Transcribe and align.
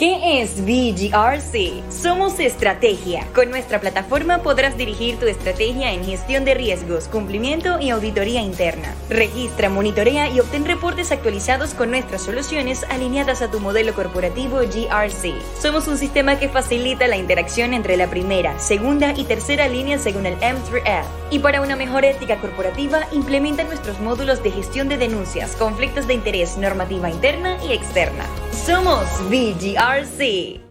¿Qué 0.00 0.40
es 0.40 0.62
VGRC? 0.64 1.89
Somos 2.00 2.40
estrategia. 2.40 3.26
Con 3.34 3.50
nuestra 3.50 3.78
plataforma 3.78 4.38
podrás 4.38 4.74
dirigir 4.78 5.18
tu 5.18 5.26
estrategia 5.26 5.92
en 5.92 6.02
gestión 6.02 6.46
de 6.46 6.54
riesgos, 6.54 7.08
cumplimiento 7.08 7.78
y 7.78 7.90
auditoría 7.90 8.40
interna. 8.40 8.94
Registra, 9.10 9.68
monitorea 9.68 10.30
y 10.30 10.40
obtén 10.40 10.64
reportes 10.64 11.12
actualizados 11.12 11.74
con 11.74 11.90
nuestras 11.90 12.22
soluciones 12.22 12.84
alineadas 12.84 13.42
a 13.42 13.50
tu 13.50 13.60
modelo 13.60 13.92
corporativo 13.92 14.60
GRC. 14.60 15.34
Somos 15.60 15.88
un 15.88 15.98
sistema 15.98 16.38
que 16.38 16.48
facilita 16.48 17.06
la 17.06 17.18
interacción 17.18 17.74
entre 17.74 17.98
la 17.98 18.08
primera, 18.08 18.58
segunda 18.58 19.12
y 19.14 19.24
tercera 19.24 19.68
línea 19.68 19.98
según 19.98 20.24
el 20.24 20.38
M3F. 20.38 21.04
Y 21.30 21.40
para 21.40 21.60
una 21.60 21.76
mejor 21.76 22.06
ética 22.06 22.40
corporativa, 22.40 23.00
implementa 23.12 23.64
nuestros 23.64 24.00
módulos 24.00 24.42
de 24.42 24.52
gestión 24.52 24.88
de 24.88 24.96
denuncias, 24.96 25.54
conflictos 25.54 26.06
de 26.06 26.14
interés, 26.14 26.56
normativa 26.56 27.10
interna 27.10 27.58
y 27.62 27.74
externa. 27.74 28.24
Somos 28.64 29.04
VGRC. 29.28 30.69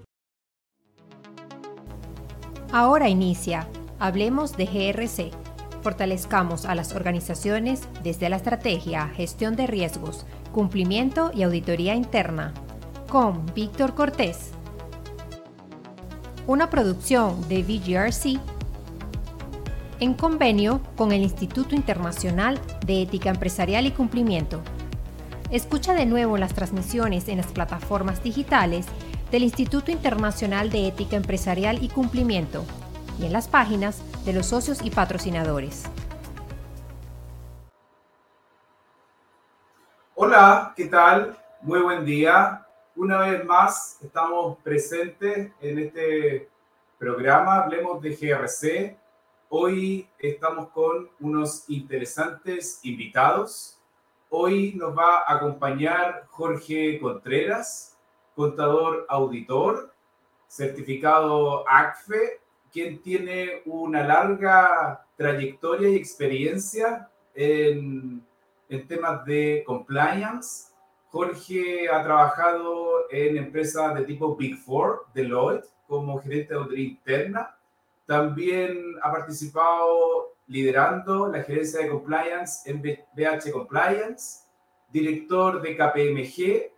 Ahora 2.72 3.10
inicia. 3.10 3.68
Hablemos 3.98 4.56
de 4.56 4.66
GRC. 4.66 5.32
Fortalezcamos 5.82 6.66
a 6.66 6.76
las 6.76 6.94
organizaciones 6.94 7.88
desde 8.04 8.30
la 8.30 8.36
estrategia, 8.36 9.08
gestión 9.08 9.56
de 9.56 9.66
riesgos, 9.66 10.28
cumplimiento 10.54 11.32
y 11.34 11.42
auditoría 11.42 11.96
interna. 11.96 12.54
Con 13.10 13.48
Víctor 13.56 13.96
Cortés. 13.96 14.52
Una 16.46 16.70
producción 16.70 17.48
de 17.50 17.64
VGRC 17.64 18.40
en 20.00 20.14
convenio 20.14 20.82
con 20.96 21.12
el 21.12 21.24
Instituto 21.24 21.74
Internacional 21.74 22.60
de 22.86 23.02
Ética 23.02 23.32
Empresarial 23.32 23.88
y 23.88 23.92
Cumplimiento 23.92 24.62
Escucha 25.52 25.96
de 25.96 26.06
nuevo 26.06 26.38
las 26.38 26.54
transmisiones 26.54 27.28
en 27.28 27.38
las 27.38 27.48
plataformas 27.48 28.22
digitales 28.22 28.86
del 29.32 29.44
Instituto 29.44 29.92
Internacional 29.92 30.70
de 30.70 30.88
Ética 30.88 31.16
Empresarial 31.16 31.84
y 31.84 31.90
Cumplimiento 31.90 32.66
y 33.20 33.26
en 33.26 33.34
las 33.34 33.48
páginas 33.48 34.02
de 34.26 34.34
los 34.34 34.48
socios 34.48 34.80
y 34.84 34.90
patrocinadores. 34.90 35.84
Hola, 40.16 40.74
¿qué 40.76 40.86
tal? 40.86 41.38
Muy 41.62 41.80
buen 41.80 42.06
día. 42.06 42.66
Una 42.96 43.20
vez 43.20 43.46
más 43.46 43.98
estamos 44.02 44.58
presentes 44.64 45.52
en 45.62 45.80
este 45.80 46.50
programa, 46.98 47.64
hablemos 47.64 48.02
de 48.02 48.16
GRC. 48.16 48.98
Hoy 49.50 50.08
estamos 50.20 50.70
con 50.70 51.10
unos 51.20 51.70
interesantes 51.70 52.80
invitados 52.84 53.80
Hoy 54.32 54.74
nos 54.76 54.96
va 54.96 55.24
a 55.26 55.38
acompañar 55.38 56.28
Jorge 56.30 57.00
Contreras, 57.00 57.89
contador 58.40 59.06
auditor, 59.10 59.94
certificado 60.48 61.68
ACFE, 61.68 62.40
quien 62.72 63.02
tiene 63.02 63.64
una 63.66 64.02
larga 64.08 65.06
trayectoria 65.18 65.90
y 65.90 65.98
experiencia 65.98 67.10
en, 67.36 68.26
en 68.70 68.88
temas 68.88 69.26
de 69.26 69.62
compliance. 69.68 70.72
Jorge 71.12 71.90
ha 71.90 72.02
trabajado 72.02 73.12
en 73.12 73.36
empresas 73.36 73.94
de 73.96 74.06
tipo 74.06 74.38
Big 74.38 74.58
Four, 74.58 75.08
Deloitte, 75.14 75.68
como 75.86 76.22
gerente 76.22 76.54
de 76.54 76.60
auditoría 76.62 76.88
interna. 76.92 77.58
También 78.06 78.96
ha 79.04 79.12
participado 79.12 80.36
liderando 80.48 81.28
la 81.28 81.44
gerencia 81.44 81.82
de 81.82 81.90
compliance 81.90 82.72
en 82.72 82.82
BH 82.82 83.52
Compliance, 83.52 84.46
director 84.94 85.62
de 85.62 85.76
KPMG. 85.76 86.72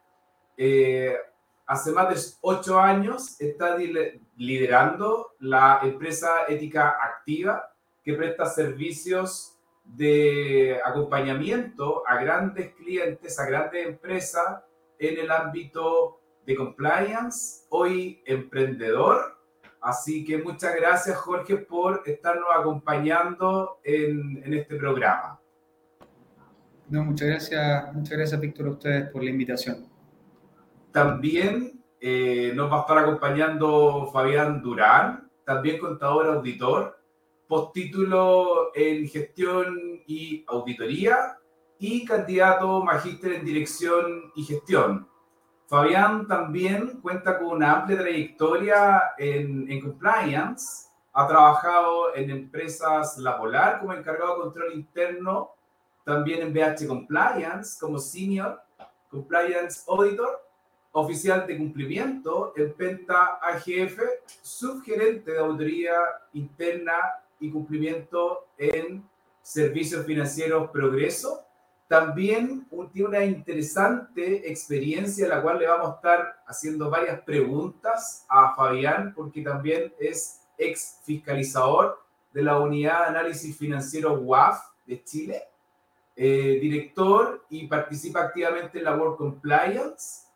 Eh, 0.58 1.18
hace 1.66 1.92
más 1.92 2.10
de 2.10 2.32
ocho 2.42 2.80
años 2.80 3.40
está 3.40 3.78
liderando 4.36 5.32
la 5.40 5.80
empresa 5.84 6.46
ética 6.48 6.98
activa 7.02 7.74
que 8.04 8.14
presta 8.14 8.46
servicios 8.46 9.58
de 9.84 10.80
acompañamiento 10.84 12.04
a 12.08 12.22
grandes 12.22 12.74
clientes, 12.76 13.40
a 13.40 13.46
grandes 13.46 13.88
empresas 13.88 14.64
en 15.00 15.20
el 15.20 15.32
ámbito 15.32 16.20
de 16.46 16.56
compliance, 16.56 17.66
hoy 17.70 18.22
emprendedor 18.26 19.42
Así 19.82 20.24
que 20.24 20.38
muchas 20.38 20.76
gracias, 20.76 21.18
Jorge, 21.18 21.58
por 21.58 22.04
estarnos 22.06 22.48
acompañando 22.56 23.80
en, 23.84 24.54
este 24.54 24.76
programa. 24.76 25.40
No, 26.88 27.04
muchas 27.04 27.28
gracias, 27.28 27.94
muchas 27.94 28.16
gracias, 28.16 28.40
Víctor, 28.40 28.68
a 28.68 28.72
ustedes 28.72 29.10
por 29.10 29.24
la 29.24 29.32
invitación. 29.32 29.91
También 30.92 31.84
eh, 32.00 32.52
nos 32.56 32.72
va 32.72 32.78
a 32.78 32.82
estar 32.82 32.98
acompañando 32.98 34.10
Fabián 34.12 34.62
Durán, 34.62 35.30
también 35.46 35.80
contador 35.80 36.28
auditor, 36.28 37.00
postítulo 37.48 38.72
en 38.74 39.08
gestión 39.08 40.02
y 40.08 40.44
auditoría 40.48 41.38
y 41.80 42.06
candidato 42.06 42.84
magíster 42.84 43.34
en 43.34 43.46
dirección 43.46 44.32
y 44.36 44.44
gestión. 44.44 45.08
Fabián 45.68 46.28
también 46.28 47.00
cuenta 47.02 47.40
con 47.40 47.48
una 47.48 47.72
amplia 47.74 47.98
trayectoria 47.98 49.02
en, 49.18 49.80
compliance. 49.82 50.90
Ha 51.14 51.28
trabajado 51.28 52.14
en 52.14 52.30
empresas 52.30 53.18
La 53.18 53.38
Polar 53.38 53.80
como 53.80 53.94
encargado 53.94 54.36
de 54.36 54.42
control 54.42 54.74
interno, 54.74 55.52
también 56.04 56.42
en 56.42 56.54
BH 56.54 56.88
Compliance 56.88 57.78
como 57.80 58.00
Senior 58.00 58.62
Compliance 59.10 59.84
Auditor, 59.88 60.42
oficial 60.94 61.48
de 61.48 61.58
cumplimiento 61.58 62.54
en 62.56 62.74
Penta 62.74 63.40
AGF, 63.42 64.00
subgerente 64.42 65.32
de 65.32 65.40
auditoría 65.40 65.94
interna 66.34 66.96
y 67.40 67.50
cumplimiento 67.50 68.48
en 68.58 69.04
Servicios 69.42 70.06
Financieros 70.06 70.70
Progreso 70.70 71.46
también 71.92 72.66
tiene 72.94 73.10
una 73.10 73.26
interesante 73.26 74.50
experiencia, 74.50 75.28
la 75.28 75.42
cual 75.42 75.60
le 75.60 75.68
vamos 75.68 75.90
a 75.90 75.96
estar 75.96 76.42
haciendo 76.48 76.90
varias 76.90 77.20
preguntas 77.20 78.26
a 78.30 78.56
Fabián, 78.56 79.14
porque 79.14 79.42
también 79.42 79.94
es 80.00 80.40
ex 80.58 81.02
fiscalizador 81.04 82.02
de 82.32 82.44
la 82.44 82.58
Unidad 82.62 83.02
de 83.02 83.06
Análisis 83.08 83.58
Financiero 83.58 84.14
WAF 84.14 84.58
de 84.86 85.04
Chile, 85.04 85.44
eh, 86.16 86.60
director 86.62 87.44
y 87.50 87.68
participa 87.68 88.22
activamente 88.22 88.78
en 88.78 88.86
la 88.86 88.96
World 88.96 89.18
Compliance. 89.18 90.28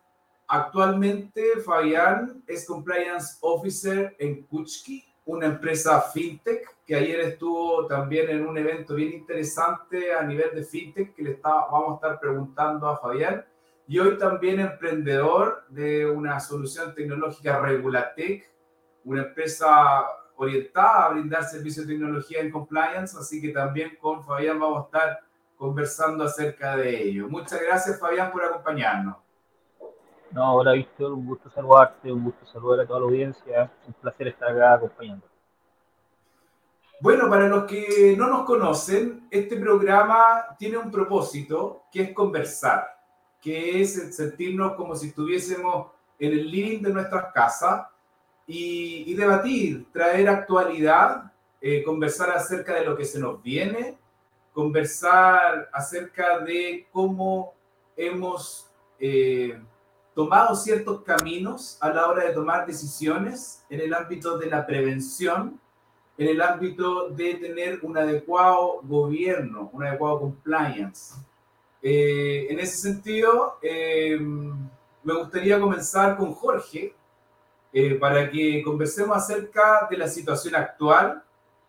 Actualmente, 0.48 1.60
Fabián 1.64 2.42
es 2.46 2.66
Compliance 2.66 3.38
Officer 3.40 4.14
en 4.18 4.42
Kuchki, 4.44 5.04
una 5.24 5.46
empresa 5.46 6.00
fintech 6.00 6.76
que 6.86 6.94
ayer 6.94 7.18
estuvo 7.20 7.84
también 7.86 8.30
en 8.30 8.46
un 8.46 8.56
evento 8.56 8.94
bien 8.94 9.12
interesante 9.12 10.14
a 10.14 10.22
nivel 10.22 10.54
de 10.54 10.62
fintech 10.62 11.14
que 11.14 11.22
le 11.22 11.32
está, 11.32 11.50
vamos 11.50 11.90
a 11.90 11.94
estar 11.94 12.20
preguntando 12.20 12.88
a 12.88 12.96
Fabián. 12.96 13.44
Y 13.88 13.98
hoy 13.98 14.16
también 14.18 14.60
emprendedor 14.60 15.64
de 15.68 16.06
una 16.06 16.38
solución 16.38 16.94
tecnológica 16.94 17.58
Regulatec, 17.60 18.48
una 19.04 19.22
empresa 19.22 20.06
orientada 20.36 21.06
a 21.06 21.08
brindar 21.10 21.44
servicios 21.44 21.86
de 21.86 21.94
tecnología 21.94 22.40
en 22.40 22.52
compliance, 22.52 23.16
así 23.18 23.40
que 23.40 23.48
también 23.48 23.96
con 23.96 24.22
Fabián 24.22 24.60
vamos 24.60 24.82
a 24.82 24.84
estar 24.86 25.20
conversando 25.56 26.22
acerca 26.22 26.76
de 26.76 27.02
ello. 27.02 27.28
Muchas 27.28 27.60
gracias 27.60 27.98
Fabián 27.98 28.30
por 28.30 28.44
acompañarnos. 28.44 29.25
No, 30.36 30.56
hola 30.56 30.72
Víctor, 30.72 31.14
un 31.14 31.24
gusto 31.24 31.48
saludarte, 31.48 32.12
un 32.12 32.24
gusto 32.24 32.44
saludar 32.44 32.80
a 32.80 32.86
toda 32.86 33.00
la 33.00 33.06
audiencia, 33.06 33.72
un 33.86 33.94
placer 33.94 34.28
estar 34.28 34.50
acá 34.50 34.74
acompañando. 34.74 35.26
Bueno, 37.00 37.26
para 37.30 37.48
los 37.48 37.64
que 37.64 38.14
no 38.18 38.28
nos 38.28 38.44
conocen, 38.44 39.26
este 39.30 39.56
programa 39.56 40.54
tiene 40.58 40.76
un 40.76 40.90
propósito 40.90 41.84
que 41.90 42.02
es 42.02 42.12
conversar, 42.12 42.86
que 43.40 43.80
es 43.80 44.14
sentirnos 44.14 44.74
como 44.74 44.94
si 44.94 45.06
estuviésemos 45.06 45.86
en 46.18 46.32
el 46.32 46.50
living 46.50 46.82
de 46.82 46.92
nuestras 46.92 47.32
casas 47.32 47.86
y, 48.46 49.14
debatir, 49.14 49.90
traer 49.90 50.28
actualidad, 50.28 51.32
eh, 51.62 51.82
conversar 51.82 52.28
acerca 52.32 52.74
de 52.74 52.84
lo 52.84 52.94
que 52.94 53.06
se 53.06 53.18
nos 53.18 53.42
viene, 53.42 53.96
conversar 54.52 55.70
acerca 55.72 56.40
de 56.40 56.86
cómo 56.92 57.54
hemos 57.96 58.70
eh, 59.00 59.58
tomado 60.16 60.56
ciertos 60.56 61.02
caminos 61.02 61.78
a 61.80 61.90
la 61.90 62.08
hora 62.08 62.24
de 62.24 62.32
tomar 62.32 62.66
decisiones 62.66 63.62
en 63.70 63.80
el 63.82 63.94
ámbito 63.94 64.36
de 64.36 64.46
la 64.46 64.66
prevención 64.66 65.60
en 66.18 66.28
el 66.28 66.40
ámbito 66.40 67.10
de 67.10 67.34
tener 67.34 67.80
un 67.82 67.96
adecuado 67.96 68.80
gobierno, 68.82 69.70
un 69.72 69.84
adecuado 69.84 70.20
compliance. 70.20 71.14
Eh, 71.82 72.46
en 72.48 72.58
ese 72.58 72.78
sentido, 72.78 73.58
eh, 73.60 74.18
me 74.18 75.14
gustaría 75.14 75.60
comenzar 75.60 76.16
con 76.16 76.32
Jorge 76.32 76.94
eh, 77.72 77.94
para 77.96 78.30
que 78.30 78.62
conversemos 78.62 79.16
acerca 79.16 79.86
de 79.90 79.98
la 79.98 80.08
situación 80.08 80.54
actual. 80.54 81.22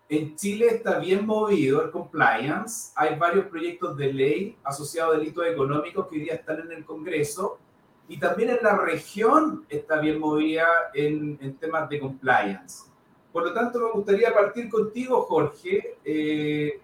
En 0.07 0.37
Chile 0.37 0.67
está 0.67 0.99
bien 0.99 1.25
movido 1.25 1.83
el 1.83 1.91
compliance. 1.91 2.93
Hay 2.95 3.19
varios 3.19 3.47
proyectos 3.47 3.97
de 3.97 4.13
ley 4.13 4.57
asociados 4.63 5.15
a 5.15 5.19
delitos 5.19 5.45
económicos 5.45 6.07
que 6.07 6.15
hoy 6.15 6.21
día 6.21 6.35
están 6.35 6.61
en 6.61 6.71
el 6.71 6.85
Congreso 6.85 7.59
y 8.07 8.19
también 8.19 8.49
en 8.51 8.59
la 8.61 8.77
región 8.77 9.65
está 9.69 9.99
bien 9.99 10.19
movida 10.19 10.67
en, 10.93 11.37
en 11.41 11.57
temas 11.57 11.89
de 11.89 11.99
compliance. 11.99 12.85
Por 13.31 13.43
lo 13.43 13.53
tanto, 13.53 13.79
me 13.79 13.91
gustaría 13.91 14.33
partir 14.33 14.69
contigo, 14.69 15.21
Jorge, 15.23 15.97
eh, 16.03 16.79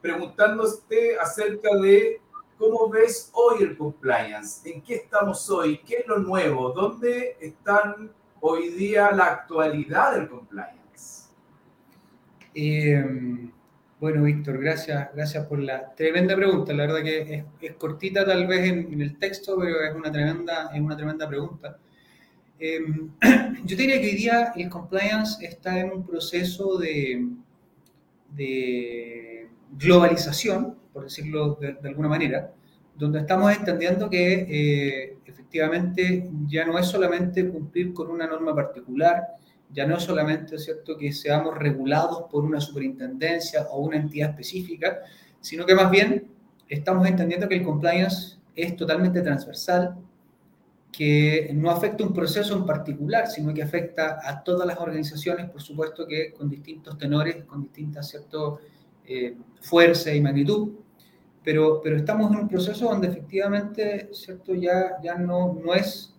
preguntándote 0.00 1.18
acerca 1.18 1.74
de 1.76 2.20
cómo 2.58 2.88
ves 2.88 3.30
hoy 3.32 3.62
el 3.62 3.76
compliance, 3.76 4.68
en 4.70 4.82
qué 4.82 4.96
estamos 4.96 5.48
hoy, 5.48 5.78
qué 5.78 5.98
es 5.98 6.06
lo 6.06 6.18
nuevo, 6.18 6.72
dónde 6.72 7.36
están 7.40 8.12
hoy 8.40 8.70
día 8.70 9.12
la 9.12 9.26
actualidad 9.26 10.14
del 10.14 10.28
compliance. 10.28 11.28
Eh, 12.54 13.50
bueno, 14.00 14.24
Víctor, 14.24 14.58
gracias, 14.58 15.08
gracias 15.14 15.46
por 15.46 15.60
la 15.60 15.94
tremenda 15.94 16.36
pregunta. 16.36 16.72
La 16.72 16.86
verdad 16.86 17.02
que 17.02 17.44
es, 17.60 17.72
cortita 17.74 18.24
tal 18.24 18.46
vez 18.46 18.70
en, 18.70 19.00
el 19.00 19.18
texto, 19.18 19.56
pero 19.58 19.82
es 19.82 19.94
una 19.94 20.10
tremenda, 20.10 20.70
es 20.74 20.80
una 20.80 20.96
tremenda 20.96 21.28
pregunta. 21.28 21.78
Em, 22.58 23.10
yo 23.64 23.76
diría 23.76 24.00
que 24.00 24.06
hoy 24.06 24.14
día 24.14 24.52
el 24.56 24.68
compliance 24.68 25.44
está 25.44 25.78
en 25.80 25.92
un 25.92 26.06
proceso 26.06 26.78
de, 26.78 27.28
de 28.30 29.48
globalización, 29.78 30.76
por 30.92 31.04
decirlo 31.04 31.56
de, 31.60 31.76
alguna 31.88 32.08
manera, 32.08 32.52
donde 32.94 33.20
estamos 33.20 33.56
entendiendo 33.56 34.08
que 34.08 34.46
eh, 34.48 35.16
efectivamente 35.24 36.30
ya 36.46 36.64
no 36.64 36.78
es 36.78 36.86
solamente 36.86 37.48
cumplir 37.48 37.92
con 37.92 38.10
una 38.10 38.26
norma 38.26 38.54
particular, 38.54 39.24
ya 39.74 39.86
no 39.86 39.96
es 39.96 40.04
solamente 40.04 40.56
cierto 40.56 40.96
que 40.96 41.12
seamos 41.12 41.58
regulados 41.58 42.24
por 42.30 42.44
una 42.44 42.60
superintendencia 42.60 43.66
o 43.70 43.80
una 43.80 43.96
entidad 43.96 44.30
específica, 44.30 45.00
sino 45.40 45.66
que 45.66 45.74
más 45.74 45.90
bien 45.90 46.28
estamos 46.68 47.06
entendiendo 47.06 47.48
que 47.48 47.56
el 47.56 47.64
compliance 47.64 48.38
es 48.54 48.76
totalmente 48.76 49.20
transversal, 49.20 49.96
que 50.92 51.50
no 51.52 51.70
afecta 51.70 52.04
un 52.04 52.12
proceso 52.12 52.56
en 52.56 52.64
particular, 52.64 53.26
sino 53.26 53.52
que 53.52 53.64
afecta 53.64 54.20
a 54.22 54.44
todas 54.44 54.64
las 54.64 54.78
organizaciones, 54.78 55.50
por 55.50 55.60
supuesto 55.60 56.06
que 56.06 56.32
con 56.32 56.48
distintos 56.48 56.96
tenores, 56.96 57.44
con 57.44 57.62
distintas 57.62 58.08
cierto, 58.08 58.60
eh, 59.04 59.36
fuerza 59.60 60.14
y 60.14 60.20
magnitud, 60.20 60.70
pero, 61.42 61.80
pero 61.82 61.96
estamos 61.96 62.30
en 62.30 62.38
un 62.38 62.48
proceso 62.48 62.86
donde 62.86 63.08
efectivamente 63.08 64.08
cierto, 64.12 64.54
ya, 64.54 64.96
ya 65.02 65.16
no, 65.16 65.60
no 65.62 65.74
es 65.74 66.14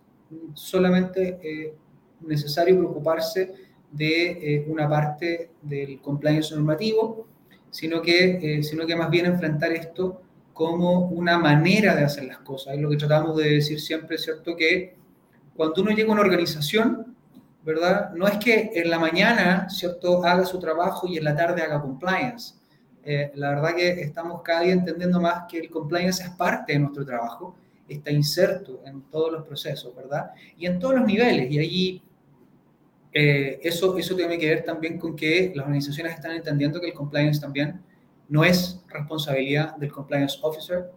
solamente 0.54 1.40
eh, 1.42 1.74
necesario 2.22 2.78
preocuparse 2.78 3.54
de 3.92 4.32
eh, 4.32 4.66
una 4.68 4.90
parte 4.90 5.52
del 5.62 6.00
compliance 6.02 6.54
normativo, 6.54 7.28
sino 7.70 8.02
que, 8.02 8.58
eh, 8.60 8.64
sino 8.64 8.86
que 8.86 8.96
más 8.96 9.10
bien 9.10 9.26
enfrentar 9.26 9.72
esto 9.72 10.22
como 10.54 11.08
una 11.10 11.38
manera 11.38 11.96
de 11.96 12.06
hacer 12.06 12.26
las 12.26 12.40
cosas. 12.40 12.76
Es 12.76 12.82
lo 12.82 12.90
que 12.90 12.98
tratamos 12.98 13.36
de 13.38 13.56
decir 13.56 13.80
siempre, 13.80 14.18
¿cierto? 14.18 14.56
Que 14.56 14.96
cuando 15.56 15.82
uno 15.82 15.92
llega 15.92 16.10
a 16.10 16.14
una 16.14 16.22
organización, 16.22 17.16
¿verdad? 17.64 18.12
No 18.14 18.28
es 18.28 18.38
que 18.38 18.72
en 18.76 18.90
la 18.90 19.00
mañana, 19.00 19.70
¿cierto?, 19.70 20.24
haga 20.24 20.46
su 20.46 20.60
trabajo 20.60 21.08
y 21.08 21.18
en 21.18 21.24
la 21.24 21.36
tarde 21.36 21.62
haga 21.62 21.82
compliance. 21.82 22.56
Eh, 23.04 23.32
la 23.36 23.50
verdad 23.50 23.76
que 23.76 23.90
estamos 24.02 24.42
cada 24.44 24.62
día 24.62 24.74
entendiendo 24.74 25.20
más 25.20 25.44
que 25.50 25.60
el 25.60 25.70
compliance 25.70 26.24
es 26.24 26.30
parte 26.32 26.74
de 26.74 26.80
nuestro 26.80 27.06
trabajo, 27.06 27.56
está 27.88 28.12
inserto 28.12 28.82
en 28.86 29.02
todos 29.04 29.32
los 29.32 29.46
procesos, 29.46 29.96
¿verdad? 29.96 30.32
Y 30.58 30.66
en 30.66 30.80
todos 30.80 30.96
los 30.96 31.06
niveles. 31.06 31.52
Y 31.52 31.60
allí 31.60 32.04
eh, 33.14 33.60
eso, 33.64 33.98
eso 33.98 34.16
tiene 34.16 34.38
que 34.38 34.50
ver 34.50 34.64
también 34.64 34.98
con 34.98 35.16
que 35.16 35.52
las 35.56 35.66
organizaciones 35.66 36.14
están 36.14 36.32
entendiendo 36.32 36.82
que 36.82 36.88
el 36.88 36.94
compliance 36.94 37.40
también 37.40 37.82
no 38.28 38.44
es 38.44 38.84
responsabilidad 38.88 39.76
del 39.78 39.92
compliance 39.92 40.38
officer, 40.42 40.92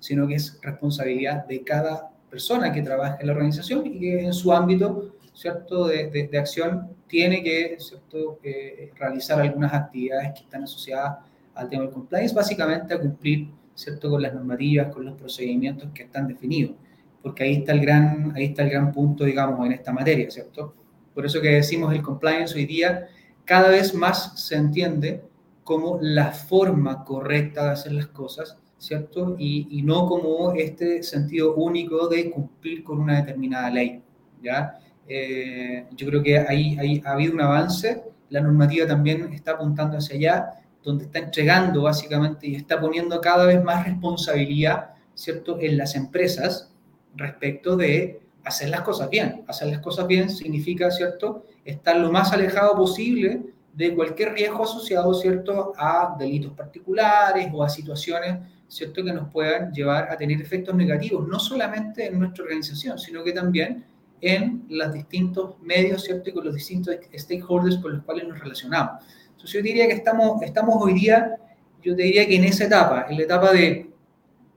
sino 0.00 0.26
que 0.26 0.34
es 0.34 0.58
responsabilidad 0.62 1.46
de 1.46 1.62
cada 1.62 2.10
persona 2.28 2.72
que 2.72 2.82
trabaja 2.82 3.16
en 3.20 3.28
la 3.28 3.32
organización 3.32 3.86
y 3.86 3.98
que 3.98 4.24
en 4.24 4.32
su 4.32 4.52
ámbito 4.52 5.14
¿cierto? 5.34 5.86
De, 5.88 6.28
de, 6.30 6.38
acción 6.38 6.96
tiene 7.06 7.42
que 7.42 7.76
¿cierto? 7.78 8.38
Eh, 8.42 8.90
realizar 8.96 9.40
algunas 9.40 9.72
actividades 9.74 10.32
que 10.34 10.44
están 10.44 10.64
asociadas 10.64 11.18
al 11.54 11.68
tema 11.68 11.82
del 11.84 11.92
compliance, 11.92 12.34
básicamente 12.34 12.94
a 12.94 13.00
cumplir 13.00 13.48
¿cierto? 13.74 14.10
con 14.10 14.22
las 14.22 14.34
normativas, 14.34 14.92
con 14.92 15.04
los 15.04 15.14
procedimientos 15.16 15.90
que 15.94 16.04
están 16.04 16.28
definidos, 16.28 16.76
porque 17.22 17.44
ahí 17.44 17.54
está 17.54 17.72
el 17.72 17.80
gran, 17.80 18.32
ahí 18.36 18.46
está 18.46 18.62
el 18.62 18.70
gran 18.70 18.92
punto, 18.92 19.24
digamos, 19.24 19.64
en 19.66 19.72
esta 19.72 19.92
materia, 19.92 20.30
¿cierto? 20.30 20.74
Por 21.14 21.24
eso 21.26 21.40
que 21.40 21.48
decimos 21.48 21.92
el 21.94 22.02
compliance 22.02 22.54
hoy 22.54 22.66
día 22.66 23.08
cada 23.44 23.68
vez 23.68 23.94
más 23.94 24.40
se 24.40 24.56
entiende 24.56 25.22
como 25.64 25.98
la 26.00 26.32
forma 26.32 27.04
correcta 27.04 27.64
de 27.64 27.70
hacer 27.70 27.92
las 27.92 28.08
cosas, 28.08 28.58
¿cierto? 28.78 29.36
Y, 29.38 29.82
no 29.82 30.06
como 30.06 30.52
este 30.52 31.02
sentido 31.02 31.54
único 31.54 32.08
de 32.08 32.30
cumplir 32.30 32.82
con 32.84 33.00
una 33.00 33.16
determinada 33.16 33.70
ley, 33.70 34.02
¿ya? 34.42 34.78
Eh, 35.06 35.86
yo 35.94 36.06
creo 36.06 36.22
que 36.22 36.38
ahí, 36.38 36.76
ahí 36.78 37.02
ha 37.04 37.12
habido 37.12 37.34
un 37.34 37.40
avance, 37.40 38.02
la 38.30 38.40
normativa 38.40 38.86
también 38.86 39.32
está 39.32 39.52
apuntando 39.52 39.98
hacia 39.98 40.16
allá, 40.16 40.63
donde 40.84 41.06
está 41.06 41.18
entregando 41.18 41.82
básicamente 41.82 42.46
y 42.46 42.54
está 42.54 42.80
poniendo 42.80 43.20
cada 43.20 43.46
vez 43.46 43.64
más 43.64 43.84
responsabilidad, 43.86 44.90
¿cierto?, 45.14 45.58
en 45.58 45.78
las 45.78 45.96
empresas 45.96 46.70
respecto 47.16 47.76
de 47.76 48.20
hacer 48.44 48.68
las 48.68 48.82
cosas 48.82 49.08
bien. 49.08 49.44
Hacer 49.48 49.68
las 49.68 49.80
cosas 49.80 50.06
bien 50.06 50.28
significa, 50.28 50.90
¿cierto?, 50.90 51.46
estar 51.64 51.96
lo 51.96 52.12
más 52.12 52.32
alejado 52.32 52.76
posible 52.76 53.42
de 53.72 53.94
cualquier 53.94 54.34
riesgo 54.34 54.64
asociado, 54.64 55.14
¿cierto?, 55.14 55.72
a 55.76 56.14
delitos 56.18 56.52
particulares 56.52 57.48
o 57.52 57.64
a 57.64 57.68
situaciones, 57.68 58.38
¿cierto?, 58.68 59.02
que 59.02 59.12
nos 59.12 59.30
puedan 59.30 59.72
llevar 59.72 60.10
a 60.10 60.16
tener 60.16 60.40
efectos 60.40 60.74
negativos, 60.74 61.26
no 61.26 61.38
solamente 61.38 62.06
en 62.06 62.18
nuestra 62.18 62.44
organización, 62.44 62.98
sino 62.98 63.24
que 63.24 63.32
también 63.32 63.86
en 64.20 64.64
los 64.68 64.92
distintos 64.92 65.58
medios, 65.60 66.04
¿cierto?, 66.04 66.30
y 66.30 66.32
con 66.34 66.44
los 66.44 66.54
distintos 66.54 66.94
stakeholders 67.16 67.78
con 67.78 67.94
los 67.94 68.04
cuales 68.04 68.28
nos 68.28 68.38
relacionamos. 68.38 69.02
Entonces 69.44 69.60
yo 69.60 69.62
diría 69.62 69.86
que 69.86 69.94
estamos, 69.94 70.42
estamos 70.42 70.76
hoy 70.80 70.94
día, 70.94 71.36
yo 71.82 71.94
te 71.94 72.02
diría 72.02 72.26
que 72.26 72.36
en 72.36 72.44
esa 72.44 72.64
etapa, 72.64 73.06
en 73.08 73.18
la 73.18 73.22
etapa 73.24 73.52
de 73.52 73.94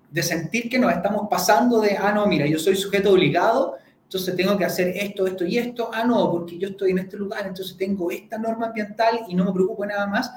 de 0.09 0.23
sentir 0.23 0.69
que 0.69 0.79
nos 0.79 0.91
estamos 0.91 1.27
pasando 1.29 1.81
de, 1.81 1.97
ah, 1.97 2.11
no, 2.11 2.25
mira, 2.27 2.45
yo 2.45 2.57
soy 2.59 2.75
sujeto 2.75 3.11
obligado, 3.11 3.75
entonces 4.03 4.35
tengo 4.35 4.57
que 4.57 4.63
hacer 4.63 4.89
esto, 4.95 5.27
esto 5.27 5.45
y 5.45 5.57
esto, 5.57 5.91
ah, 5.93 6.03
no, 6.05 6.31
porque 6.31 6.57
yo 6.57 6.69
estoy 6.69 6.91
en 6.91 6.99
este 6.99 7.17
lugar, 7.17 7.45
entonces 7.45 7.75
tengo 7.75 8.09
esta 8.09 8.37
norma 8.37 8.67
ambiental 8.67 9.21
y 9.27 9.35
no 9.35 9.43
me 9.43 9.51
preocupo 9.51 9.85
nada 9.85 10.07
más. 10.07 10.31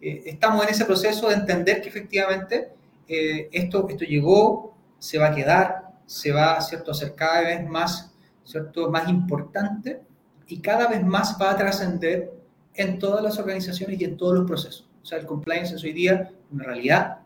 Eh, 0.00 0.22
estamos 0.24 0.64
en 0.64 0.70
ese 0.70 0.86
proceso 0.86 1.28
de 1.28 1.34
entender 1.34 1.82
que 1.82 1.90
efectivamente 1.90 2.70
eh, 3.06 3.48
esto, 3.52 3.86
esto 3.88 4.04
llegó, 4.04 4.74
se 4.98 5.18
va 5.18 5.26
a 5.26 5.34
quedar, 5.34 5.90
se 6.06 6.32
va 6.32 6.58
¿cierto? 6.62 6.90
a 6.90 6.94
hacer 6.94 7.14
cada 7.14 7.42
vez 7.42 7.68
más, 7.68 8.10
¿cierto? 8.44 8.90
más 8.90 9.06
importante 9.08 10.00
y 10.48 10.60
cada 10.60 10.88
vez 10.88 11.04
más 11.04 11.36
va 11.40 11.50
a 11.50 11.56
trascender 11.56 12.39
en 12.82 12.98
todas 12.98 13.22
las 13.22 13.38
organizaciones 13.38 14.00
y 14.00 14.04
en 14.04 14.16
todos 14.16 14.34
los 14.34 14.46
procesos. 14.46 14.88
O 15.02 15.06
sea, 15.06 15.18
el 15.18 15.26
compliance 15.26 15.74
es 15.74 15.84
hoy 15.84 15.92
día 15.92 16.32
una 16.50 16.64
realidad, 16.64 17.20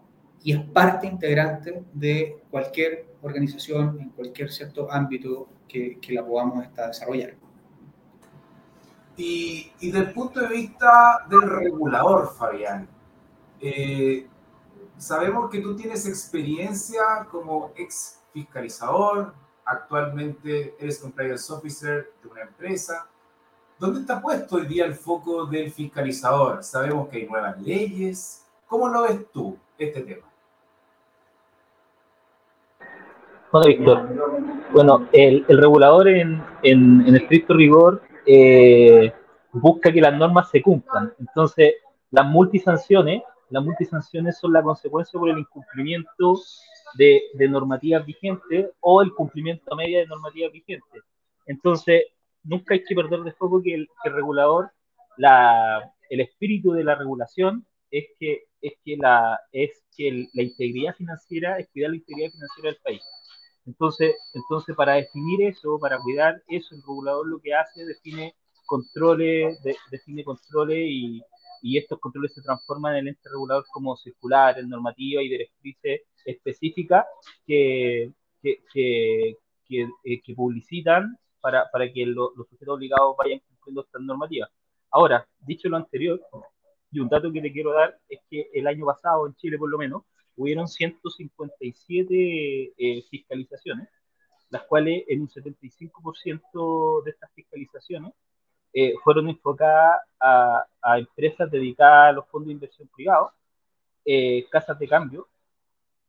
y 0.45 0.53
es 0.53 0.61
parte 0.61 1.07
integrante 1.07 1.83
de 1.95 2.43
cualquier 2.51 3.07
organización 3.23 3.99
en 3.99 4.11
cualquier 4.11 4.53
cierto 4.53 4.93
ámbito 4.93 5.49
que, 5.67 5.99
que 5.99 6.13
la 6.13 6.25
podamos 6.25 6.67
desarrollar. 6.77 7.35
Y, 9.17 9.73
y 9.81 9.91
desde 9.91 10.09
el 10.09 10.13
punto 10.13 10.41
de 10.41 10.49
vista 10.49 11.25
del 11.31 11.49
regulador, 11.49 12.35
Fabián, 12.37 12.87
eh, 13.59 14.27
sabemos 14.99 15.49
que 15.51 15.61
tú 15.61 15.75
tienes 15.75 16.07
experiencia 16.07 17.27
como 17.31 17.73
ex 17.77 18.21
fiscalizador, 18.35 19.33
actualmente 19.65 20.75
eres 20.79 20.99
compliance 20.99 21.51
officer 21.51 22.13
de 22.23 22.29
una 22.29 22.43
empresa. 22.43 23.09
¿Dónde 23.79 24.01
está 24.01 24.23
puesto 24.23 24.57
hoy 24.57 24.67
día 24.67 24.87
el 24.87 24.95
foco 24.95 25.47
del 25.47 25.71
fiscalizador? 25.71 26.63
Sabemos 26.63 27.09
que 27.09 27.19
hay 27.19 27.27
nuevas 27.27 27.61
leyes. 27.61 28.47
¿Cómo 28.69 28.89
lo 28.89 29.03
ves 29.03 29.27
tú 29.33 29.59
este 29.77 30.01
tema? 30.03 30.27
Bueno, 33.51 33.67
Víctor. 33.67 34.09
Bueno, 34.73 35.09
el, 35.13 35.45
regulador 35.49 36.09
en, 36.09 36.43
en, 36.63 37.15
estricto 37.17 37.55
rigor 37.55 38.03
eh, 38.27 39.13
busca 39.53 39.93
que 39.93 40.01
las 40.01 40.17
normas 40.17 40.51
se 40.51 40.63
cumplan. 40.63 41.13
Entonces, 41.19 41.75
las 42.13 42.27
multisanciones, 42.27 43.23
las 43.51 43.65
multisanciones 43.65 44.39
son 44.39 44.53
la 44.53 44.63
consecuencia 44.63 45.19
por 45.19 45.31
el 45.31 45.39
incumplimiento 45.39 46.39
de, 46.97 47.23
de 47.35 47.49
normativas 47.49 48.07
vigentes 48.07 48.71
o 48.81 49.03
el 49.03 49.13
cumplimiento 49.13 49.73
a 49.73 49.77
media 49.77 49.99
de 49.99 50.07
normativas 50.07 50.53
vigentes. 50.53 51.03
Entonces, 51.47 52.05
nunca 52.45 52.75
hay 52.75 52.85
que 52.85 52.95
perder 52.95 53.21
de 53.21 53.33
foco 53.33 53.63
que 53.63 53.75
el, 53.75 53.89
regulador, 54.05 54.71
la, 55.17 55.93
el 56.11 56.21
espíritu 56.21 56.73
de 56.73 56.85
la 56.85 56.95
regulación 56.95 57.67
es 57.91 58.07
que, 58.19 58.45
es 58.61 58.75
que, 58.85 58.97
la, 58.97 59.39
es 59.53 59.83
que 59.97 60.27
la 60.33 60.43
integridad 60.43 60.95
financiera 60.95 61.59
es 61.59 61.69
cuidar 61.73 61.91
la 61.91 61.97
integridad 61.97 62.31
financiera 62.31 62.71
del 62.71 62.81
país. 62.83 63.03
Entonces, 63.67 64.15
entonces, 64.35 64.77
para 64.77 64.95
definir 64.95 65.43
eso, 65.43 65.79
para 65.81 65.99
cuidar 65.99 66.43
eso, 66.49 66.75
el 66.75 66.83
regulador 66.83 67.27
lo 67.27 67.41
que 67.41 67.55
hace, 67.55 67.85
define 67.85 68.35
controles, 68.67 69.59
define 69.91 70.25
controles 70.25 70.79
y, 70.81 71.23
y, 71.63 71.79
estos 71.79 71.99
controles 71.99 72.35
se 72.35 72.43
transforman 72.43 72.95
en 72.95 73.01
el 73.01 73.09
ente 73.09 73.29
regulador 73.31 73.65
como 73.73 73.97
circulares, 73.97 74.67
normativa 74.67 75.23
y 75.23 75.29
directrices 75.29 76.03
específicas 76.25 77.07
que, 77.47 78.13
que, 78.43 78.59
que, 78.73 79.37
que 80.23 80.35
publicitan 80.35 81.17
para, 81.45 81.71
para 81.71 81.93
que 81.93 82.07
los 82.07 82.33
sujetos 82.49 82.75
obligados 82.75 83.15
vayan 83.19 83.39
cumpliendo 83.41 83.83
estas 83.83 84.01
normativas. 84.01 84.49
Ahora, 84.91 85.29
dicho 85.41 85.69
lo 85.69 85.77
anterior, 85.77 86.19
y 86.91 87.01
un 87.01 87.09
dato 87.11 87.31
que 87.31 87.43
le 87.43 87.53
quiero 87.53 87.75
dar 87.75 87.99
es 88.09 88.21
que 88.31 88.49
el 88.55 88.67
año 88.67 88.87
pasado, 88.87 89.27
en 89.27 89.35
Chile 89.35 89.59
por 89.59 89.69
lo 89.69 89.77
menos, 89.77 90.05
hubieron 90.37 90.67
157 90.67 92.73
eh, 92.79 93.03
fiscalizaciones, 93.11 93.91
las 94.49 94.63
cuales 94.63 95.05
en 95.07 95.21
un 95.21 95.29
75% 95.29 97.05
de 97.05 97.11
estas 97.11 97.31
fiscalizaciones 97.35 98.15
eh, 98.73 98.95
fueron 99.05 99.29
enfocadas 99.29 100.01
a, 100.19 100.65
empresas 100.97 101.51
dedicadas 101.51 102.09
a 102.09 102.13
los 102.13 102.27
fondos 102.29 102.47
de 102.47 102.55
inversión 102.55 102.89
privados, 102.89 103.33
eh, 104.07 104.47
casas 104.51 104.79
de 104.79 104.89
cambio, 104.89 105.29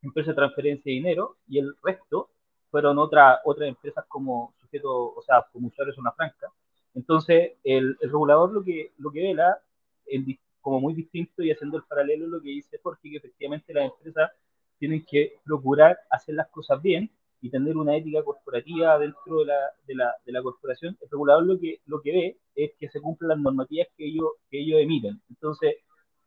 empresas 0.02 0.34
de 0.34 0.36
transferencia 0.36 0.90
de 0.90 0.96
dinero, 0.96 1.36
y 1.46 1.60
el 1.60 1.76
resto 1.84 2.30
fueron 2.72 3.00
otra, 3.00 3.42
otras 3.44 3.68
empresas 3.68 4.06
como 4.08 4.55
o 4.84 5.22
sea, 5.26 5.46
como 5.52 5.68
usuarios 5.68 5.98
una 5.98 6.12
franca. 6.12 6.52
Entonces, 6.94 7.54
el, 7.64 7.98
el, 8.00 8.10
regulador 8.10 8.54
lo 8.54 8.64
que, 8.64 8.94
lo 8.98 9.12
que 9.12 9.22
vela 9.22 9.60
en, 10.06 10.26
como 10.62 10.80
muy 10.80 10.94
distinto 10.94 11.44
y 11.44 11.52
haciendo 11.52 11.78
el 11.78 11.84
paralelo 11.84 12.28
lo 12.28 12.42
que 12.42 12.50
dice 12.50 12.80
Jorge, 12.82 13.12
que 13.12 13.18
efectivamente 13.18 13.74
las 13.74 13.86
empresas 13.86 14.32
tienen 14.80 15.06
que 15.06 15.34
procurar 15.44 15.98
hacer 16.10 16.36
las 16.36 16.48
cosas 16.50 16.82
bien 16.82 17.12
y 17.42 17.50
tener 17.50 17.78
una 17.78 17.96
ética 17.96 18.24
corporativa 18.24 18.98
dentro 18.98 19.40
de 19.40 19.46
la, 19.46 19.60
de 19.86 19.96
la, 19.96 20.16
de 20.26 20.32
la 20.32 20.42
corporación. 20.42 20.98
El 21.02 21.10
regulador 21.12 21.46
lo 21.46 21.60
que, 21.60 21.82
lo 21.86 22.02
que 22.02 22.12
ve 22.12 22.38
es 22.56 22.72
que 22.80 22.90
se 22.90 23.00
cumplan 23.00 23.30
las 23.30 23.40
normativas 23.40 23.88
que 23.96 24.08
ellos, 24.08 24.30
que 24.50 24.60
ellos 24.60 24.80
emiten. 24.82 25.22
Entonces, 25.30 25.76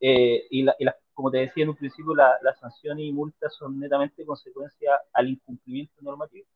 eh, 0.01 0.47
y, 0.51 0.63
la, 0.63 0.77
y 0.79 0.87
como 1.13 1.31
te 1.31 1.39
decía 1.39 1.65
en 1.65 1.71
un 1.71 1.77
principio, 1.77 2.15
las 2.15 2.61
sanciones 2.61 3.05
y 3.05 3.13
multas 3.13 3.55
son 3.57 3.81
netamente 3.81 4.25
consecuencia 4.25 4.93
al 5.13 5.29
incumplimiento 5.29 5.95
normativo. 6.01 6.47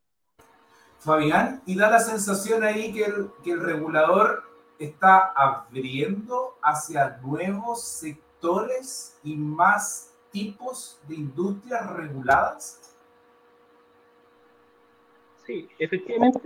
Fabián, 1.03 1.61
y 1.67 1.77
da 1.77 1.91
la 1.91 1.99
sensación 1.99 2.63
ahí 2.63 2.93
que 2.93 3.05
el, 3.51 3.61
regulador 3.61 4.45
está 4.79 5.33
abriendo 5.35 6.57
hacia 6.63 7.19
nuevos 7.23 7.83
sectores 7.83 9.19
y 9.25 9.35
más 9.35 10.15
tipos 10.31 11.01
de 11.09 11.17
industrias 11.17 11.91
reguladas? 11.91 12.97
Sí, 15.45 15.69
efectivamente, 15.77 16.41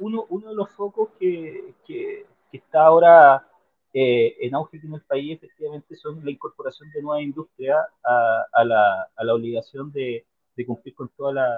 uno, 0.00 0.26
de 0.28 0.54
los 0.54 0.70
focos 0.70 1.10
que, 1.20 2.26
está 2.50 2.86
ahora 2.86 3.46
eh, 3.94 4.36
en 4.40 4.56
auge 4.56 4.80
en 4.82 4.94
el 4.94 5.02
país 5.02 5.36
efectivamente 5.36 5.94
son 5.94 6.24
la 6.24 6.32
incorporación 6.32 6.90
de 6.90 7.00
nuevas 7.00 7.22
industrias 7.22 7.78
a, 8.04 8.44
a, 8.52 8.64
la, 8.64 9.08
a 9.14 9.24
la, 9.24 9.34
obligación 9.34 9.92
de, 9.92 10.26
de, 10.56 10.66
cumplir 10.66 10.96
con 10.96 11.08
toda 11.10 11.32
la, 11.32 11.48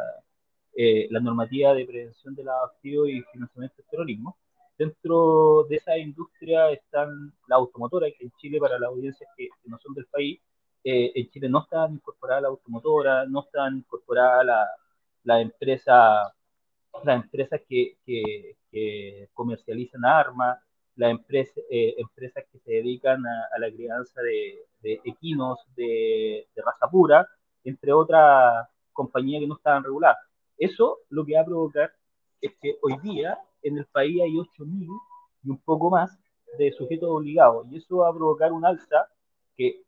eh, 0.75 1.09
la 1.11 1.21
normativa 1.21 1.75
de 1.75 1.87
prevención 1.87 2.35
de 2.35 2.45
la 2.45 2.53
activo 2.65 3.07
y 3.07 3.23
financiamiento 3.33 3.77
del 3.77 3.87
terrorismo. 3.87 4.37
Dentro 4.79 5.65
de 5.69 5.77
esa 5.77 5.97
industria 5.99 6.71
están 6.71 7.33
las 7.47 7.59
automotoras, 7.59 8.13
que 8.19 8.25
en 8.25 8.33
Chile, 8.39 8.59
para 8.59 8.79
las 8.79 8.89
audiencias 8.89 9.29
que, 9.37 9.49
no 9.67 9.79
son 9.79 9.95
del 9.95 10.07
país, 10.07 10.41
eh, 10.85 11.13
en 11.15 11.31
Chile 11.31 11.49
no 11.49 11.63
están 11.63 11.95
incorporadas 11.95 12.43
las 12.43 12.51
automotoras, 12.51 13.29
no 13.29 13.43
están 13.45 13.79
incorporadas 13.79 14.47
las 14.47 14.69
la 15.25 15.41
empresas 15.41 16.33
las 17.05 17.17
empresas 17.25 17.61
que, 17.69 17.97
que, 18.05 18.57
comercializan 19.35 20.05
armas, 20.05 20.59
las 20.97 21.11
empresas, 21.11 21.57
eh, 21.71 21.95
empresas 21.99 22.45
que 22.51 22.59
se 22.61 22.73
dedican 22.73 23.23
a, 23.27 23.59
la 23.59 23.71
crianza 23.71 24.21
de, 24.23 24.67
de 24.83 25.01
equinos 25.05 25.59
de, 25.77 26.49
de, 26.55 26.63
raza 26.63 26.89
pura, 26.91 27.27
entre 27.65 27.93
otras 27.93 28.69
compañías 28.93 29.41
que 29.41 29.47
no 29.47 29.57
estaban 29.57 29.85
reguladas. 29.85 30.19
Eso 30.59 30.99
lo 31.11 31.25
que 31.25 31.35
va 31.35 31.43
a 31.43 31.47
provocar 31.47 31.93
es 32.41 32.53
que 32.61 32.77
hoy 32.83 32.99
día 33.03 33.39
en 33.63 33.79
el 33.79 33.87
país 33.87 34.21
hay 34.21 34.35
8.000 34.35 34.89
y 35.45 35.51
un 35.51 35.59
poco 35.59 35.91
más 35.91 36.19
de 36.59 36.73
sujetos 36.73 37.09
obligados. 37.11 37.67
Y 37.71 37.77
eso 37.77 37.99
va 37.99 38.09
a 38.09 38.15
provocar 38.15 38.53
un 38.53 38.65
alza 38.65 39.09
que, 39.57 39.83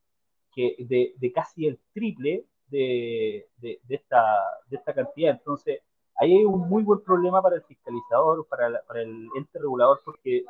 que 0.55 0.77
de, 0.79 1.15
de, 1.17 1.33
casi 1.33 1.67
el 1.67 1.81
triple 1.93 2.47
de, 2.69 3.49
de, 3.59 3.81
esta, 3.89 4.39
de 4.69 4.77
esta 4.77 4.95
cantidad. 4.95 5.33
Entonces, 5.33 5.81
ahí 6.17 6.39
hay 6.39 6.45
un 6.45 6.69
muy 6.69 6.83
buen 6.83 7.03
problema 7.03 7.41
para 7.43 7.57
el 7.57 7.63
fiscalizador, 7.63 8.47
para, 8.47 8.83
para 8.87 9.03
el 9.03 9.29
ente 9.37 9.59
regulador, 9.59 10.01
porque 10.05 10.45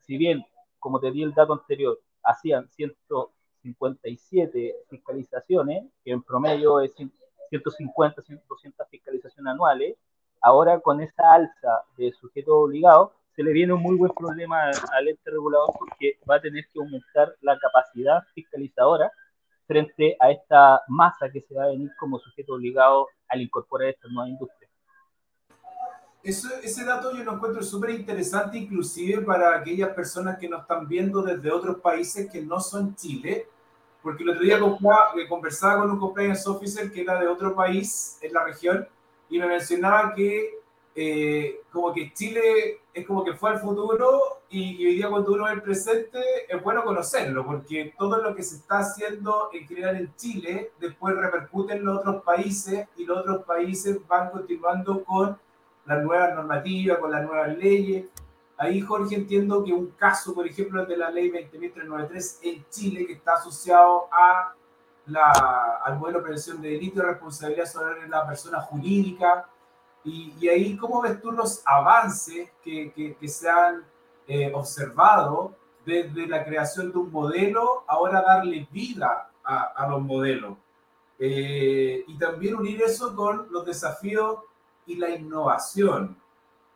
si 0.00 0.16
bien, 0.16 0.44
como 0.78 1.00
te 1.00 1.10
di 1.10 1.22
el 1.22 1.34
dato 1.34 1.52
anterior, 1.54 2.00
hacían 2.22 2.68
157 2.68 4.76
fiscalizaciones, 4.88 5.84
que 6.04 6.12
en 6.12 6.22
promedio 6.22 6.80
es 6.80 6.92
150, 7.50 8.22
200 8.48 8.88
fiscalizaciones 8.88 9.52
anuales, 9.52 9.96
Ahora, 10.46 10.78
con 10.80 11.00
esa 11.00 11.32
alza 11.32 11.82
de 11.96 12.12
sujetos 12.12 12.54
obligados, 12.54 13.10
se 13.34 13.42
le 13.42 13.52
viene 13.52 13.72
un 13.72 13.82
muy 13.82 13.96
buen 13.96 14.12
problema 14.12 14.70
al 14.92 15.08
ente 15.08 15.28
regulador 15.30 15.70
porque 15.76 16.18
va 16.28 16.36
a 16.36 16.40
tener 16.40 16.64
que 16.72 16.78
aumentar 16.78 17.34
la 17.40 17.58
capacidad 17.58 18.22
fiscalizadora 18.32 19.10
frente 19.66 20.16
a 20.20 20.30
esta 20.30 20.82
masa 20.86 21.28
que 21.30 21.40
se 21.40 21.52
va 21.52 21.64
a 21.64 21.68
venir 21.68 21.90
como 21.98 22.20
sujeto 22.20 22.54
obligado 22.54 23.08
al 23.28 23.42
incorporar 23.42 23.88
esta 23.88 24.08
nueva 24.08 24.28
industria. 24.28 24.68
Eso, 26.22 26.48
ese 26.62 26.84
dato 26.84 27.12
yo 27.12 27.24
lo 27.24 27.34
encuentro 27.34 27.62
súper 27.62 27.90
interesante, 27.90 28.56
inclusive 28.56 29.22
para 29.22 29.56
aquellas 29.56 29.90
personas 29.94 30.38
que 30.38 30.48
nos 30.48 30.62
están 30.62 30.86
viendo 30.88 31.22
desde 31.22 31.50
otros 31.50 31.80
países 31.80 32.30
que 32.30 32.40
no 32.40 32.60
son 32.60 32.94
Chile, 32.94 33.48
porque 34.06 34.22
el 34.22 34.30
otro 34.30 34.42
día 34.44 34.60
conversaba 35.28 35.80
con 35.80 35.90
un 35.90 35.98
compliance 35.98 36.48
officer 36.48 36.92
que 36.92 37.00
era 37.00 37.18
de 37.18 37.26
otro 37.26 37.56
país 37.56 38.18
en 38.22 38.34
la 38.34 38.44
región 38.44 38.86
y 39.28 39.36
me 39.40 39.48
mencionaba 39.48 40.14
que 40.14 40.60
eh, 40.94 41.62
como 41.72 41.92
que 41.92 42.12
Chile 42.14 42.82
es 42.94 43.04
como 43.04 43.24
que 43.24 43.34
fue 43.34 43.50
al 43.50 43.58
futuro 43.58 44.42
y, 44.48 44.86
hoy 44.86 44.94
día 44.94 45.10
cuando 45.10 45.32
uno 45.32 45.46
ve 45.46 45.54
el 45.54 45.62
presente 45.62 46.20
es 46.48 46.62
bueno 46.62 46.84
conocerlo 46.84 47.44
porque 47.44 47.94
todo 47.98 48.22
lo 48.22 48.32
que 48.36 48.44
se 48.44 48.54
está 48.54 48.78
haciendo 48.78 49.50
en 49.52 49.66
general 49.66 49.96
en 49.96 50.14
Chile 50.14 50.70
después 50.78 51.16
repercute 51.16 51.74
en 51.74 51.84
los 51.84 51.98
otros 51.98 52.22
países 52.22 52.86
y 52.96 53.06
los 53.06 53.18
otros 53.18 53.42
países 53.44 53.98
van 54.06 54.30
continuando 54.30 55.02
con 55.02 55.36
las 55.84 56.04
nuevas 56.04 56.32
normativas, 56.32 56.98
con 56.98 57.10
las 57.10 57.24
nuevas 57.24 57.58
leyes. 57.58 58.06
Ahí, 58.58 58.80
Jorge, 58.80 59.16
entiendo 59.16 59.62
que 59.62 59.72
un 59.72 59.88
caso, 59.88 60.34
por 60.34 60.46
ejemplo, 60.46 60.86
de 60.86 60.96
la 60.96 61.10
ley 61.10 61.30
20.393 61.30 62.38
en 62.42 62.64
Chile, 62.70 63.06
que 63.06 63.12
está 63.14 63.34
asociado 63.34 64.08
a 64.10 64.54
la, 65.06 65.80
al 65.84 65.98
modelo 65.98 66.18
de 66.18 66.24
prevención 66.24 66.60
de 66.62 66.70
delito 66.70 67.00
y 67.00 67.04
responsabilidad 67.04 67.66
sobre 67.66 68.08
la 68.08 68.26
persona 68.26 68.60
jurídica. 68.60 69.48
Y, 70.04 70.34
y 70.40 70.48
ahí, 70.48 70.76
¿cómo 70.76 71.02
ves 71.02 71.20
tú 71.20 71.32
los 71.32 71.62
avances 71.66 72.50
que, 72.62 72.92
que, 72.92 73.14
que 73.16 73.28
se 73.28 73.48
han 73.48 73.84
eh, 74.26 74.50
observado 74.54 75.54
desde 75.84 76.26
la 76.26 76.44
creación 76.44 76.90
de 76.92 76.98
un 76.98 77.12
modelo, 77.12 77.84
ahora 77.86 78.22
darle 78.22 78.66
vida 78.72 79.30
a, 79.44 79.62
a 79.76 79.88
los 79.88 80.00
modelos? 80.00 80.56
Eh, 81.18 82.04
y 82.06 82.18
también 82.18 82.56
unir 82.56 82.82
eso 82.82 83.14
con 83.14 83.46
los 83.50 83.64
desafíos 83.64 84.38
y 84.86 84.96
la 84.96 85.10
innovación. 85.10 86.16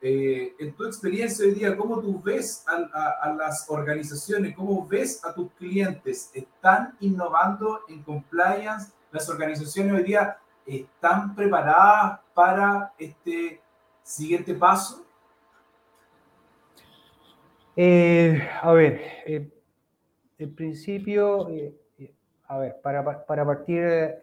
Eh, 0.02 0.54
en 0.58 0.72
tu 0.72 0.86
experiencia 0.86 1.44
hoy 1.44 1.52
día, 1.52 1.76
¿cómo 1.76 2.00
tú 2.00 2.22
ves 2.22 2.64
a, 2.66 3.34
las 3.34 3.66
organizaciones? 3.68 4.56
¿Cómo 4.56 4.86
ves 4.86 5.22
a 5.24 5.34
tus 5.34 5.52
clientes? 5.52 6.30
¿Están 6.32 6.96
innovando 7.00 7.80
en 7.86 8.02
compliance? 8.02 8.92
¿Las 9.12 9.28
organizaciones 9.28 9.92
hoy 9.92 10.04
día 10.04 10.38
están 10.64 11.34
preparadas 11.34 12.20
para 12.32 12.94
este 12.98 13.60
siguiente 14.02 14.54
paso? 14.54 15.04
Eh, 17.76 18.48
a 18.62 18.72
ver, 18.72 19.00
eh, 19.26 19.50
en 20.38 20.54
principio, 20.54 21.48
eh, 21.50 21.74
a 22.48 22.58
ver, 22.58 22.80
para, 22.82 23.26
para 23.26 23.44
partir 23.44 24.14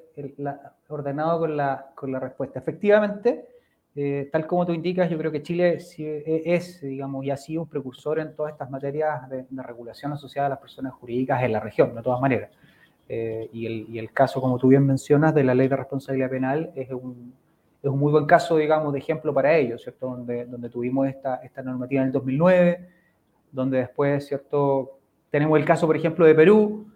ordenado 0.87 1.39
con 1.39 1.55
la, 1.55 1.91
con 1.93 2.11
la 2.11 2.19
respuesta. 2.19 2.59
Efectivamente, 2.59 3.47
eh, 3.99 4.29
tal 4.31 4.45
como 4.45 4.63
tú 4.63 4.73
indicas, 4.73 5.09
yo 5.09 5.17
creo 5.17 5.31
que 5.31 5.41
Chile 5.41 5.79
e, 5.97 6.41
es, 6.45 6.81
digamos, 6.81 7.25
y 7.25 7.31
ha 7.31 7.37
sido 7.37 7.63
un 7.63 7.67
precursor 7.67 8.19
en 8.19 8.35
todas 8.35 8.51
estas 8.51 8.69
materias 8.69 9.27
de, 9.27 9.45
regulación 9.63 10.13
asociada 10.13 10.45
a 10.45 10.49
las 10.49 10.59
personas 10.59 10.93
jurídicas 10.93 11.41
en 11.41 11.51
la 11.51 11.59
región, 11.59 11.95
de 11.95 12.03
todas 12.03 12.21
maneras. 12.21 12.51
Eh, 13.09 13.49
y, 13.51 13.65
el, 13.65 13.87
y, 13.89 13.97
el, 13.97 14.11
caso, 14.11 14.39
como 14.39 14.59
tú 14.59 14.67
bien 14.67 14.85
mencionas, 14.85 15.33
de 15.33 15.43
la 15.43 15.55
ley 15.55 15.67
de 15.67 15.75
responsabilidad 15.75 16.29
penal 16.29 16.71
es 16.75 16.91
un, 16.91 17.33
es 17.81 17.89
un 17.89 17.97
muy 17.97 18.11
buen 18.11 18.27
caso, 18.27 18.57
digamos, 18.57 18.93
de 18.93 18.99
ejemplo 18.99 19.33
para 19.33 19.57
ello, 19.57 19.79
¿cierto? 19.79 20.11
Donde, 20.11 20.45
donde 20.45 20.69
tuvimos 20.69 21.07
esta, 21.07 21.37
esta 21.37 21.63
normativa 21.63 22.01
en 22.01 22.07
el 22.07 22.13
2009, 22.13 22.89
donde 23.51 23.79
después, 23.79 24.27
¿cierto? 24.27 24.99
Tenemos 25.31 25.57
el 25.57 25.65
caso, 25.65 25.87
por 25.87 25.97
ejemplo, 25.97 26.23
de 26.23 26.35
Perú, 26.35 26.87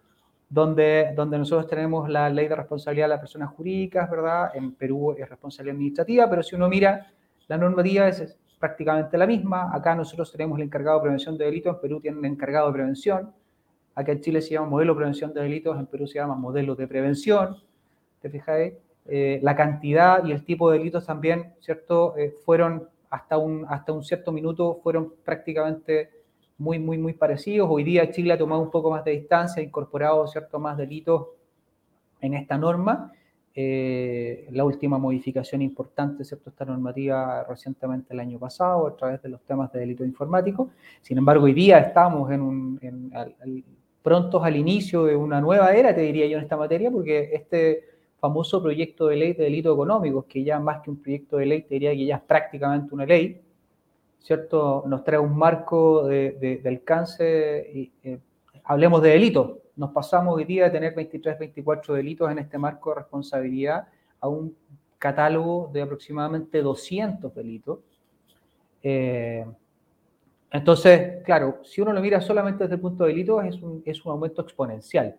donde, 0.51 1.13
donde 1.15 1.37
nosotros 1.37 1.65
tenemos 1.65 2.09
la 2.09 2.29
ley 2.29 2.49
de 2.49 2.55
responsabilidad 2.57 3.05
de 3.05 3.11
las 3.11 3.19
personas 3.21 3.51
jurídicas, 3.51 4.11
¿verdad? 4.11 4.51
En 4.53 4.73
Perú 4.75 5.15
es 5.17 5.29
responsabilidad 5.29 5.75
administrativa, 5.75 6.29
pero 6.29 6.43
si 6.43 6.57
uno 6.57 6.67
mira, 6.67 7.09
la 7.47 7.57
normativa 7.57 8.09
es 8.09 8.37
prácticamente 8.59 9.17
la 9.17 9.25
misma. 9.25 9.73
Acá 9.73 9.95
nosotros 9.95 10.29
tenemos 10.29 10.59
el 10.59 10.65
encargado 10.65 10.97
de 10.97 11.03
prevención 11.03 11.37
de 11.37 11.45
delitos, 11.45 11.73
en 11.73 11.81
Perú 11.81 12.01
tienen 12.01 12.25
el 12.25 12.33
encargado 12.33 12.67
de 12.67 12.73
prevención. 12.73 13.33
Acá 13.95 14.11
en 14.11 14.19
Chile 14.19 14.41
se 14.41 14.55
llama 14.55 14.67
modelo 14.67 14.93
de 14.93 14.97
prevención 14.97 15.33
de 15.33 15.41
delitos, 15.41 15.79
en 15.79 15.85
Perú 15.85 16.05
se 16.05 16.15
llama 16.15 16.35
modelo 16.35 16.75
de 16.75 16.85
prevención. 16.85 17.55
¿Te 18.21 18.29
fijáis? 18.29 18.73
Eh, 19.05 19.39
la 19.41 19.55
cantidad 19.55 20.23
y 20.25 20.33
el 20.33 20.43
tipo 20.43 20.69
de 20.69 20.79
delitos 20.79 21.05
también, 21.05 21.53
¿cierto? 21.61 22.13
Eh, 22.17 22.35
fueron 22.43 22.89
hasta 23.09 23.37
un, 23.37 23.65
hasta 23.69 23.93
un 23.93 24.03
cierto 24.03 24.33
minuto 24.33 24.79
fueron 24.83 25.13
prácticamente 25.23 26.11
muy, 26.61 26.77
muy, 26.77 26.99
muy 26.99 27.13
parecidos. 27.13 27.67
Hoy 27.71 27.83
día 27.83 28.11
Chile 28.11 28.33
ha 28.33 28.37
tomado 28.37 28.61
un 28.61 28.69
poco 28.69 28.91
más 28.91 29.03
de 29.03 29.11
distancia, 29.11 29.61
ha 29.61 29.65
incorporado 29.65 30.27
cierto 30.27 30.59
más 30.59 30.77
delitos 30.77 31.29
en 32.21 32.35
esta 32.35 32.55
norma. 32.55 33.11
Eh, 33.55 34.47
la 34.51 34.63
última 34.63 34.99
modificación 34.99 35.63
importante, 35.63 36.23
¿cierto? 36.23 36.51
Esta 36.51 36.63
normativa 36.63 37.43
recientemente 37.49 38.13
el 38.13 38.19
año 38.19 38.37
pasado 38.37 38.87
a 38.87 38.95
través 38.95 39.23
de 39.23 39.29
los 39.29 39.41
temas 39.41 39.71
de 39.73 39.79
delito 39.79 40.05
informático. 40.05 40.69
Sin 41.01 41.17
embargo, 41.17 41.45
hoy 41.45 41.53
día 41.53 41.79
estamos 41.79 42.31
en 42.31 42.41
un, 42.41 42.79
prontos 44.03 44.43
al 44.43 44.55
inicio 44.55 45.05
de 45.05 45.15
una 45.15 45.41
nueva 45.41 45.73
era, 45.73 45.95
te 45.95 46.01
diría 46.01 46.27
yo, 46.27 46.37
en 46.37 46.43
esta 46.43 46.57
materia, 46.57 46.91
porque 46.91 47.31
este 47.33 47.85
famoso 48.19 48.61
proyecto 48.61 49.07
de 49.07 49.15
ley 49.15 49.33
de 49.33 49.45
delitos 49.45 49.73
económicos, 49.73 50.25
que 50.25 50.43
ya 50.43 50.59
más 50.59 50.81
que 50.81 50.91
un 50.91 51.01
proyecto 51.01 51.37
de 51.37 51.47
ley, 51.47 51.61
te 51.63 51.73
diría 51.73 51.91
que 51.91 52.05
ya 52.05 52.17
es 52.17 52.21
prácticamente 52.21 52.93
una 52.93 53.07
ley, 53.07 53.41
¿cierto? 54.21 54.83
Nos 54.87 55.03
trae 55.03 55.19
un 55.19 55.37
marco 55.37 56.07
de, 56.07 56.61
alcance, 56.65 57.89
eh, 58.03 58.19
hablemos 58.63 59.01
de 59.01 59.09
delitos, 59.09 59.57
nos 59.75 59.91
pasamos 59.91 60.35
hoy 60.35 60.45
día 60.45 60.65
de 60.65 60.71
tener 60.71 60.93
23, 60.93 61.39
24 61.39 61.95
delitos 61.95 62.31
en 62.31 62.39
este 62.39 62.57
marco 62.57 62.91
de 62.91 62.97
responsabilidad 62.97 63.87
a 64.19 64.27
un 64.27 64.55
catálogo 64.99 65.69
de 65.73 65.81
aproximadamente 65.81 66.61
200 66.61 67.33
delitos. 67.33 67.79
Eh, 68.83 69.45
entonces, 70.51 71.23
claro, 71.23 71.59
si 71.63 71.81
uno 71.81 71.93
lo 71.93 72.01
mira 72.01 72.21
solamente 72.21 72.65
desde 72.65 72.75
el 72.75 72.81
punto 72.81 73.05
de 73.05 73.09
delitos, 73.11 73.43
es 73.45 73.61
un, 73.61 73.81
es 73.85 74.05
un 74.05 74.11
aumento 74.11 74.41
exponencial, 74.41 75.15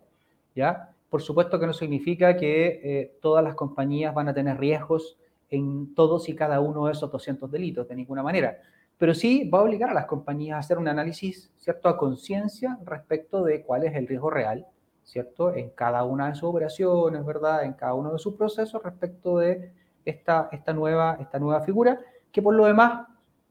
¿ya? 0.54 0.90
Por 1.08 1.22
supuesto 1.22 1.58
que 1.58 1.66
no 1.66 1.72
significa 1.72 2.36
que 2.36 2.80
eh, 2.84 3.18
todas 3.20 3.42
las 3.42 3.54
compañías 3.54 4.14
van 4.14 4.28
a 4.28 4.34
tener 4.34 4.58
riesgos 4.58 5.18
en 5.50 5.94
todos 5.94 6.28
y 6.28 6.34
cada 6.34 6.60
uno 6.60 6.86
de 6.86 6.92
esos 6.92 7.10
200 7.10 7.50
delitos, 7.50 7.88
de 7.88 7.96
ninguna 7.96 8.22
manera. 8.22 8.58
Pero 9.02 9.14
sí 9.14 9.50
va 9.52 9.58
a 9.58 9.62
obligar 9.62 9.90
a 9.90 9.94
las 9.94 10.06
compañías 10.06 10.54
a 10.54 10.58
hacer 10.60 10.78
un 10.78 10.86
análisis, 10.86 11.50
¿cierto?, 11.56 11.88
a 11.88 11.96
conciencia 11.96 12.78
respecto 12.84 13.42
de 13.42 13.64
cuál 13.64 13.82
es 13.82 13.96
el 13.96 14.06
riesgo 14.06 14.30
real, 14.30 14.64
¿cierto?, 15.02 15.52
en 15.52 15.70
cada 15.70 16.04
una 16.04 16.28
de 16.28 16.36
sus 16.36 16.44
operaciones, 16.44 17.26
¿verdad?, 17.26 17.64
en 17.64 17.72
cada 17.72 17.94
uno 17.94 18.12
de 18.12 18.20
sus 18.20 18.34
procesos 18.34 18.80
respecto 18.80 19.38
de 19.38 19.72
esta, 20.04 20.48
esta, 20.52 20.72
nueva, 20.72 21.18
esta 21.18 21.40
nueva 21.40 21.62
figura, 21.62 21.98
que 22.30 22.40
por 22.40 22.54
lo 22.54 22.64
demás, 22.64 23.08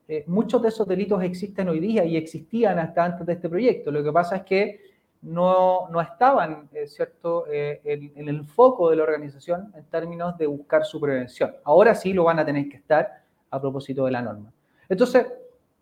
eh, 0.07 0.23
muchos 0.25 0.61
de 0.61 0.69
esos 0.69 0.87
delitos 0.87 1.21
existen 1.21 1.67
hoy 1.67 1.81
día 1.81 2.05
y 2.05 2.15
existían 2.15 2.79
hasta 2.79 3.03
antes 3.03 3.27
de 3.27 3.33
este 3.33 3.49
proyecto. 3.49 3.91
Lo 3.91 4.01
que 4.01 4.11
pasa 4.13 4.37
es 4.37 4.43
que 4.43 4.79
no, 5.21 5.89
no 5.89 5.99
estaban, 5.99 6.69
eh, 6.71 6.87
¿cierto?, 6.87 7.45
eh, 7.51 7.81
en, 7.83 8.29
el 8.29 8.45
foco 8.45 8.89
de 8.89 8.95
la 8.95 9.03
organización 9.03 9.73
en 9.75 9.83
términos 9.83 10.37
de 10.37 10.47
buscar 10.47 10.85
su 10.85 11.01
prevención. 11.01 11.53
Ahora 11.65 11.93
sí 11.93 12.13
lo 12.13 12.23
van 12.23 12.39
a 12.39 12.45
tener 12.45 12.69
que 12.69 12.77
estar 12.77 13.21
a 13.49 13.59
propósito 13.59 14.05
de 14.05 14.11
la 14.11 14.21
norma. 14.21 14.53
Entonces, 14.87 15.25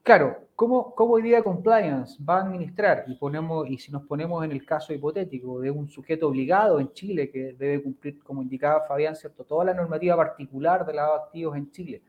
claro, 0.04 0.48
¿cómo, 0.56 0.94
cómo 0.96 1.14
hoy 1.14 1.22
día 1.22 1.44
compliance 1.44 2.18
va 2.24 2.38
a 2.38 2.42
administrar? 2.42 3.06
Y, 3.08 3.16
ponemos, 3.16 3.68
y 3.70 3.78
si 3.78 3.92
nos 3.92 4.04
ponemos 4.04 4.44
en 4.44 4.52
el 4.52 4.66
caso 4.66 4.94
hipotético 4.94 5.60
de 5.60 5.72
un 5.72 5.88
sujeto 5.88 6.28
obligado 6.28 6.80
en 6.80 6.92
Chile 6.94 7.30
que 7.30 7.54
debe 7.54 7.82
cumplir, 7.82 8.24
como 8.24 8.42
indicaba 8.42 8.86
Fabián, 8.88 9.16
¿cierto?, 9.16 9.44
toda 9.44 9.66
la 9.66 9.74
normativa 9.74 10.16
particular 10.16 10.86
de 10.86 10.94
lavado 10.94 11.24
activos 11.24 11.56
en 11.58 11.72
Chile 11.72 12.02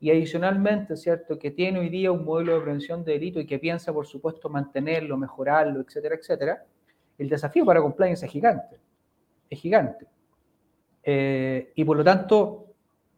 y 0.00 0.10
adicionalmente, 0.10 0.96
¿cierto?, 0.96 1.38
que 1.38 1.50
tiene 1.50 1.80
hoy 1.80 1.88
día 1.88 2.12
un 2.12 2.24
modelo 2.24 2.54
de 2.54 2.60
prevención 2.60 3.04
de 3.04 3.12
delito 3.12 3.40
y 3.40 3.46
que 3.46 3.58
piensa, 3.58 3.92
por 3.92 4.06
supuesto, 4.06 4.48
mantenerlo, 4.48 5.16
mejorarlo, 5.16 5.80
etcétera, 5.80 6.16
etcétera, 6.16 6.64
el 7.16 7.28
desafío 7.28 7.64
para 7.64 7.80
compliance 7.80 8.26
es 8.26 8.30
gigante, 8.30 8.76
es 9.48 9.58
gigante. 9.58 10.06
Eh, 11.02 11.72
y 11.74 11.84
por 11.84 11.96
lo 11.96 12.04
tanto, 12.04 12.66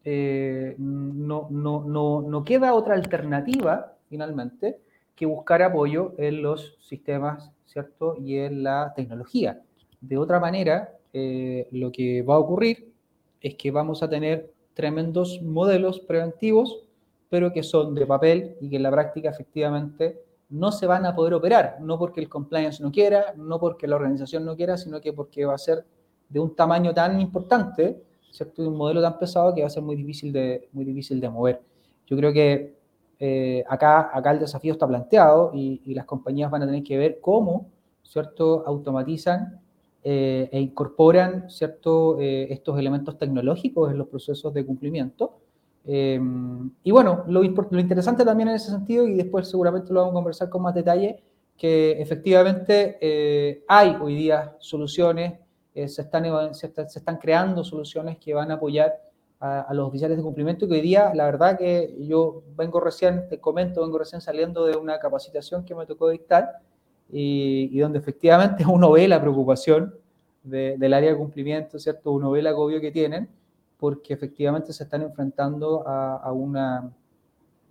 eh, 0.05 0.77
no, 0.79 1.49
no, 1.51 1.83
no, 1.85 2.23
no 2.23 2.45
queda 2.45 2.75
otra 2.75 2.95
alternativa, 2.95 3.95
finalmente, 4.09 4.79
que 5.14 5.27
buscar 5.27 5.62
apoyo 5.62 6.14
en 6.19 6.42
los 6.42 6.77
sistemas, 6.81 7.51
¿cierto? 7.64 8.16
Y 8.19 8.37
en 8.38 8.62
la 8.62 8.92
tecnología. 8.95 9.62
De 10.01 10.19
otra 10.19 10.38
manera, 10.38 10.92
eh, 11.12 11.69
lo 11.73 11.90
que 11.90 12.23
va 12.23 12.35
a 12.35 12.38
ocurrir 12.38 12.92
es 13.40 13.55
que 13.55 13.71
vamos 13.71 14.03
a 14.03 14.09
tener 14.09 14.53
tremendos 14.75 15.40
modelos 15.42 16.01
preventivos, 16.01 16.85
pero 17.31 17.53
que 17.53 17.62
son 17.62 17.95
de 17.95 18.07
papel 18.07 18.57
y 18.61 18.69
que 18.69 18.77
en 18.77 18.83
la 18.83 18.90
práctica 18.90 19.31
efectivamente 19.31 20.23
no 20.51 20.71
se 20.71 20.87
van 20.87 21.07
a 21.07 21.14
poder 21.14 21.35
operar, 21.35 21.79
no 21.81 21.99
porque 21.99 22.21
el 22.21 22.29
compliance 22.29 22.83
no 22.83 22.92
quiera, 22.92 23.35
no 23.37 23.59
porque 23.59 23.87
la 23.87 23.97
organización 23.97 24.45
no 24.45 24.55
quiera, 24.55 24.77
sino 24.77 25.01
que 25.01 25.12
porque 25.12 25.45
va 25.45 25.55
a 25.55 25.59
ser 25.59 25.85
de 26.29 26.38
un 26.38 26.55
tamaño 26.55 26.95
tan 26.95 27.21
importante, 27.21 28.03
¿cierto? 28.31 28.62
De 28.62 28.69
un 28.69 28.77
modelo 28.77 29.03
tan 29.03 29.19
pesado 29.19 29.55
que 29.55 29.62
va 29.62 29.66
a 29.66 29.71
ser 29.71 29.83
muy 29.83 29.97
difícil 29.97 30.33
de, 30.33 30.69
muy 30.73 30.85
difícil 30.85 31.21
de 31.21 31.29
mover. 31.29 31.62
Yo 32.07 32.16
creo 32.16 32.33
que 32.33 32.76
eh, 33.18 33.64
acá, 33.68 34.11
acá 34.12 34.31
el 34.33 34.38
desafío 34.38 34.72
está 34.72 34.87
planteado 34.87 35.50
y, 35.55 35.94
las 35.94 36.05
compañías 36.05 36.50
van 36.50 36.62
a 36.62 36.66
tener 36.66 36.83
que 36.83 36.98
ver 36.98 37.18
cómo, 37.20 37.70
¿cierto? 38.02 38.64
Automatizan 38.66 39.61
eh, 40.05 40.48
e 40.52 40.61
incorporan 40.61 41.50
¿cierto? 41.50 42.20
Eh, 42.20 42.46
estos 42.50 42.79
elementos 42.79 43.18
tecnológicos 43.18 43.90
en 43.90 43.98
los 43.98 44.09
procesos 44.09 44.52
de 44.52 44.64
cumplimiento. 44.64 45.38
Eh, 45.87 46.20
y 46.83 46.90
bueno, 46.90 47.24
lo, 47.29 47.42
lo, 47.42 47.81
interesante 47.81 48.24
también 48.24 48.50
en 48.50 48.57
ese 48.57 48.70
sentido, 48.70 49.07
y 49.07 49.14
después 49.14 49.48
seguramente 49.48 49.92
lo 49.92 50.00
vamos 50.00 50.12
a 50.12 50.14
conversar 50.14 50.48
con 50.48 50.62
más 50.62 50.74
detalle, 50.74 51.22
que 51.57 51.92
efectivamente 52.02 53.62
hay 53.66 53.96
hoy 54.00 54.14
día 54.14 54.57
soluciones, 54.59 55.35
se, 55.74 56.02
están 56.02 57.16
creando 57.18 57.64
soluciones 57.64 58.18
que 58.18 58.35
van 58.35 58.50
a 58.50 58.55
apoyar 58.55 59.06
a, 59.40 59.61
a, 59.61 59.75
los 59.75 59.88
oficiales 59.88 60.16
de 60.16 60.22
cumplimiento, 60.22 60.66
que 60.66 60.75
hoy 60.75 60.81
día, 60.81 61.12
la 61.14 61.25
verdad 61.25 61.59
que 61.59 61.94
yo 62.01 62.42
vengo 62.57 62.81
recién, 62.81 63.29
te 63.29 63.38
comento, 63.38 63.83
vengo 63.83 63.99
recién 63.99 64.20
saliendo 64.20 64.66
de 64.66 64.77
una 64.77 64.99
capacitación 64.99 65.64
que 65.64 65.75
me 65.75 65.87
tocó 65.87 66.09
dictar, 66.09 66.61
y, 67.11 67.79
donde 67.79 67.99
efectivamente 67.99 68.64
uno 68.68 68.92
ve 68.92 69.09
la 69.09 69.20
preocupación 69.20 69.94
del 70.42 70.94
área 70.94 71.11
de 71.11 71.16
cumplimiento, 71.16 71.79
¿cierto? 71.79 72.12
Uno 72.12 72.31
ve 72.31 72.38
el 72.38 72.46
agobio 72.46 72.81
que 72.81 72.92
tienen 72.92 73.29
porque 73.79 74.14
efectivamente 74.14 74.72
se 74.72 74.85
están 74.85 75.03
enfrentando 75.03 75.83
a, 75.87 76.33
una 76.33 76.90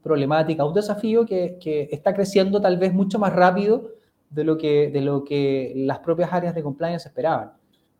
problemática, 0.04 0.62
a 0.62 0.68
un 0.68 0.74
desafío 0.74 1.26
que, 1.26 1.58
que, 1.60 1.88
está 1.92 2.14
creciendo 2.14 2.62
tal 2.62 2.78
vez 2.78 2.94
mucho 2.94 3.18
más 3.18 3.34
rápido 3.34 3.92
de 4.30 4.44
lo, 4.44 4.58
que, 4.58 4.92
de 4.92 5.02
lo 5.02 5.24
que 5.24 5.72
las 5.76 6.00
propias 6.00 6.32
áreas 6.34 6.54
de 6.54 6.62
compliance 6.62 7.08
esperaban. 7.08 7.54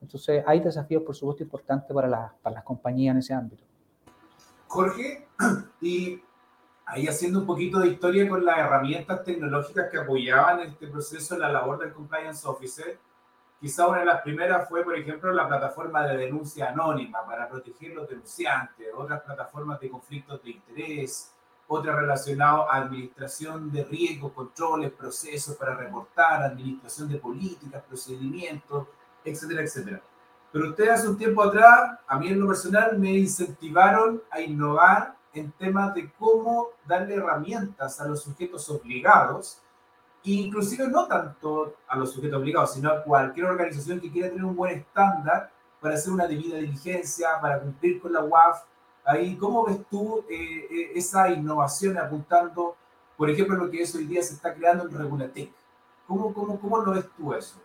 Entonces, 0.06 0.44
hay 0.46 0.60
desafíos, 0.60 1.02
por 1.02 1.16
supuesto, 1.16 1.42
importantes 1.42 1.92
para, 1.92 2.34
para 2.42 2.56
las 2.56 2.64
compañías 2.64 3.14
en 3.14 3.20
ese 3.20 3.34
ámbito. 3.34 3.64
Jorge, 4.68 5.28
y 5.82 6.22
ahí 6.86 7.08
haciendo 7.08 7.40
un 7.40 7.48
poquito 7.48 7.80
de 7.80 7.88
historia 7.88 8.30
con 8.30 8.46
las 8.46 8.60
herramientas 8.60 9.24
tecnológicas 9.24 9.90
que 9.90 9.98
apoyaban 9.98 10.60
este 10.60 10.88
proceso 10.88 11.38
la 11.38 11.50
labor 11.50 11.80
del 11.80 11.92
compliance 11.92 12.48
officer. 12.48 13.00
Quizá 13.60 13.88
una 13.88 14.02
de 14.02 14.06
las 14.06 14.22
primeras 14.22 14.70
fue, 14.70 14.84
por 14.84 14.96
ejemplo, 14.96 15.34
la 15.34 15.48
plataforma 15.48 16.06
de 16.06 16.18
denuncia 16.18 16.70
anónima 16.70 17.26
para 17.26 17.50
proteger 17.50 17.96
los 17.96 18.08
denunciantes, 18.08 18.88
otras 18.96 19.22
plataformas 19.24 19.80
de 19.80 19.90
conflictos 19.90 20.44
de 20.44 20.52
interés, 20.52 21.34
otras 21.68 21.96
relacionadas 21.96 22.68
a 22.70 22.76
administración 22.76 23.72
de 23.72 23.84
riesgos, 23.86 24.34
controles, 24.34 24.92
procesos 24.92 25.56
para 25.56 25.74
reportar, 25.74 26.44
administración 26.44 27.10
de 27.10 27.18
políticas, 27.18 27.82
procedimientos, 27.88 28.88
etcétera, 29.26 29.64
etcétera. 29.64 30.02
Pero 30.52 30.70
ustedes 30.70 30.92
hace 30.92 31.10
un 31.10 31.18
tiempo 31.18 31.44
atrás, 31.44 32.00
a 32.08 32.18
mí 32.18 32.30
en 32.30 32.40
lo 32.40 32.48
personal, 32.48 32.98
me 32.98 33.12
incentivaron 33.14 34.22
a 34.32 34.40
innovar 34.40 35.18
en 35.34 35.52
temas 35.52 35.94
de 35.94 36.10
cómo 36.18 36.70
darle 36.88 37.16
herramientas 37.16 38.00
a 38.00 38.08
los 38.08 38.24
sujetos 38.24 38.70
obligados, 38.70 39.60
inclusive 40.24 40.88
no 40.88 41.08
tanto 41.08 41.76
a 41.88 41.98
los 41.98 42.14
sujetos 42.14 42.40
obligados, 42.40 42.74
sino 42.74 42.90
a 42.90 43.04
cualquier 43.04 43.48
organización 43.48 44.00
que 44.00 44.10
quiera 44.10 44.30
tener 44.30 44.46
un 44.46 44.56
buen 44.56 44.80
estándar 44.80 45.52
para 45.82 45.96
hacer 45.96 46.14
una 46.14 46.26
debida 46.26 46.58
diligencia, 46.58 47.40
para 47.42 47.60
cumplir 47.60 48.00
con 48.00 48.14
la 48.14 48.24
UAF. 48.24 48.64
Ahí, 49.04 49.36
¿cómo 49.36 49.66
ves 49.66 49.80
tú 49.90 50.24
eh, 50.30 50.68
eh, 50.72 50.92
esa 50.96 51.30
innovación 51.30 51.98
apuntando, 51.98 52.76
por 53.18 53.30
ejemplo, 53.30 53.58
lo 53.58 53.70
que 53.70 53.84
hoy 53.84 54.06
día 54.06 54.24
se 54.24 54.34
está 54.34 54.54
creando 54.54 54.86
en 54.86 54.98
Regulatec? 54.98 55.52
¿Cómo, 56.08 56.34
cómo, 56.34 56.60
cómo 56.60 56.80
lo 56.80 56.94
ves 56.94 57.06
tú 57.18 57.34
eso? 57.34 57.60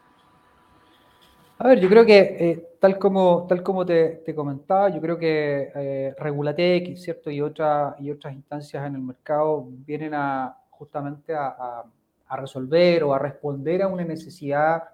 A 1.63 1.69
ver, 1.69 1.79
yo 1.79 1.91
creo 1.91 2.07
que 2.07 2.19
eh, 2.19 2.69
tal 2.81 2.99
como, 2.99 3.47
tal 3.47 3.63
como 3.63 3.85
te, 3.85 4.25
comentaba, 4.35 4.89
yo 4.89 4.99
creo 4.99 5.19
que 5.19 5.71
eh, 5.75 6.15
Regulatec 6.17 6.97
¿cierto? 6.97 7.31
Y, 7.31 7.43
otra, 7.43 7.97
y 7.99 8.11
otras 8.11 8.33
instancias 8.33 8.87
en 8.87 8.95
el 8.95 9.03
mercado 9.03 9.69
vienen 9.85 10.15
a 10.15 10.57
justamente 10.71 11.35
a, 11.35 11.85
resolver 12.31 13.05
o 13.05 13.13
a 13.13 13.19
responder 13.19 13.83
a 13.83 13.89
una 13.89 14.05
necesidad 14.05 14.85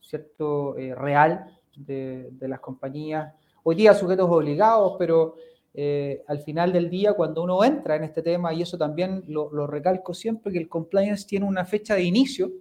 ¿cierto? 0.00 0.78
Eh, 0.78 0.94
real 0.94 1.58
de, 1.74 2.28
de, 2.30 2.46
las 2.46 2.60
compañías. 2.60 3.34
Hoy 3.64 3.74
día 3.74 3.92
sujetos 3.92 4.30
obligados, 4.30 4.94
pero 5.00 5.34
eh, 5.74 6.22
al 6.28 6.38
final 6.38 6.72
del 6.72 6.88
día, 6.88 7.14
cuando 7.14 7.42
uno 7.42 7.64
entra 7.64 7.96
en 7.96 8.04
este 8.04 8.22
tema, 8.22 8.54
y 8.54 8.62
eso 8.62 8.78
también 8.78 9.24
lo, 9.26 9.52
lo 9.52 9.66
recalco 9.66 10.14
siempre, 10.14 10.52
que 10.52 10.58
el 10.60 10.68
compliance 10.68 11.26
tiene 11.26 11.46
una 11.46 11.64
fecha 11.64 11.96
de 11.96 12.04
inicio, 12.04 12.52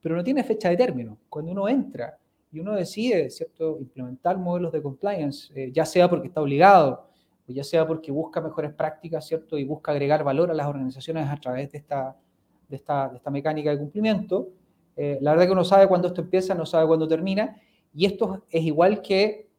pero 0.00 0.16
no 0.16 0.24
tiene 0.24 0.44
fecha 0.44 0.70
de 0.70 0.78
término. 0.78 1.18
Cuando 1.28 1.52
uno 1.52 1.68
entra 1.68 2.16
y 2.56 2.60
uno 2.60 2.74
decide, 2.74 3.28
¿cierto?, 3.28 3.76
implementar 3.78 4.38
modelos 4.38 4.72
de 4.72 4.80
compliance, 4.80 5.52
eh, 5.54 5.70
ya 5.72 5.84
sea 5.84 6.08
porque 6.08 6.28
está 6.28 6.40
obligado 6.40 7.06
o 7.46 7.52
ya 7.52 7.62
sea 7.62 7.86
porque 7.86 8.10
busca 8.10 8.40
mejores 8.40 8.72
prácticas, 8.72 9.26
¿cierto? 9.26 9.58
Y 9.58 9.64
busca 9.64 9.92
agregar 9.92 10.24
valor 10.24 10.50
a 10.50 10.54
las 10.54 10.66
organizaciones 10.66 11.28
a 11.28 11.36
través 11.36 11.70
de 11.70 11.78
esta, 11.78 12.16
de 12.66 12.76
esta, 12.76 13.10
de 13.10 13.18
esta 13.18 13.30
mecánica 13.30 13.70
de 13.70 13.78
cumplimiento. 13.78 14.48
Eh, 14.96 15.18
la 15.20 15.32
verdad 15.32 15.44
que 15.44 15.52
uno 15.52 15.64
sabe 15.64 15.86
cuándo 15.86 16.08
esto 16.08 16.22
empieza, 16.22 16.54
no 16.54 16.64
sabe 16.64 16.86
cuándo 16.86 17.06
termina, 17.06 17.60
y 17.94 18.06
esto 18.06 18.46
es 18.48 18.64
igual 18.64 19.02
que 19.02 19.50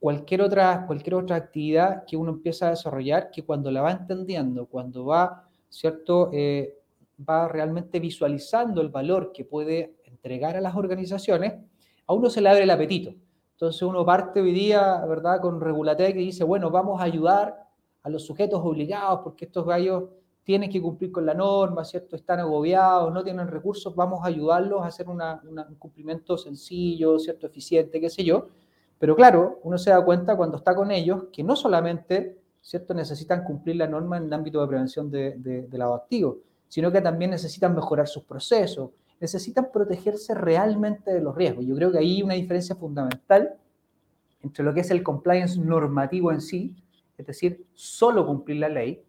cualquier 0.00 0.40
otra, 0.40 0.86
cualquier 0.86 1.16
otra 1.16 1.36
actividad 1.36 2.04
que 2.06 2.16
uno 2.16 2.30
empieza 2.30 2.68
a 2.68 2.70
desarrollar, 2.70 3.30
que 3.30 3.44
cuando 3.44 3.70
la 3.70 3.82
va 3.82 3.92
entendiendo, 3.92 4.64
cuando 4.64 5.04
va, 5.04 5.46
¿cierto? 5.68 6.30
Eh, 6.32 6.78
va 7.28 7.46
realmente 7.46 8.00
visualizando 8.00 8.80
el 8.80 8.88
valor 8.88 9.32
que 9.32 9.44
puede 9.44 9.96
entregar 10.04 10.56
a 10.56 10.62
las 10.62 10.76
organizaciones, 10.76 11.54
a 12.08 12.14
uno 12.14 12.30
se 12.30 12.40
le 12.40 12.48
abre 12.48 12.64
el 12.64 12.70
apetito. 12.70 13.14
Entonces 13.52 13.82
uno 13.82 14.04
parte 14.04 14.40
hoy 14.40 14.52
día, 14.52 15.04
¿verdad?, 15.06 15.40
con 15.40 15.60
Regulatec 15.60 16.16
y 16.16 16.26
dice, 16.26 16.42
bueno, 16.42 16.70
vamos 16.70 17.00
a 17.00 17.04
ayudar 17.04 17.68
a 18.02 18.10
los 18.10 18.24
sujetos 18.24 18.60
obligados 18.64 19.20
porque 19.22 19.44
estos 19.44 19.66
gallos 19.66 20.04
tienen 20.42 20.70
que 20.70 20.80
cumplir 20.80 21.12
con 21.12 21.26
la 21.26 21.34
norma, 21.34 21.84
¿cierto? 21.84 22.16
Están 22.16 22.40
agobiados, 22.40 23.12
no 23.12 23.22
tienen 23.22 23.48
recursos, 23.48 23.94
vamos 23.94 24.20
a 24.24 24.28
ayudarlos 24.28 24.82
a 24.82 24.86
hacer 24.86 25.06
un 25.06 25.20
cumplimiento 25.78 26.38
sencillo, 26.38 27.18
¿cierto? 27.18 27.46
Eficiente, 27.46 28.00
qué 28.00 28.08
sé 28.08 28.24
yo. 28.24 28.48
Pero 28.98 29.14
claro, 29.14 29.60
uno 29.64 29.76
se 29.76 29.90
da 29.90 30.02
cuenta 30.02 30.34
cuando 30.36 30.56
está 30.56 30.74
con 30.74 30.90
ellos 30.90 31.24
que 31.30 31.42
no 31.42 31.54
solamente, 31.54 32.38
¿cierto? 32.62 32.94
Necesitan 32.94 33.44
cumplir 33.44 33.76
la 33.76 33.86
norma 33.86 34.16
en 34.16 34.24
el 34.24 34.32
ámbito 34.32 34.62
de 34.62 34.68
prevención 34.68 35.10
de, 35.10 35.34
de, 35.36 35.62
de 35.66 36.32
sino 36.68 36.90
que 36.90 37.02
también 37.02 37.32
necesitan 37.32 37.74
mejorar 37.74 38.08
sus 38.08 38.22
procesos, 38.22 38.90
necesitan 39.20 39.70
protegerse 39.72 40.34
realmente 40.34 41.12
de 41.12 41.20
los 41.20 41.34
riesgos. 41.34 41.66
Yo 41.66 41.74
creo 41.74 41.92
que 41.92 41.98
hay 41.98 42.22
una 42.22 42.34
diferencia 42.34 42.76
fundamental 42.76 43.54
entre 44.42 44.64
lo 44.64 44.72
que 44.72 44.80
es 44.80 44.90
el 44.90 45.02
compliance 45.02 45.58
normativo 45.60 46.32
en 46.32 46.40
sí, 46.40 46.76
es 47.16 47.26
decir, 47.26 47.66
solo 47.74 48.26
cumplir 48.26 48.58
la 48.58 48.68
ley, 48.68 49.02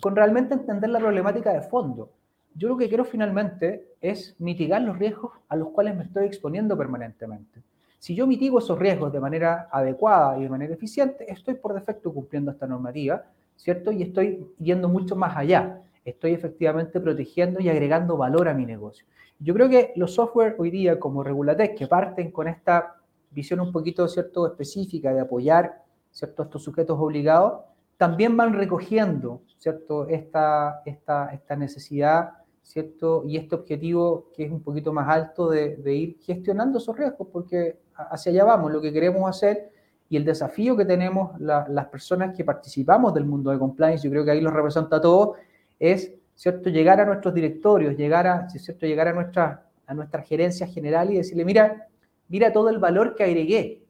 con 0.00 0.14
realmente 0.14 0.54
entender 0.54 0.90
la 0.90 1.00
problemática 1.00 1.52
de 1.52 1.62
fondo. 1.62 2.12
Yo 2.54 2.68
lo 2.68 2.76
que 2.76 2.88
quiero 2.88 3.04
finalmente 3.04 3.94
es 4.00 4.36
mitigar 4.38 4.82
los 4.82 4.98
riesgos 4.98 5.32
a 5.48 5.56
los 5.56 5.70
cuales 5.70 5.96
me 5.96 6.04
estoy 6.04 6.26
exponiendo 6.26 6.76
permanentemente. 6.76 7.62
Si 7.98 8.14
yo 8.14 8.26
mitigo 8.26 8.60
esos 8.60 8.78
riesgos 8.78 9.12
de 9.12 9.20
manera 9.20 9.68
adecuada 9.72 10.38
y 10.38 10.42
de 10.42 10.48
manera 10.48 10.74
eficiente, 10.74 11.30
estoy 11.30 11.54
por 11.54 11.74
defecto 11.74 12.12
cumpliendo 12.12 12.52
esta 12.52 12.66
normativa, 12.66 13.24
¿cierto? 13.56 13.90
Y 13.90 14.02
estoy 14.02 14.46
yendo 14.58 14.88
mucho 14.88 15.16
más 15.16 15.36
allá. 15.36 15.82
Estoy 16.04 16.32
efectivamente 16.32 17.00
protegiendo 17.00 17.60
y 17.60 17.68
agregando 17.68 18.16
valor 18.16 18.48
a 18.48 18.54
mi 18.54 18.64
negocio. 18.64 19.04
Yo 19.40 19.54
creo 19.54 19.68
que 19.68 19.92
los 19.96 20.14
software 20.14 20.56
hoy 20.58 20.70
día 20.70 20.98
como 20.98 21.22
Regulatec, 21.22 21.76
que 21.76 21.86
parten 21.86 22.32
con 22.32 22.48
esta 22.48 22.96
visión 23.30 23.60
un 23.60 23.70
poquito 23.70 24.08
¿cierto? 24.08 24.46
específica 24.46 25.12
de 25.14 25.20
apoyar 25.20 25.84
¿cierto? 26.10 26.42
estos 26.42 26.62
sujetos 26.62 26.98
obligados, 27.00 27.60
también 27.96 28.36
van 28.36 28.52
recogiendo 28.52 29.42
¿cierto? 29.58 30.08
Esta, 30.08 30.82
esta, 30.84 31.28
esta 31.28 31.56
necesidad 31.56 32.30
¿cierto? 32.62 33.22
y 33.26 33.36
este 33.36 33.54
objetivo 33.54 34.30
que 34.34 34.44
es 34.44 34.50
un 34.50 34.62
poquito 34.62 34.92
más 34.92 35.08
alto 35.08 35.48
de, 35.50 35.76
de 35.76 35.94
ir 35.94 36.18
gestionando 36.20 36.78
esos 36.78 36.96
riesgos, 36.96 37.28
porque 37.32 37.78
hacia 37.94 38.32
allá 38.32 38.44
vamos, 38.44 38.72
lo 38.72 38.80
que 38.80 38.92
queremos 38.92 39.28
hacer 39.28 39.70
y 40.08 40.16
el 40.16 40.24
desafío 40.24 40.76
que 40.76 40.84
tenemos 40.84 41.38
la, 41.40 41.66
las 41.68 41.86
personas 41.86 42.36
que 42.36 42.44
participamos 42.44 43.14
del 43.14 43.24
mundo 43.24 43.50
de 43.50 43.58
compliance, 43.58 44.02
yo 44.02 44.10
creo 44.10 44.24
que 44.24 44.32
ahí 44.32 44.40
los 44.40 44.52
representa 44.52 44.96
a 44.96 45.00
todos, 45.00 45.36
es 45.78 46.12
¿cierto? 46.38 46.70
llegar 46.70 47.00
a 47.00 47.04
nuestros 47.04 47.34
directorios, 47.34 47.96
llegar 47.96 48.28
a, 48.28 48.48
¿cierto? 48.48 48.86
llegar 48.86 49.08
a 49.08 49.12
nuestra, 49.12 49.66
a 49.86 49.92
nuestra 49.92 50.22
gerencia 50.22 50.68
general 50.68 51.10
y 51.10 51.16
decirle, 51.16 51.44
mira, 51.44 51.88
mira 52.28 52.52
todo 52.52 52.68
el 52.68 52.78
valor 52.78 53.16
que 53.16 53.24
agregué, 53.24 53.82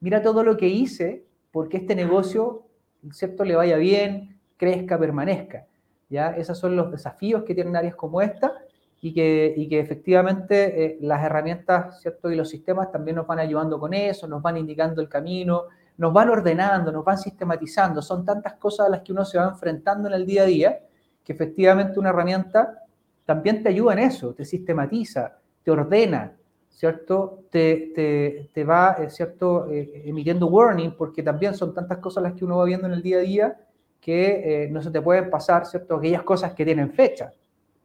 mira 0.00 0.20
todo 0.20 0.42
lo 0.42 0.56
que 0.56 0.66
hice 0.66 1.24
porque 1.52 1.76
este 1.76 1.94
negocio 1.94 2.66
¿cierto? 3.12 3.44
le 3.44 3.54
vaya 3.54 3.76
bien, 3.76 4.36
crezca, 4.56 4.98
permanezca. 4.98 5.66
¿ya? 6.08 6.30
Esos 6.30 6.58
son 6.58 6.74
los 6.74 6.90
desafíos 6.90 7.44
que 7.44 7.54
tienen 7.54 7.76
áreas 7.76 7.94
como 7.94 8.20
esta 8.20 8.52
y 9.00 9.14
que, 9.14 9.54
y 9.56 9.68
que 9.68 9.78
efectivamente 9.78 10.84
eh, 10.84 10.98
las 11.02 11.24
herramientas 11.24 12.00
¿cierto? 12.00 12.32
y 12.32 12.34
los 12.34 12.48
sistemas 12.48 12.90
también 12.90 13.14
nos 13.14 13.28
van 13.28 13.38
ayudando 13.38 13.78
con 13.78 13.94
eso, 13.94 14.26
nos 14.26 14.42
van 14.42 14.56
indicando 14.56 15.00
el 15.00 15.08
camino, 15.08 15.66
nos 15.98 16.12
van 16.12 16.30
ordenando, 16.30 16.90
nos 16.90 17.04
van 17.04 17.16
sistematizando. 17.16 18.02
Son 18.02 18.24
tantas 18.24 18.54
cosas 18.54 18.88
a 18.88 18.90
las 18.90 19.02
que 19.02 19.12
uno 19.12 19.24
se 19.24 19.38
va 19.38 19.44
enfrentando 19.44 20.08
en 20.08 20.14
el 20.14 20.26
día 20.26 20.42
a 20.42 20.46
día 20.46 20.80
que 21.26 21.32
efectivamente 21.32 21.98
una 21.98 22.10
herramienta 22.10 22.84
también 23.24 23.60
te 23.60 23.70
ayuda 23.70 23.94
en 23.94 23.98
eso, 23.98 24.32
te 24.32 24.44
sistematiza, 24.44 25.36
te 25.64 25.72
ordena, 25.72 26.32
¿cierto? 26.70 27.42
Te, 27.50 27.90
te, 27.92 28.48
te 28.54 28.64
va, 28.64 28.96
eh, 29.00 29.10
¿cierto? 29.10 29.68
Eh, 29.68 30.04
emitiendo 30.04 30.46
warning, 30.46 30.92
porque 30.96 31.24
también 31.24 31.54
son 31.54 31.74
tantas 31.74 31.98
cosas 31.98 32.22
las 32.22 32.34
que 32.34 32.44
uno 32.44 32.58
va 32.58 32.64
viendo 32.64 32.86
en 32.86 32.92
el 32.92 33.02
día 33.02 33.18
a 33.18 33.22
día 33.22 33.60
que 34.00 34.64
eh, 34.66 34.68
no 34.70 34.80
se 34.80 34.92
te 34.92 35.02
pueden 35.02 35.28
pasar, 35.28 35.66
¿cierto? 35.66 35.96
Aquellas 35.96 36.22
cosas 36.22 36.54
que 36.54 36.64
tienen 36.64 36.92
fecha, 36.92 37.32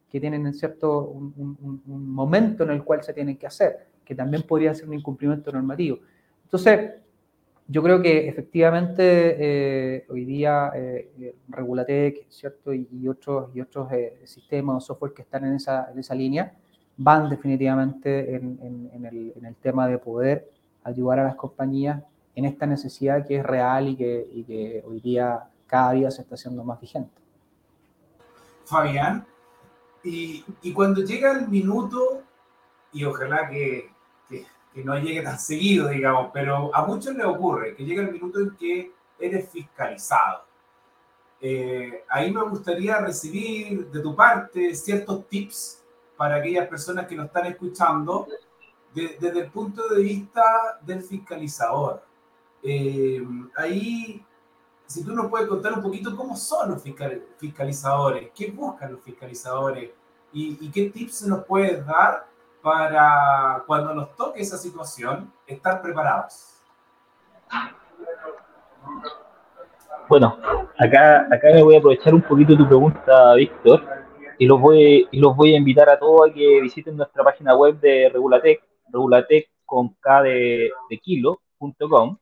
que 0.08 0.20
tienen, 0.20 0.54
¿cierto? 0.54 1.08
Un, 1.08 1.34
un, 1.36 1.82
un 1.84 2.14
momento 2.14 2.62
en 2.62 2.70
el 2.70 2.84
cual 2.84 3.02
se 3.02 3.12
tienen 3.12 3.36
que 3.36 3.48
hacer, 3.48 3.88
que 4.04 4.14
también 4.14 4.44
podría 4.44 4.72
ser 4.72 4.86
un 4.86 4.94
incumplimiento 4.94 5.50
normativo. 5.50 5.98
Entonces, 6.44 6.92
yo 7.72 7.82
creo 7.82 8.02
que 8.02 8.28
efectivamente 8.28 9.02
eh, 9.38 10.06
hoy 10.10 10.26
día 10.26 10.70
eh, 10.74 11.34
Regulatec 11.48 12.28
¿cierto? 12.28 12.74
Y, 12.74 13.08
otros, 13.08 13.50
y 13.54 13.62
otros 13.62 13.90
eh, 13.92 14.20
sistemas 14.26 14.76
o 14.76 14.80
software 14.80 15.14
que 15.14 15.22
están 15.22 15.46
en 15.46 15.54
esa, 15.54 15.90
en 15.90 15.98
esa 15.98 16.14
línea 16.14 16.54
van 16.98 17.30
definitivamente 17.30 18.36
en, 18.36 19.08
el, 19.10 19.56
tema 19.62 19.88
de 19.88 19.96
poder 19.96 20.50
ayudar 20.84 21.20
a 21.20 21.24
las 21.24 21.36
compañías 21.36 22.02
en 22.34 22.44
esta 22.44 22.66
necesidad 22.66 23.26
que 23.26 23.36
es 23.36 23.42
real 23.42 23.88
y 23.88 23.96
que, 23.96 24.84
hoy 24.86 25.00
día 25.00 25.44
cada 25.66 25.92
día 25.92 26.10
se 26.10 26.20
está 26.20 26.34
haciendo 26.34 26.62
más 26.62 26.78
vigente. 26.78 27.10
Fabián, 28.66 29.24
y 30.04 30.72
cuando 30.74 31.00
llega 31.00 31.32
el 31.32 31.48
minuto, 31.48 32.22
y 32.92 33.04
ojalá 33.04 33.48
que, 33.48 33.90
que 34.72 34.82
no 34.82 34.98
llegue 34.98 35.22
tan 35.22 35.38
seguido, 35.38 35.88
digamos, 35.88 36.30
pero 36.32 36.74
a 36.74 36.86
muchos 36.86 37.14
les 37.14 37.26
ocurre 37.26 37.74
que 37.74 37.84
llega 37.84 38.02
el 38.02 38.12
minuto 38.12 38.40
en 38.40 38.56
que 38.56 38.92
eres 39.18 39.48
fiscalizado. 39.50 40.44
Eh, 41.40 42.04
ahí 42.08 42.32
me 42.32 42.42
gustaría 42.44 42.98
recibir 42.98 43.90
de 43.90 44.00
tu 44.00 44.14
parte 44.14 44.74
ciertos 44.74 45.26
tips 45.28 45.82
para 46.16 46.36
aquellas 46.36 46.68
personas 46.68 47.06
que 47.06 47.16
nos 47.16 47.26
están 47.26 47.46
escuchando 47.46 48.26
de, 48.94 49.16
desde 49.20 49.40
el 49.40 49.50
punto 49.50 49.88
de 49.88 50.02
vista 50.02 50.42
del 50.82 51.02
fiscalizador. 51.02 52.02
Eh, 52.62 53.20
ahí, 53.56 54.24
si 54.86 55.04
tú 55.04 55.12
nos 55.14 55.28
puedes 55.28 55.48
contar 55.48 55.72
un 55.72 55.82
poquito 55.82 56.16
cómo 56.16 56.36
son 56.36 56.70
los 56.70 56.82
fiscalizadores, 57.38 58.30
qué 58.34 58.50
buscan 58.50 58.92
los 58.92 59.02
fiscalizadores 59.02 59.90
y, 60.32 60.58
y 60.60 60.70
qué 60.70 60.90
tips 60.90 61.22
nos 61.22 61.44
puedes 61.44 61.84
dar 61.84 62.31
para 62.62 63.64
cuando 63.66 63.94
nos 63.94 64.14
toque 64.16 64.40
esa 64.40 64.56
situación, 64.56 65.32
estar 65.46 65.82
preparados. 65.82 66.48
Bueno, 70.08 70.38
acá, 70.78 71.26
acá 71.30 71.48
me 71.52 71.62
voy 71.62 71.74
a 71.74 71.78
aprovechar 71.78 72.14
un 72.14 72.22
poquito 72.22 72.56
tu 72.56 72.66
pregunta, 72.66 73.34
Víctor, 73.34 73.82
y 74.38 74.46
los 74.46 74.60
voy, 74.60 75.08
y 75.10 75.18
los 75.18 75.34
voy 75.36 75.54
a 75.54 75.58
invitar 75.58 75.88
a 75.88 75.98
todos 75.98 76.30
a 76.30 76.32
que 76.32 76.60
visiten 76.60 76.96
nuestra 76.96 77.24
página 77.24 77.56
web 77.56 77.78
de 77.80 78.08
Regulatec, 78.12 78.62
regulatec 78.92 79.50
con 79.64 79.94
K 79.94 80.22
de, 80.22 80.70
de 80.90 80.98
kilo.com, 80.98 82.16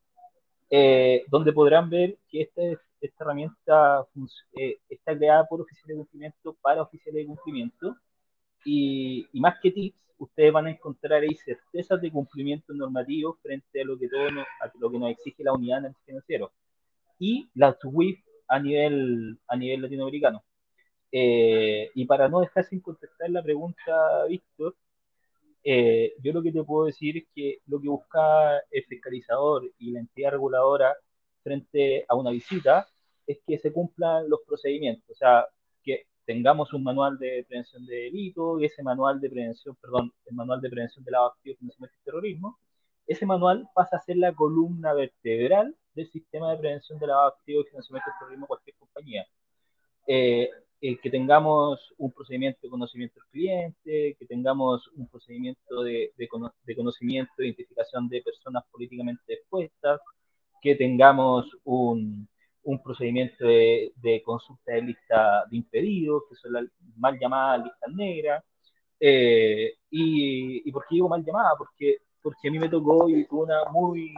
eh, 0.70 1.24
donde 1.29 1.53
podrán 1.53 1.90
ver 1.90 2.16
que 2.29 2.42
esta, 2.42 2.62
esta 3.00 3.24
herramienta 3.24 4.07
eh, 4.57 4.79
está 4.88 5.16
creada 5.16 5.46
por 5.46 5.61
oficiales 5.61 5.96
de 5.96 6.03
cumplimiento 6.03 6.57
para 6.61 6.83
oficiales 6.83 7.22
de 7.22 7.26
cumplimiento 7.26 7.96
y, 8.64 9.27
y 9.33 9.40
más 9.40 9.59
que 9.61 9.70
tips, 9.70 9.96
ustedes 10.18 10.53
van 10.53 10.66
a 10.66 10.70
encontrar 10.70 11.23
ahí 11.23 11.35
certezas 11.35 12.01
de 12.01 12.11
cumplimiento 12.11 12.75
normativo 12.75 13.38
frente 13.42 13.81
a 13.81 13.85
lo 13.85 13.99
que 13.99 14.09
todo 14.09 14.31
nos, 14.31 14.46
a 14.61 14.70
lo 14.79 14.90
que 14.90 14.99
nos 14.99 15.11
exige 15.11 15.42
la 15.42 15.55
unidad 15.55 15.85
en 15.85 15.94
financiero 16.05 16.53
y 17.18 17.49
la 17.55 17.73
SWIFT 17.73 18.25
a 18.49 18.59
nivel, 18.59 19.38
a 19.49 19.57
nivel 19.57 19.83
latinoamericano. 19.83 20.44
Eh, 21.12 21.90
y 21.94 22.05
para 22.05 22.29
no 22.29 22.40
dejar 22.40 22.64
sin 22.64 22.81
contestar 22.81 23.31
la 23.31 23.42
pregunta, 23.42 24.25
Víctor, 24.29 24.77
eh, 25.64 26.14
yo 26.23 26.33
lo 26.33 26.42
que 26.42 26.53
te 26.53 26.64
puedo 26.64 26.87
decir 26.87 27.18
es 27.18 27.25
que 27.35 27.59
lo 27.66 27.81
que 27.81 27.88
busca 27.88 28.59
el 28.70 28.85
fiscalizador 28.85 29.70
y 29.79 29.90
la 29.92 30.01
entidad 30.01 30.33
reguladora 30.33 30.94
frente 31.42 32.05
a 32.09 32.14
una 32.14 32.31
visita 32.31 32.87
es 33.27 33.38
que 33.46 33.59
se 33.59 33.73
cumplan 33.73 34.29
los 34.29 34.40
procedimientos, 34.46 35.11
o 35.11 35.14
sea, 35.14 35.46
que 35.83 36.07
tengamos 36.31 36.73
un 36.73 36.85
manual 36.85 37.19
de 37.19 37.45
prevención 37.49 37.85
de 37.87 38.05
delito 38.05 38.61
y 38.61 38.64
ese 38.66 38.85
manual 38.85 39.21
de 39.21 39.29
prevención, 39.29 39.75
perdón, 39.83 40.12
el 40.27 40.37
manual 40.37 40.61
de 40.61 40.71
prevención 40.71 41.05
de 41.05 41.11
lavado 41.11 41.33
activo 41.33 41.57
y 41.61 42.05
terrorismo, 42.05 42.57
ese 43.05 43.27
manual 43.27 43.69
pasa 43.75 43.97
a 43.97 44.01
ser 44.01 44.16
la 44.16 44.33
columna 44.33 44.95
vertebral 44.95 45.75
del 45.93 46.09
sistema 46.09 46.53
de 46.53 46.59
prevención 46.59 47.01
de 47.01 47.09
lavado 47.09 47.31
activo 47.31 47.62
y 47.62 47.64
financiamiento 47.64 48.11
del 48.11 48.19
terrorismo 48.21 48.45
de 48.45 48.47
cualquier 48.47 48.77
compañía. 48.77 49.27
Eh, 50.07 50.51
eh, 50.83 50.97
que 51.03 51.11
tengamos 51.11 51.93
un 51.99 52.12
procedimiento 52.12 52.61
de 52.62 52.71
conocimiento 52.71 53.19
del 53.19 53.31
cliente, 53.33 54.16
que 54.16 54.27
tengamos 54.27 54.87
un 54.95 55.09
procedimiento 55.09 55.83
de, 55.83 56.12
de, 56.16 56.29
de 56.64 56.77
conocimiento 56.77 57.33
e 57.38 57.47
identificación 57.47 58.09
de 58.09 58.23
personas 58.23 58.62
políticamente 58.71 59.35
expuestas, 59.35 60.01
que 60.62 60.77
tengamos 60.77 61.45
un, 61.64 62.29
un 62.64 62.83
procedimiento 62.83 63.44
de, 63.46 64.23
consulta 64.25 64.73
de 64.73 64.83
lista 64.83 65.44
de 65.51 65.57
impedidos, 65.57 66.25
que 66.29 66.37
son 66.37 66.53
las 66.53 66.64
mal 66.96 67.18
llamadas 67.18 67.64
listas 67.64 67.94
negras. 67.94 68.44
Eh, 69.01 69.75
y, 69.90 70.68
y, 70.68 70.73
por 70.73 70.83
qué 70.88 70.96
digo 70.96 71.09
mal 71.09 71.25
llamada? 71.25 71.53
Porque, 71.57 71.99
porque 72.23 72.49
a 72.49 72.51
mí 72.51 72.59
me 72.59 72.68
tocó 72.68 73.09
y 73.09 73.27
tuve 73.27 73.44
una 73.44 73.64
muy 73.70 74.12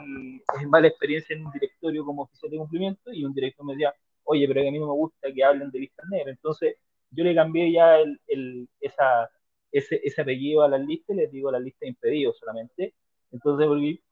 mala 0.69 0.89
experiencia 0.89 1.37
en 1.37 1.47
un 1.47 1.53
directorio 1.53 2.05
como 2.05 2.23
oficial 2.23 2.51
de 2.51 2.59
cumplimiento 2.59 3.13
y 3.13 3.25
un 3.25 3.33
director 3.35 3.65
me 3.65 3.75
decía, 3.75 3.95
oye, 4.25 4.47
pero 4.49 4.61
a 4.61 4.65
mí 4.71 4.79
no 4.79 4.87
me 4.87 4.93
gusta 4.93 5.33
que 5.33 5.45
hablen 5.45 5.71
de 5.71 5.81
listas 5.81 6.07
negras. 6.11 6.37
Entonces 6.37 6.77
yo 7.11 7.25
le 7.25 7.35
cambié 7.35 7.73
ya 7.73 7.99
el, 7.99 8.21
el, 8.27 8.69
esa, 8.81 9.31
ese, 9.71 10.01
ese, 10.05 10.23
apellido 10.23 10.63
a 10.63 10.69
la 10.69 10.79
lista 10.79 11.13
y 11.13 11.17
les 11.17 11.31
digo 11.31 11.51
la 11.51 11.61
lista 11.61 11.81
de 11.83 11.89
impedidos 11.91 12.39
solamente. 12.39 12.95
Entonces 13.31 13.67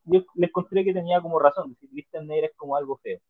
yo 0.05 0.25
les 0.35 0.49
encontré 0.49 0.85
que 0.85 0.95
tenía 0.95 1.21
como 1.21 1.39
razón, 1.39 1.71
decir 1.71 1.91
listas 1.93 2.25
negras 2.25 2.53
como 2.57 2.77
algo 2.77 2.99
feo. 3.03 3.21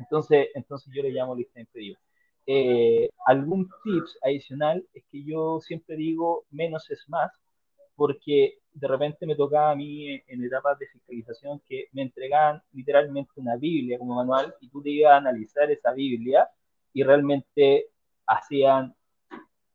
Entonces, 0.00 0.48
entonces 0.54 0.92
yo 0.92 1.02
le 1.02 1.10
llamo 1.10 1.36
lista 1.36 1.54
de 1.54 1.60
impedidos. 1.60 2.00
Eh, 2.46 3.10
algún 3.26 3.70
tips 3.84 4.18
adicional 4.22 4.84
es 4.92 5.04
que 5.10 5.22
yo 5.22 5.60
siempre 5.60 5.94
digo 5.96 6.46
menos 6.50 6.90
es 6.90 7.08
más, 7.08 7.30
porque 7.94 8.58
de 8.72 8.88
repente 8.88 9.26
me 9.26 9.36
tocaba 9.36 9.72
a 9.72 9.76
mí 9.76 10.08
en 10.26 10.44
etapas 10.44 10.78
de 10.78 10.86
fiscalización 10.86 11.60
que 11.68 11.88
me 11.92 12.02
entregaban 12.02 12.62
literalmente 12.72 13.32
una 13.36 13.56
Biblia 13.56 13.98
como 13.98 14.14
manual 14.14 14.54
y 14.60 14.68
tú 14.70 14.82
te 14.82 14.90
ibas 14.90 15.12
a 15.12 15.16
analizar 15.18 15.70
esa 15.70 15.92
Biblia 15.92 16.48
y 16.92 17.02
realmente 17.02 17.88
hacían, 18.26 18.94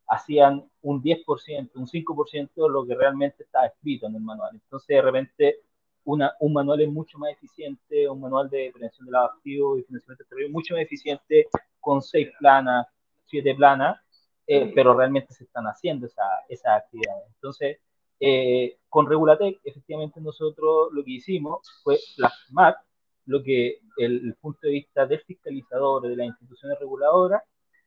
hacían 0.08 0.70
un 0.82 1.04
10%, 1.04 1.72
un 1.76 1.88
5% 1.88 2.64
de 2.64 2.70
lo 2.70 2.86
que 2.86 2.96
realmente 2.96 3.44
estaba 3.44 3.68
escrito 3.68 4.08
en 4.08 4.16
el 4.16 4.22
manual. 4.22 4.52
Entonces 4.54 4.88
de 4.88 5.02
repente 5.02 5.60
una, 6.06 6.34
un 6.40 6.54
manual 6.54 6.82
es 6.82 6.90
mucho 6.90 7.18
más 7.18 7.32
eficiente, 7.32 8.08
un 8.08 8.22
manual 8.22 8.50
de 8.50 8.70
prevención 8.72 9.06
de 9.06 9.12
lavado 9.12 9.34
activo 9.34 9.78
y 9.78 9.84
financiamiento 9.84 10.24
exterior 10.24 10.52
mucho 10.52 10.76
más 10.76 10.84
eficiente 10.84 11.48
con 11.80 12.02
seis 12.02 12.30
planas, 12.40 12.88
siete 13.26 13.54
planas, 13.56 14.00
eh, 14.48 14.72
pero 14.74 14.96
realmente 14.96 15.34
se 15.34 15.44
están 15.44 15.66
haciendo 15.66 16.06
esas 16.06 16.26
esa 16.48 16.76
actividades. 16.76 17.24
Entonces, 17.36 17.80
eh, 18.20 18.78
con 18.88 19.10
Regulatec, 19.10 19.60
efectivamente 19.64 20.22
nosotros 20.22 20.90
lo 20.94 21.04
que 21.04 21.12
hicimos 21.12 21.68
fue 21.84 21.98
plasmar 22.16 22.78
lo 23.26 23.42
que 23.42 23.80
el, 23.98 24.28
el, 24.28 24.36
punto 24.36 24.60
de 24.64 24.74
vista 24.74 25.08
del 25.08 25.22
fiscalizador 25.22 26.04
de 26.04 26.16
las 26.16 26.28
instituciones 26.28 26.80
reguladoras, 26.80 27.42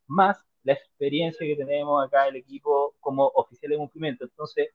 más 0.09 0.39
la 0.65 0.73
experiencia 0.73 1.47
que 1.47 1.55
tenemos 1.55 2.05
acá 2.05 2.27
el 2.27 2.37
equipo 2.37 2.97
como 3.01 3.27
oficial 3.35 3.71
de 3.71 3.79
cumplimiento. 3.79 4.25
Entonces, 4.25 4.71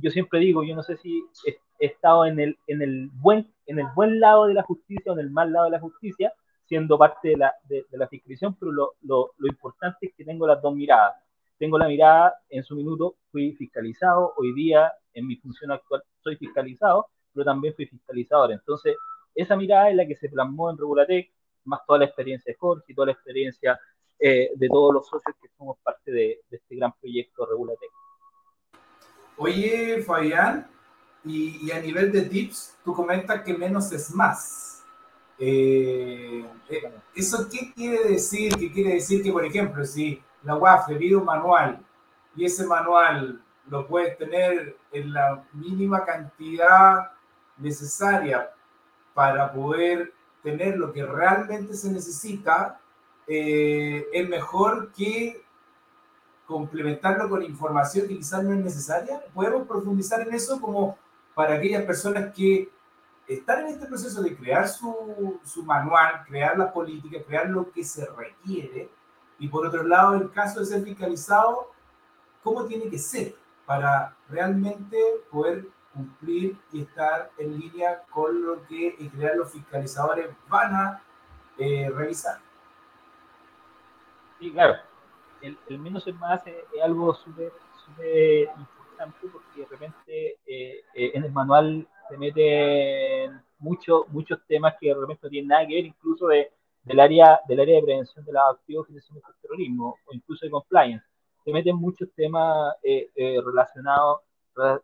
yo 0.00 0.10
siempre 0.10 0.40
digo, 0.40 0.62
yo 0.64 0.74
no 0.74 0.82
sé 0.82 0.96
si 0.96 1.22
he, 1.46 1.58
estado 1.78 2.26
en 2.26 2.40
el, 2.40 2.58
en, 2.66 2.82
el 2.82 3.08
buen, 3.12 3.52
en 3.66 3.78
el 3.78 3.86
buen 3.94 4.20
lado 4.20 4.46
de 4.46 4.54
la 4.54 4.62
justicia 4.62 5.12
o 5.12 5.14
en 5.14 5.20
el 5.20 5.30
mal 5.30 5.52
lado 5.52 5.66
de 5.66 5.72
la 5.72 5.80
justicia, 5.80 6.32
siendo 6.66 6.98
parte 6.98 7.28
de 7.28 7.36
la, 7.36 7.54
de, 7.68 7.84
la 7.92 8.08
fiscalización, 8.08 8.56
pero 8.58 8.72
lo, 8.72 8.94
lo, 9.02 9.32
lo 9.36 9.46
importante 9.48 10.06
es 10.06 10.14
que 10.14 10.24
tengo 10.24 10.46
las 10.46 10.60
dos 10.60 10.74
miradas 10.74 11.14
tengo 11.58 11.76
la 11.76 11.88
mirada, 11.88 12.36
en 12.48 12.62
su 12.62 12.76
minuto 12.76 13.16
fui 13.30 13.52
fiscalizado, 13.54 14.32
hoy 14.36 14.54
día 14.54 14.92
en 15.12 15.26
mi 15.26 15.36
función 15.36 15.72
actual 15.72 16.02
soy 16.22 16.36
fiscalizado, 16.36 17.08
pero 17.34 17.44
también 17.44 17.74
fui 17.74 17.86
fiscalizador. 17.86 18.52
Entonces, 18.52 18.96
esa 19.34 19.56
mirada 19.56 19.90
es 19.90 19.96
la 19.96 20.06
que 20.06 20.16
se 20.16 20.28
plasmó 20.28 20.70
en 20.70 20.78
Regulatec, 20.78 21.32
más 21.64 21.80
toda 21.86 21.98
la 21.98 22.04
experiencia 22.06 22.52
de 22.52 22.58
Jorge 22.58 22.94
toda 22.94 23.06
la 23.06 23.12
experiencia 23.12 23.78
eh, 24.18 24.50
de 24.54 24.68
todos 24.68 24.94
los 24.94 25.06
socios 25.06 25.36
que 25.40 25.48
somos 25.56 25.78
parte 25.82 26.10
de, 26.10 26.40
de 26.48 26.56
este 26.56 26.76
gran 26.76 26.92
proyecto 27.00 27.44
Regulatec. 27.44 27.90
Oye, 29.38 30.02
Fabián, 30.02 30.68
y, 31.24 31.70
a 31.70 31.80
nivel 31.80 32.10
de 32.10 32.22
tips, 32.22 32.76
tú 32.84 32.92
comentas 32.92 33.42
que 33.42 33.54
menos 33.54 33.92
es 33.92 34.12
más. 34.12 34.82
Eh, 35.38 36.44
eh, 36.68 36.92
¿Eso 37.14 37.48
qué 37.48 37.72
quiere 37.72 38.08
decir? 38.08 38.52
¿Qué 38.56 38.72
quiere 38.72 38.94
decir 38.94 39.22
que, 39.22 39.30
por 39.30 39.44
ejemplo, 39.44 39.84
si 39.84 40.20
la 40.42 40.56
UAF 40.56 40.88
pide 40.88 41.14
un 41.14 41.24
manual 41.24 41.80
y 42.34 42.44
ese 42.46 42.66
manual 42.66 43.40
lo 43.68 43.86
puedes 43.86 44.18
tener 44.18 44.76
en 44.90 45.12
la 45.12 45.44
mínima 45.52 46.04
cantidad 46.04 47.12
necesaria 47.58 48.50
para 49.14 49.52
poder 49.52 50.12
tener 50.42 50.76
lo 50.76 50.92
que 50.92 51.06
realmente 51.06 51.74
se 51.74 51.92
necesita, 51.92 52.80
eh, 53.28 54.04
es 54.12 54.28
mejor 54.28 54.90
que 54.92 55.44
complementarlo 56.48 57.28
con 57.28 57.42
información 57.42 58.08
que 58.08 58.16
quizás 58.16 58.42
no 58.42 58.54
es 58.54 58.60
necesaria. 58.60 59.22
Podemos 59.34 59.68
profundizar 59.68 60.22
en 60.22 60.34
eso 60.34 60.58
como 60.60 60.98
para 61.34 61.54
aquellas 61.54 61.84
personas 61.84 62.34
que 62.34 62.70
están 63.28 63.66
en 63.66 63.74
este 63.74 63.86
proceso 63.86 64.22
de 64.22 64.34
crear 64.34 64.66
su, 64.66 65.38
su 65.44 65.62
manual, 65.62 66.24
crear 66.26 66.58
las 66.58 66.72
políticas, 66.72 67.22
crear 67.26 67.50
lo 67.50 67.70
que 67.70 67.84
se 67.84 68.06
requiere 68.06 68.90
y 69.38 69.48
por 69.48 69.66
otro 69.66 69.84
lado, 69.84 70.14
en 70.14 70.28
caso 70.28 70.60
de 70.60 70.66
ser 70.66 70.82
fiscalizado, 70.82 71.70
¿cómo 72.42 72.64
tiene 72.64 72.88
que 72.88 72.98
ser 72.98 73.34
para 73.66 74.16
realmente 74.28 74.98
poder 75.30 75.68
cumplir 75.92 76.56
y 76.72 76.82
estar 76.82 77.30
en 77.38 77.58
línea 77.58 78.02
con 78.10 78.42
lo 78.42 78.66
que 78.66 78.96
en 78.98 79.10
general 79.10 79.38
los 79.38 79.52
fiscalizadores 79.52 80.28
van 80.48 80.74
a 80.74 81.02
eh, 81.58 81.90
revisar? 81.94 82.40
Sí, 84.40 84.50
claro. 84.50 84.87
El, 85.40 85.78
menos 85.78 86.06
es 86.06 86.14
más 86.16 86.46
es, 86.46 86.56
es 86.74 86.82
algo 86.82 87.14
súper 87.14 87.52
importante 88.58 89.26
porque 89.32 89.60
de 89.60 89.66
repente 89.66 90.38
eh, 90.46 90.84
eh, 90.94 91.12
en 91.14 91.24
el 91.24 91.32
manual 91.32 91.86
se 92.08 92.16
meten 92.18 93.40
mucho, 93.58 94.06
muchos 94.08 94.40
temas 94.46 94.74
que 94.80 94.88
de 94.88 94.94
repente 94.94 95.20
no 95.24 95.30
tienen 95.30 95.48
nada 95.48 95.66
que 95.66 95.74
ver, 95.74 95.86
incluso 95.86 96.28
de 96.28 96.50
del 96.88 97.00
área, 97.00 97.40
del 97.46 97.60
área 97.60 97.76
de 97.76 97.82
prevención 97.82 98.24
de 98.24 98.32
los 98.32 98.42
activos 98.50 98.86
financiación 98.86 99.20
del 99.24 99.40
terrorismo 99.42 99.98
o 100.06 100.14
incluso 100.14 100.46
de 100.46 100.50
compliance. 100.50 101.04
Se 101.44 101.52
meten 101.52 101.76
muchos 101.76 102.08
temas 102.14 102.74
eh, 102.82 103.10
eh, 103.14 103.40
relacionados 103.44 104.20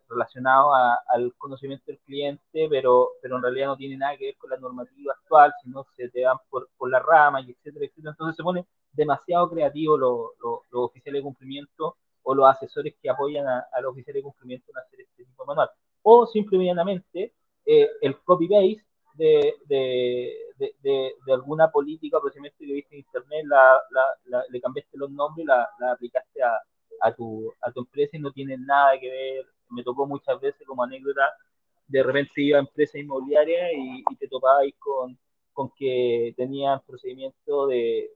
relacionado 0.07 0.73
al 0.73 1.33
conocimiento 1.37 1.83
del 1.87 1.99
cliente, 1.99 2.67
pero, 2.69 3.09
pero 3.21 3.35
en 3.35 3.41
realidad 3.41 3.67
no 3.67 3.75
tiene 3.75 3.97
nada 3.97 4.15
que 4.15 4.27
ver 4.27 4.37
con 4.37 4.49
la 4.49 4.55
normativa 4.55 5.11
actual, 5.11 5.53
sino 5.61 5.85
se 5.97 6.07
te 6.07 6.23
van 6.23 6.37
por, 6.49 6.69
por 6.77 6.89
la 6.89 6.99
rama, 7.01 7.41
y 7.41 7.51
etcétera, 7.51 7.85
etcétera. 7.85 8.11
Entonces 8.11 8.37
se 8.37 8.43
pone 8.43 8.65
demasiado 8.95 9.49
creativo 9.49 9.97
los 9.97 10.31
lo, 10.41 10.61
lo 10.71 10.83
oficiales 10.83 11.19
de 11.19 11.23
cumplimiento 11.23 11.97
o 12.25 12.33
los 12.33 12.47
asesores 12.47 12.95
que 13.01 13.09
apoyan 13.09 13.47
a, 13.47 13.65
los 13.81 13.91
oficiales 13.91 14.19
de 14.19 14.23
cumplimiento 14.23 14.71
en 14.71 14.77
hacer 14.79 15.01
este 15.01 15.23
tipo 15.23 15.43
de 15.43 15.47
manual. 15.47 15.69
O 16.01 16.25
simplemente 16.25 17.33
eh, 17.65 17.89
el 18.01 18.17
copy-paste 18.23 18.83
de, 19.13 19.55
de, 19.67 20.33
de, 20.57 21.13
de, 21.25 21.33
alguna 21.33 21.71
política 21.71 22.17
o 22.17 22.21
procedimiento 22.21 22.57
que 22.59 22.73
viste 22.73 22.95
en 22.95 22.99
internet, 22.99 23.45
la, 23.45 23.79
le 24.49 24.59
cambiaste 24.59 24.97
los 24.97 25.09
nombres, 25.11 25.45
la, 25.45 25.91
aplicaste 25.91 26.41
a, 26.43 26.59
a, 27.01 27.13
tu, 27.13 27.53
a 27.61 27.71
tu 27.71 27.81
empresa 27.81 28.17
y 28.17 28.19
no 28.19 28.31
tiene 28.31 28.57
nada 28.57 28.99
que 28.99 29.09
ver. 29.09 29.45
Me 29.69 29.83
tocó 29.83 30.05
muchas 30.05 30.39
veces 30.39 30.65
como 30.67 30.83
anécdota, 30.83 31.31
de 31.87 32.03
repente 32.03 32.41
iba 32.41 32.57
a 32.57 32.61
empresa 32.61 32.97
inmobiliaria 32.97 33.71
y, 33.73 34.03
te 34.19 34.27
topabais 34.27 34.73
con, 34.79 35.17
con 35.53 35.71
que 35.77 36.33
tenían 36.35 36.81
procedimiento 36.85 37.67
de, 37.67 38.11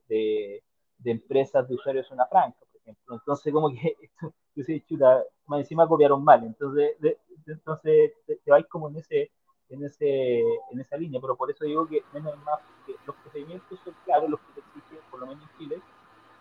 de 1.00 1.10
empresas 1.12 1.68
de 1.68 1.74
usuarios 1.74 2.06
zona 2.06 2.26
franca, 2.26 2.58
por 2.60 2.80
ejemplo. 2.80 3.14
Entonces, 3.16 3.52
como 3.52 3.70
que, 3.70 3.96
yo 4.54 4.64
sé, 4.64 4.82
chuta, 4.88 5.22
más 5.46 5.60
encima 5.60 5.88
copiaron 5.88 6.22
mal. 6.22 6.44
Entonces, 6.44 7.00
de, 7.00 7.18
entonces 7.46 8.12
te, 8.26 8.36
te 8.36 8.50
vais 8.50 8.66
como 8.66 8.88
en 8.88 8.96
ese 8.96 9.30
en, 9.70 9.84
ese, 9.84 10.40
en 10.72 10.80
esa 10.80 10.96
línea, 10.96 11.20
pero 11.20 11.36
por 11.36 11.50
eso 11.50 11.64
digo 11.64 11.86
que 11.86 12.02
menos 12.12 12.36
más, 12.44 12.58
que 12.86 12.94
los 13.06 13.16
procedimientos 13.16 13.78
son 13.84 13.94
claros, 14.04 14.28
los 14.28 14.40
que 14.40 14.60
exigen, 14.60 14.98
por 15.10 15.20
lo 15.20 15.26
menos 15.26 15.44
en 15.44 15.58
Chile, 15.58 15.82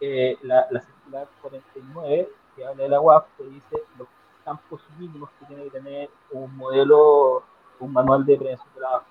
eh, 0.01 0.37
la, 0.41 0.67
la, 0.71 0.81
circular 0.81 1.29
49, 1.41 2.29
que 2.55 2.65
habla 2.65 2.83
de 2.83 2.89
la 2.89 3.01
UAF, 3.01 3.25
que 3.37 3.43
dice 3.43 3.83
los 3.97 4.07
campos 4.43 4.81
mínimos 4.97 5.29
que 5.39 5.45
tiene 5.45 5.63
que 5.65 5.71
tener 5.71 6.09
un 6.31 6.55
modelo, 6.55 7.43
un 7.79 7.93
manual 7.93 8.25
de 8.25 8.37
prevención 8.37 8.73
de 8.73 8.81
la 8.81 9.03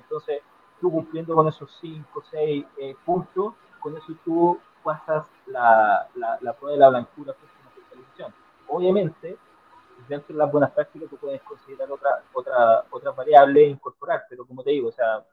Entonces, 0.00 0.42
tú 0.80 0.90
cumpliendo 0.90 1.34
con 1.34 1.48
esos 1.48 1.76
5 1.80 2.18
o 2.18 2.22
6 2.22 2.66
eh, 2.78 2.94
puntos, 3.04 3.54
con 3.80 3.96
eso 3.96 4.12
tú 4.24 4.58
pasas 4.82 5.26
la, 5.46 6.08
la, 6.14 6.38
la 6.40 6.52
prueba 6.54 6.74
de 6.74 6.80
la 6.80 6.88
blancura 6.88 7.32
próxima 7.32 7.70
fiscalización. 7.70 8.34
Obviamente, 8.68 9.36
dentro 10.08 10.34
de 10.34 10.38
las 10.38 10.52
buenas 10.52 10.70
prácticas 10.70 11.08
tú 11.08 11.16
puedes 11.16 11.42
considerar 11.42 11.90
otra, 11.90 12.22
otra, 12.32 12.84
otra 12.90 13.10
variable 13.12 13.62
e 13.62 13.68
incorporar, 13.68 14.24
pero 14.28 14.46
como 14.46 14.62
te 14.62 14.70
digo, 14.70 14.88
o 14.88 14.92
sea, 14.92 15.24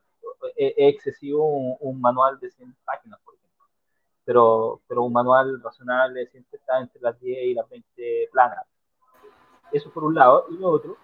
es, 0.56 0.74
es 0.78 0.94
excesivo 0.96 1.46
un, 1.46 1.78
un, 1.80 2.02
manual 2.02 2.40
de 2.40 2.50
100 2.52 2.76
páginas, 2.84 3.20
por 3.24 3.36
ejemplo, 3.36 3.66
pero, 4.24 4.82
pero 4.88 5.04
un 5.04 5.14
manual 5.14 5.62
razonable 5.62 6.28
siempre 6.28 6.58
está 6.58 6.80
entre 6.80 7.02
las 7.02 7.20
10 7.20 7.46
y 7.46 7.54
las 7.54 7.70
20 7.70 8.30
planas. 8.32 8.66
Eso 9.72 9.92
por 9.92 10.04
un 10.04 10.16
lado, 10.16 10.46
y 10.50 10.58
lo 10.58 10.70
otro, 10.70 10.98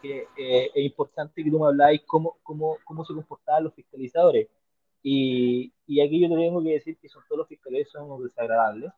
que 0.00 0.28
eh, 0.36 0.70
es 0.74 0.84
importante 0.84 1.42
que 1.42 1.50
tú 1.50 1.60
me 1.60 1.66
habláis 1.66 2.02
cómo, 2.06 2.38
cómo, 2.42 2.78
cómo 2.84 3.04
se 3.04 3.14
comportaban 3.14 3.64
los 3.64 3.74
fiscalizadores. 3.74 4.48
Y, 5.02 5.72
y 5.86 6.00
aquí 6.00 6.20
yo 6.20 6.28
te 6.28 6.36
tengo 6.36 6.62
que 6.62 6.70
decir 6.70 6.96
que 6.98 7.08
son 7.08 7.22
todos 7.28 7.40
los 7.40 7.48
fiscales 7.48 7.90
son 7.90 8.22
desagradables. 8.22 8.92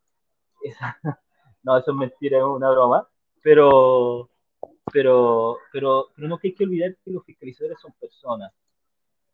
Esa, 0.62 0.98
no, 1.62 1.78
eso 1.78 1.90
es 1.90 1.96
mentira, 1.96 2.38
es 2.38 2.44
una 2.44 2.70
broma 2.70 3.08
pero, 3.44 4.30
pero, 4.90 5.58
pero, 5.70 6.08
pero 6.16 6.28
no 6.28 6.38
hay 6.42 6.54
que 6.54 6.64
olvidar 6.64 6.96
que 7.04 7.10
los 7.10 7.24
fiscalizadores 7.24 7.78
son 7.78 7.92
personas. 8.00 8.52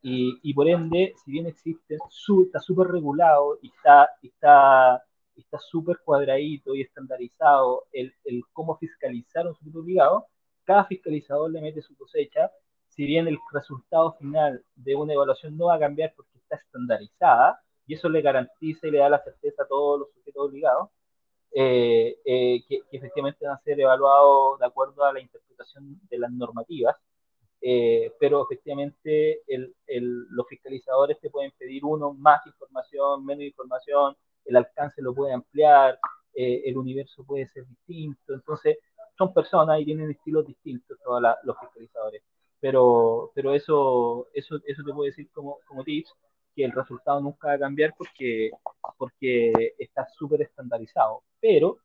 Y, 0.03 0.55
por 0.55 0.69
ende, 0.69 1.15
si 1.25 1.31
bien 1.31 1.47
existe, 1.47 1.97
está 1.97 2.59
súper 2.61 2.89
regulado 2.89 3.59
y 3.63 3.69
está 3.69 4.09
está 4.23 5.05
está 5.37 5.59
súper 5.59 5.99
cuadradito 6.05 6.75
y 6.75 6.83
estandarizado 6.83 7.85
el, 7.93 8.13
el 8.25 8.43
cómo 8.53 8.77
fiscalizar 8.79 9.47
un 9.47 9.55
sujeto 9.55 9.81
obligado, 9.81 10.27
cada 10.65 10.85
fiscalizador 10.85 11.51
le 11.51 11.61
mete 11.61 11.83
su 11.83 11.97
cosecha, 11.97 12.51
si 12.89 13.05
bien 13.07 13.29
el 13.29 13.39
resultado 13.53 14.13
final 14.15 14.65
de 14.75 14.95
una 14.97 15.15
evaluación 15.15 15.57
no 15.57 15.67
va 15.67 15.77
a 15.77 15.79
cambiar 15.79 16.13
porque 16.17 16.40
está 16.51 16.57
estandarizada, 16.57 17.61
y 17.87 17.95
eso 17.95 18.09
le 18.09 18.23
garantiza 18.23 18.87
y 18.87 18.91
le 18.91 18.99
da 18.99 19.09
la 19.09 19.23
certeza 19.23 19.63
a 19.63 19.69
todos 19.69 20.01
los 20.01 20.13
sujetos 20.13 20.49
obligados, 20.49 20.91
eh, 21.53 22.17
eh, 22.25 22.63
que, 22.69 22.83
efectivamente 22.93 23.45
van 23.45 23.57
a 23.57 23.63
ser 23.63 23.81
evaluados 23.81 24.59
de 24.61 24.67
acuerdo 24.67 25.05
a 25.05 25.13
la 25.13 25.21
interpretación 25.21 26.01
de 26.09 26.19
las 26.19 26.31
normativas, 26.31 26.97
eh, 27.61 28.13
pero 28.21 28.45
efectivamente 28.45 29.43
el, 29.47 29.75
los 30.31 30.47
fiscalizadores 30.49 31.19
te 31.21 31.31
pueden 31.31 31.53
pedir 31.59 31.85
uno 31.85 32.15
más 32.15 32.47
información, 32.47 33.25
menos 33.25 33.45
información, 33.45 34.17
el 34.45 34.57
alcance 34.57 35.03
lo 35.03 35.15
puede 35.15 35.33
ampliar, 35.33 35.99
el 36.33 36.77
universo 36.79 37.25
puede 37.25 37.49
ser 37.49 37.67
distinto, 37.67 38.33
entonces 38.33 38.79
son 39.19 39.35
personas 39.35 39.81
y 39.81 39.85
tienen 39.85 40.11
estilos 40.11 40.47
distintos 40.47 40.97
todos 41.05 41.21
los 41.43 41.59
fiscalizadores, 41.59 42.23
pero, 42.61 43.33
pero 43.35 43.53
eso, 43.53 44.29
eso, 44.33 44.57
eso 44.65 44.83
te 44.85 44.93
puedo 44.93 45.07
decir 45.07 45.29
como, 45.33 45.59
como 45.67 45.83
tips, 45.85 46.15
que 46.55 46.65
el 46.65 46.73
resultado 46.73 47.21
nunca 47.21 47.49
va 47.49 47.55
a 47.55 47.59
cambiar 47.59 47.95
porque, 47.97 48.51
porque 48.97 49.75
está 49.79 50.07
súper 50.07 50.43
estandarizado. 50.43 51.23
Pero 51.41 51.79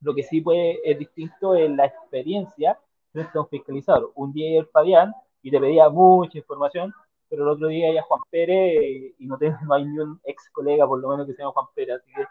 lo 0.00 0.14
que 0.14 0.22
sí 0.22 0.40
puede, 0.40 0.80
es 0.84 0.98
distinto 0.98 1.54
es 1.54 1.70
la 1.70 1.86
experiencia 1.86 2.78
de 3.12 3.26
un 3.34 3.48
fiscalizador. 3.48 4.12
Un 4.14 4.32
día 4.32 4.58
el 4.60 4.66
Fabián 4.66 5.12
y 5.42 5.50
te 5.50 5.60
pedía 5.60 5.88
mucha 5.88 6.38
información, 6.38 6.92
pero 7.28 7.44
el 7.44 7.48
otro 7.50 7.68
día 7.68 7.92
ya 7.92 8.02
Juan 8.02 8.20
Pérez 8.30 9.14
y 9.18 9.26
no, 9.26 9.38
tengo, 9.38 9.56
no 9.66 9.74
hay 9.74 9.84
ni 9.84 9.98
un 9.98 10.20
ex 10.24 10.50
colega 10.50 10.86
por 10.86 11.00
lo 11.00 11.08
menos 11.08 11.26
que 11.26 11.34
se 11.34 11.42
llama 11.42 11.52
Juan 11.52 11.66
Pérez, 11.74 12.00
así 12.00 12.12
que 12.12 12.26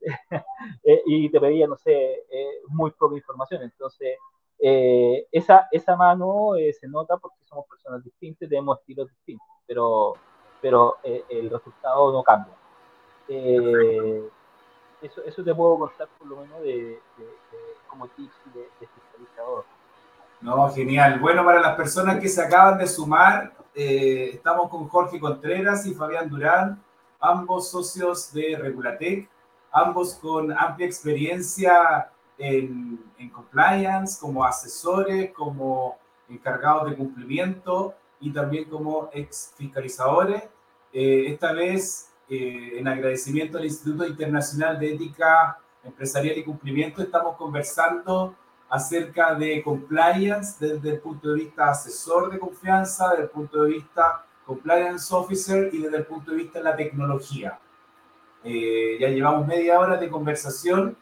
eh, 0.84 1.02
y 1.06 1.30
te 1.30 1.40
pedía, 1.40 1.66
no 1.66 1.76
sé, 1.76 2.24
eh, 2.30 2.60
muy 2.68 2.90
poca 2.92 3.16
información. 3.16 3.62
Entonces, 3.62 4.16
eh, 4.58 5.26
esa, 5.32 5.68
esa 5.72 5.96
mano 5.96 6.52
se 6.78 6.88
nota 6.88 7.16
porque 7.18 7.44
somos 7.44 7.66
personas 7.66 8.04
distintas, 8.04 8.48
tenemos 8.48 8.78
estilos 8.78 9.08
distintos, 9.08 9.46
pero 9.66 10.14
pero 10.66 10.96
eh, 11.04 11.24
el 11.28 11.48
resultado 11.48 12.12
no 12.12 12.24
cambia. 12.24 12.52
Eh, 13.28 14.28
eso, 15.00 15.22
eso 15.22 15.44
te 15.44 15.54
puedo 15.54 15.78
contar 15.78 16.08
por 16.18 16.26
lo 16.26 16.38
menos 16.38 16.60
de, 16.60 17.00
como 17.86 18.08
tips 18.08 18.34
de, 18.52 18.68
fiscalizador. 18.80 19.64
No, 20.40 20.68
genial. 20.70 21.20
Bueno, 21.20 21.44
para 21.44 21.60
las 21.60 21.76
personas 21.76 22.18
que 22.18 22.28
se 22.28 22.42
acaban 22.42 22.78
de 22.78 22.88
sumar, 22.88 23.52
eh, 23.76 24.30
estamos 24.34 24.68
con 24.68 24.88
Jorge 24.88 25.20
Contreras 25.20 25.86
y 25.86 25.94
Fabián 25.94 26.28
Durán, 26.28 26.82
ambos 27.20 27.70
socios 27.70 28.32
de 28.32 28.58
Regulatec, 28.60 29.30
ambos 29.70 30.14
con 30.16 30.50
amplia 30.50 30.88
experiencia 30.88 32.10
en, 32.38 33.04
en 33.18 33.30
compliance, 33.30 34.18
como 34.20 34.44
asesores, 34.44 35.30
como 35.30 35.96
encargados 36.28 36.90
de 36.90 36.96
cumplimiento 36.96 37.94
y 38.18 38.32
también 38.32 38.68
como 38.68 39.10
ex 39.12 39.54
fiscalizadores. 39.56 40.42
Eh, 40.98 41.30
esta 41.30 41.52
vez, 41.52 42.10
eh, 42.26 42.78
en 42.78 42.88
agradecimiento 42.88 43.58
al 43.58 43.66
Instituto 43.66 44.06
Internacional 44.06 44.80
de 44.80 44.94
Ética 44.94 45.58
Empresarial 45.84 46.38
y 46.38 46.42
Cumplimiento, 46.42 47.02
estamos 47.02 47.36
conversando 47.36 48.34
acerca 48.70 49.34
de 49.34 49.62
compliance 49.62 50.56
desde 50.58 50.92
el 50.92 51.00
punto 51.00 51.28
de 51.28 51.34
vista 51.34 51.68
asesor 51.68 52.32
de 52.32 52.38
confianza, 52.38 53.10
desde 53.10 53.24
el 53.24 53.28
punto 53.28 53.62
de 53.62 53.72
vista 53.72 54.24
compliance 54.46 55.14
officer 55.14 55.68
y 55.70 55.82
desde 55.82 55.98
el 55.98 56.06
punto 56.06 56.30
de 56.30 56.38
vista 56.38 56.60
de 56.60 56.64
la 56.64 56.74
tecnología. 56.74 57.58
Eh, 58.42 58.96
ya 58.98 59.08
llevamos 59.08 59.46
media 59.46 59.78
hora 59.78 59.98
de 59.98 60.08
conversación 60.08 60.96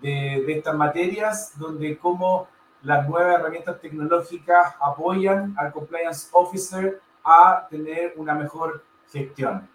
de, 0.00 0.44
de 0.46 0.52
estas 0.58 0.76
materias, 0.76 1.58
donde 1.58 1.98
cómo 1.98 2.46
las 2.82 3.08
nuevas 3.08 3.40
herramientas 3.40 3.80
tecnológicas 3.80 4.76
apoyan 4.80 5.56
al 5.58 5.72
compliance 5.72 6.28
officer 6.30 7.00
a 7.24 7.66
tener 7.68 8.14
una 8.16 8.34
mejor 8.36 8.84
gestión. 9.12 9.68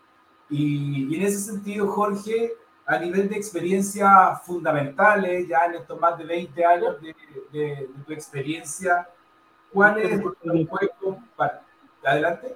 Y, 0.50 1.16
en 1.16 1.22
ese 1.24 1.40
sentido, 1.40 1.88
Jorge, 1.88 2.54
a 2.86 3.00
nivel 3.00 3.30
de 3.30 3.36
experiencias 3.36 4.42
fundamentales, 4.44 5.48
ya 5.48 5.66
en 5.66 5.76
estos 5.76 6.00
más 6.00 6.18
de 6.18 6.26
20 6.26 6.66
años 6.66 6.96
de, 7.52 7.90
tu 8.06 8.14
experiencia, 8.14 9.08
¿cuál 9.72 10.00
es 10.00 10.12
el 10.12 10.68
juego 10.68 11.20
para... 11.36 11.62
Adelante. 12.04 12.56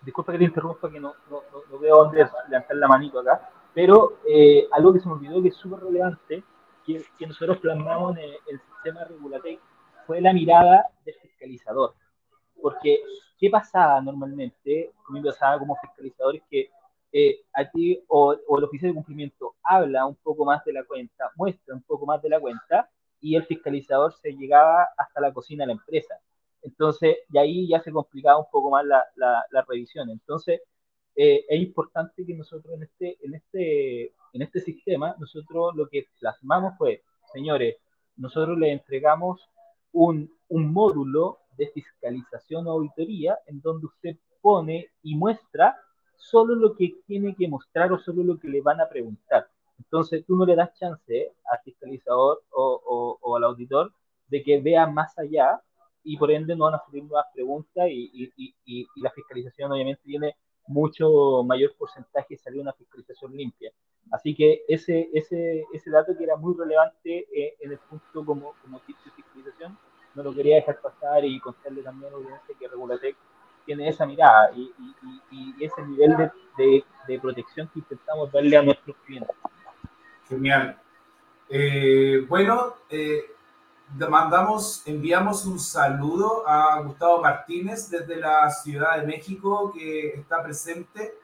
Disculpa 0.00 0.32
que 0.32 0.38
te 0.38 0.44
interrumpa, 0.44 0.90
que 0.90 0.98
no, 0.98 1.14
no, 1.30 1.42
no 1.70 1.78
veo 1.78 2.04
dónde 2.04 2.28
levantar 2.48 2.76
la 2.76 2.88
manito 2.88 3.20
acá, 3.20 3.48
pero 3.74 4.18
eh, 4.28 4.68
algo 4.72 4.92
que 4.92 5.00
se 5.00 5.06
me 5.06 5.14
olvidó 5.14 5.40
que 5.40 5.48
es 5.48 5.56
súper 5.56 5.80
relevante, 5.80 6.42
que, 6.84 7.04
que, 7.18 7.26
nosotros 7.26 7.58
plasmamos 7.58 8.16
en 8.16 8.24
el, 8.24 8.60
sistema 8.60 9.04
regulatorio, 9.04 9.60
fue 10.06 10.20
la 10.20 10.32
mirada 10.32 10.86
del 11.04 11.14
fiscalizador. 11.22 11.94
Porque 12.62 13.02
¿Qué 13.42 13.50
pasaba 13.50 14.00
normalmente? 14.00 14.92
Conmigo 15.04 15.30
pasaba 15.30 15.58
como 15.58 15.74
fiscalizadores 15.74 16.42
que 16.48 16.70
eh, 17.12 17.40
a 17.52 17.68
ti 17.68 18.00
o, 18.06 18.34
el 18.34 18.62
oficial 18.62 18.92
de 18.92 18.94
cumplimiento 18.94 19.56
habla 19.64 20.06
un 20.06 20.14
poco 20.14 20.44
más 20.44 20.64
de 20.64 20.72
la 20.72 20.84
cuenta, 20.84 21.28
muestra 21.34 21.74
un 21.74 21.82
poco 21.82 22.06
más 22.06 22.22
de 22.22 22.28
la 22.28 22.38
cuenta 22.38 22.88
y 23.20 23.34
el 23.34 23.44
fiscalizador 23.44 24.14
se 24.14 24.30
llegaba 24.30 24.86
hasta 24.96 25.20
la 25.20 25.32
cocina 25.32 25.64
de 25.64 25.66
la 25.66 25.72
empresa. 25.72 26.14
Entonces, 26.62 27.16
y 27.32 27.36
ahí 27.36 27.66
ya 27.66 27.82
se 27.82 27.90
complicaba 27.90 28.38
un 28.38 28.48
poco 28.48 28.70
más 28.70 28.86
la, 28.86 29.04
la, 29.16 29.62
revisión. 29.68 30.08
Entonces, 30.10 30.60
eh, 31.16 31.44
es 31.48 31.60
importante 31.60 32.24
que 32.24 32.34
nosotros 32.34 32.72
en 32.76 32.84
este, 32.84 33.18
en, 33.26 33.34
este, 33.34 34.14
en 34.34 34.42
este 34.42 34.60
sistema, 34.60 35.16
nosotros 35.18 35.74
lo 35.74 35.88
que 35.88 36.06
plasmamos 36.20 36.78
fue, 36.78 37.02
señores, 37.32 37.74
nosotros 38.14 38.56
le 38.56 38.70
entregamos 38.70 39.50
un, 39.90 40.32
un 40.46 40.72
módulo 40.72 41.41
de 41.56 41.68
fiscalización 41.68 42.66
o 42.66 42.72
auditoría 42.72 43.38
en 43.46 43.60
donde 43.60 43.86
usted 43.86 44.16
pone 44.40 44.88
y 45.02 45.14
muestra 45.14 45.76
solo 46.16 46.54
lo 46.54 46.74
que 46.74 46.94
tiene 47.06 47.34
que 47.34 47.48
mostrar 47.48 47.92
o 47.92 47.98
solo 47.98 48.22
lo 48.22 48.38
que 48.38 48.48
le 48.48 48.60
van 48.60 48.80
a 48.80 48.88
preguntar. 48.88 49.48
Entonces 49.78 50.24
tú 50.26 50.36
no 50.36 50.46
le 50.46 50.54
das 50.54 50.72
chance 50.78 51.32
al 51.50 51.58
fiscalizador 51.64 52.42
o, 52.50 53.18
o, 53.20 53.36
al 53.36 53.44
auditor 53.44 53.92
de 54.28 54.42
que 54.42 54.60
vea 54.60 54.86
más 54.86 55.18
allá 55.18 55.60
y 56.04 56.16
por 56.16 56.30
ende 56.30 56.56
no 56.56 56.64
van 56.64 56.74
a 56.74 56.84
salir 56.84 57.04
nuevas 57.04 57.26
preguntas 57.34 57.88
y, 57.88 58.10
y, 58.12 58.54
y, 58.64 58.86
y 58.94 59.00
la 59.00 59.10
fiscalización 59.10 59.72
obviamente 59.72 60.02
tiene 60.04 60.36
mucho 60.66 61.42
mayor 61.44 61.74
porcentaje 61.76 62.34
de 62.34 62.38
salir 62.38 62.60
una 62.60 62.72
fiscalización 62.72 63.36
limpia. 63.36 63.72
Así 64.10 64.34
que 64.34 64.62
ese, 64.68 65.08
ese, 65.12 65.64
ese 65.72 65.90
dato 65.90 66.16
que 66.16 66.24
era 66.24 66.36
muy 66.36 66.54
relevante 66.56 67.26
eh, 67.34 67.56
en 67.60 67.72
el 67.72 67.78
punto 67.78 68.24
como, 68.24 68.54
como 68.62 68.80
tipo 68.80 68.98
de 69.04 69.10
fiscalización, 69.12 69.78
no 70.14 70.22
lo 70.22 70.34
quería 70.34 70.56
dejar 70.56 70.80
pasar 70.80 71.24
y 71.24 71.40
contarle 71.40 71.82
también 71.82 72.12
obviamente 72.12 72.54
que 72.58 72.68
Regulatec 72.68 73.16
tiene 73.64 73.88
esa 73.88 74.06
mirada 74.06 74.52
y, 74.54 74.72
y, 75.30 75.54
y 75.58 75.64
ese 75.64 75.82
nivel 75.82 76.30
de, 76.56 76.84
de, 77.06 77.20
protección 77.20 77.68
que 77.68 77.78
intentamos 77.78 78.30
darle 78.32 78.56
a 78.56 78.62
nuestros 78.62 78.96
clientes. 79.06 79.36
Genial. 80.28 80.78
Eh, 81.48 82.24
bueno, 82.28 82.74
eh, 82.90 83.22
mandamos, 84.08 84.82
enviamos 84.86 85.44
un 85.46 85.58
saludo 85.58 86.46
a 86.46 86.80
Gustavo 86.80 87.20
Martínez 87.20 87.88
desde 87.90 88.16
la 88.16 88.50
Ciudad 88.50 88.98
de 88.98 89.06
México 89.06 89.72
que 89.72 90.08
está 90.14 90.42
presente. 90.42 91.14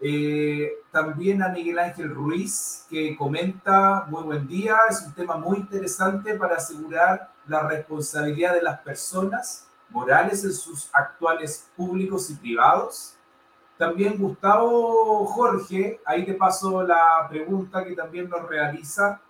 Eh, 0.00 0.70
también 0.90 1.42
a 1.42 1.48
Miguel 1.48 1.78
Ángel 1.78 2.10
Ruiz 2.10 2.86
que 2.90 3.16
comenta, 3.16 4.04
muy 4.08 4.22
buen 4.24 4.46
día, 4.46 4.76
es 4.90 5.02
un 5.02 5.14
tema 5.14 5.36
muy 5.36 5.58
interesante 5.58 6.34
para 6.34 6.56
asegurar 6.56 7.33
la 7.46 7.66
responsabilidad 7.68 8.54
de 8.54 8.62
las 8.62 8.80
personas 8.80 9.66
morales 9.90 10.44
en 10.44 10.52
sus 10.52 10.88
actuales 10.92 11.68
públicos 11.76 12.30
y 12.30 12.34
privados. 12.34 13.14
También 13.76 14.18
Gustavo 14.18 15.26
Jorge, 15.26 16.00
ahí 16.04 16.24
te 16.24 16.34
paso 16.34 16.82
la 16.82 17.26
pregunta 17.28 17.84
que 17.84 17.94
también 17.94 18.28
nos 18.28 18.48
realiza 18.48 19.20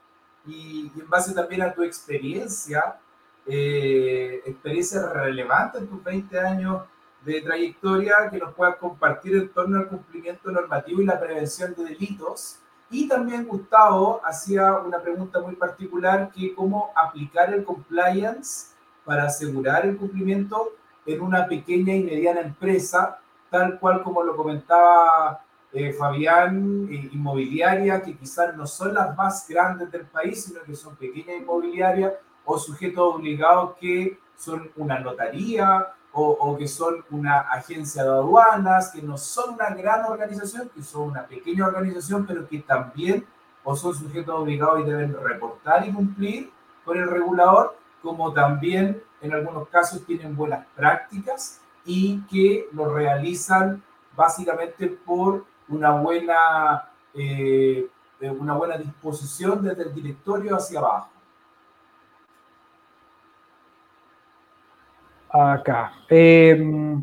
y, 0.46 0.92
en 0.98 1.08
base 1.08 1.34
también 1.34 1.62
a 1.62 1.72
tu 1.72 1.82
experiencia, 1.82 2.98
eh, 3.46 4.42
experiencia 4.44 5.06
relevante 5.08 5.78
en 5.78 5.88
tus 5.88 6.02
20 6.02 6.38
años 6.38 6.82
de 7.24 7.40
trayectoria 7.40 8.28
que 8.30 8.38
nos 8.38 8.54
puedas 8.54 8.76
compartir 8.76 9.36
en 9.36 9.48
torno 9.48 9.78
al 9.78 9.88
cumplimiento 9.88 10.50
normativo 10.50 11.00
y 11.00 11.06
la 11.06 11.18
prevención 11.18 11.74
de 11.74 11.84
delitos 11.84 12.58
y 12.91 13.09
también 13.09 13.47
Gustavo 13.47 14.20
hacía 14.24 14.74
una 14.74 15.01
pregunta 15.01 15.41
muy 15.41 15.57
particular 15.57 16.30
que 16.35 16.55
cómo 16.55 16.91
aplicar 16.95 17.53
el 17.53 17.64
compliance 17.64 18.74
para 19.05 19.24
asegurar 19.24 19.87
el 19.87 19.97
cumplimiento 19.97 20.72
en 21.07 21.20
una 21.20 21.47
pequeña 21.47 21.95
y 21.95 22.03
mediana 22.03 22.41
empresa, 22.41 23.18
tal 23.51 23.78
cual 23.78 24.03
como 24.03 24.22
lo 24.22 24.37
comentaba 24.37 25.45
eh, 25.72 25.93
Fabián, 25.93 26.89
eh, 26.91 27.11
inmobiliaria, 27.12 28.01
que 28.01 28.16
quizás 28.16 28.57
no 28.57 28.66
son 28.66 28.95
las 28.95 29.16
más 29.16 29.47
grandes 29.49 29.91
del 29.91 30.07
país, 30.07 30.45
sino 30.45 30.62
que 30.62 30.74
son 30.74 30.95
pequeñas 30.97 31.41
inmobiliarias 31.41 32.12
o 32.45 32.59
sujetos 32.59 33.16
obligados 33.16 33.74
que 33.80 34.18
son 34.37 34.70
una 34.76 35.01
notaría 35.01 35.87
o, 36.16 36.56
que 36.56 36.68
son 36.68 37.04
una 37.10 37.40
agencia 37.40 38.04
de 38.04 38.10
aduanas, 38.10 38.90
que 38.90 39.02
no 39.02 39.18
son 39.18 39.54
una 39.54 39.70
gran 39.70 40.04
organización, 40.04 40.70
que 40.72 40.82
son 40.82 41.10
una 41.10 41.26
pequeña 41.26 41.66
organización, 41.66 42.24
pero 42.24 42.46
que 42.48 42.60
también 42.60 43.26
o 43.64 43.74
son 43.74 43.94
sujetos 43.94 44.34
obligados 44.34 44.80
y 44.80 44.84
deben 44.84 45.16
reportar 45.20 45.88
y 45.88 45.92
cumplir 45.92 46.52
con 46.84 46.98
el 46.98 47.10
regulador, 47.10 47.76
como 48.00 48.32
también 48.32 49.02
en 49.22 49.32
algunos 49.32 49.68
casos 49.68 50.04
tienen 50.06 50.36
buenas 50.36 50.66
prácticas 50.76 51.60
y 51.84 52.20
que 52.26 52.68
lo 52.72 52.94
realizan 52.94 53.82
básicamente 54.14 54.86
por 54.86 55.44
una 55.68 55.92
buena, 55.92 56.90
eh, 57.14 57.88
una 58.20 58.54
buena 58.54 58.76
disposición 58.76 59.62
desde 59.62 59.82
el 59.82 59.94
directorio 59.94 60.56
hacia 60.56 60.78
abajo. 60.78 61.08
Acá. 65.37 65.91
Em, 66.09 67.03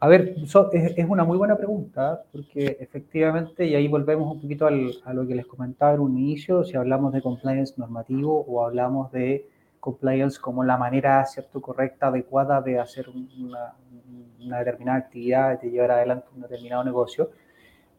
a 0.00 0.08
ver, 0.08 0.34
es, 0.72 1.08
una 1.08 1.24
muy 1.24 1.36
buena 1.36 1.56
pregunta, 1.56 2.22
porque 2.32 2.78
efectivamente, 2.80 3.66
y 3.66 3.74
ahí 3.74 3.86
volvemos 3.86 4.32
un 4.34 4.40
poquito 4.40 4.66
a 4.66 5.12
lo 5.12 5.26
que 5.26 5.34
les 5.34 5.46
comentaba 5.46 5.92
en 5.92 6.00
un 6.00 6.16
inicio, 6.16 6.64
si 6.64 6.74
hablamos 6.76 7.12
de 7.12 7.20
compliance 7.20 7.74
normativo 7.76 8.44
o 8.48 8.64
hablamos 8.64 9.12
de 9.12 9.46
compliance 9.78 10.40
como 10.40 10.64
la 10.64 10.78
manera 10.78 11.24
cierto 11.26 11.60
correcta, 11.60 12.06
adecuada 12.06 12.62
de 12.62 12.78
hacer 12.78 13.08
una, 13.10 13.74
una 14.40 14.58
determinada 14.60 14.98
actividad, 14.98 15.60
de 15.60 15.70
llevar 15.70 15.90
adelante 15.90 16.28
un 16.34 16.40
determinado 16.40 16.82
negocio. 16.82 17.30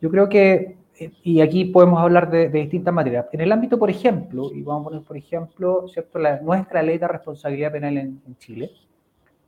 Yo 0.02 0.10
creo 0.10 0.28
que, 0.28 0.76
eh, 1.00 1.12
y 1.24 1.42
aquí 1.42 1.66
podemos 1.66 2.00
hablar 2.02 2.30
de, 2.30 2.50
distintas 2.50 2.94
materias. 2.94 3.28
En 3.32 3.42
el 3.42 3.52
ámbito, 3.52 3.78
por 3.78 3.90
ejemplo, 3.90 4.52
y 4.52 4.62
vamos 4.62 4.82
a 4.82 4.90
poner, 4.90 5.04
por 5.06 5.18
ejemplo, 5.18 5.88
¿cierto? 5.88 6.20
La, 6.20 6.42
nuestra 6.42 6.82
ley 6.82 6.98
de 6.98 7.08
responsabilidad 7.08 7.72
penal 7.72 7.98
en, 7.98 8.38
Chile, 8.38 8.72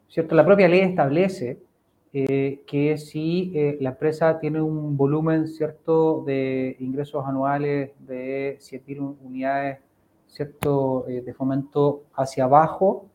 ¿cierto? 0.09 0.35
La 0.35 0.45
propia 0.45 0.67
ley 0.67 0.81
establece 0.81 1.59
eh, 2.13 2.61
que 2.65 2.97
si 2.97 3.51
eh, 3.53 3.77
la 3.81 3.89
empresa 3.89 4.39
tiene 4.39 4.61
un 4.61 4.95
volumen, 4.95 5.47
¿cierto?, 5.47 6.23
de 6.25 6.77
ingresos 6.79 7.25
anuales 7.25 7.91
de 7.99 8.57
7.000 8.61 9.17
unidades, 9.21 9.79
¿cierto?, 10.27 11.05
de 11.07 11.33
fomento 11.33 12.03
hacia 12.15 12.45
abajo, 12.45 13.07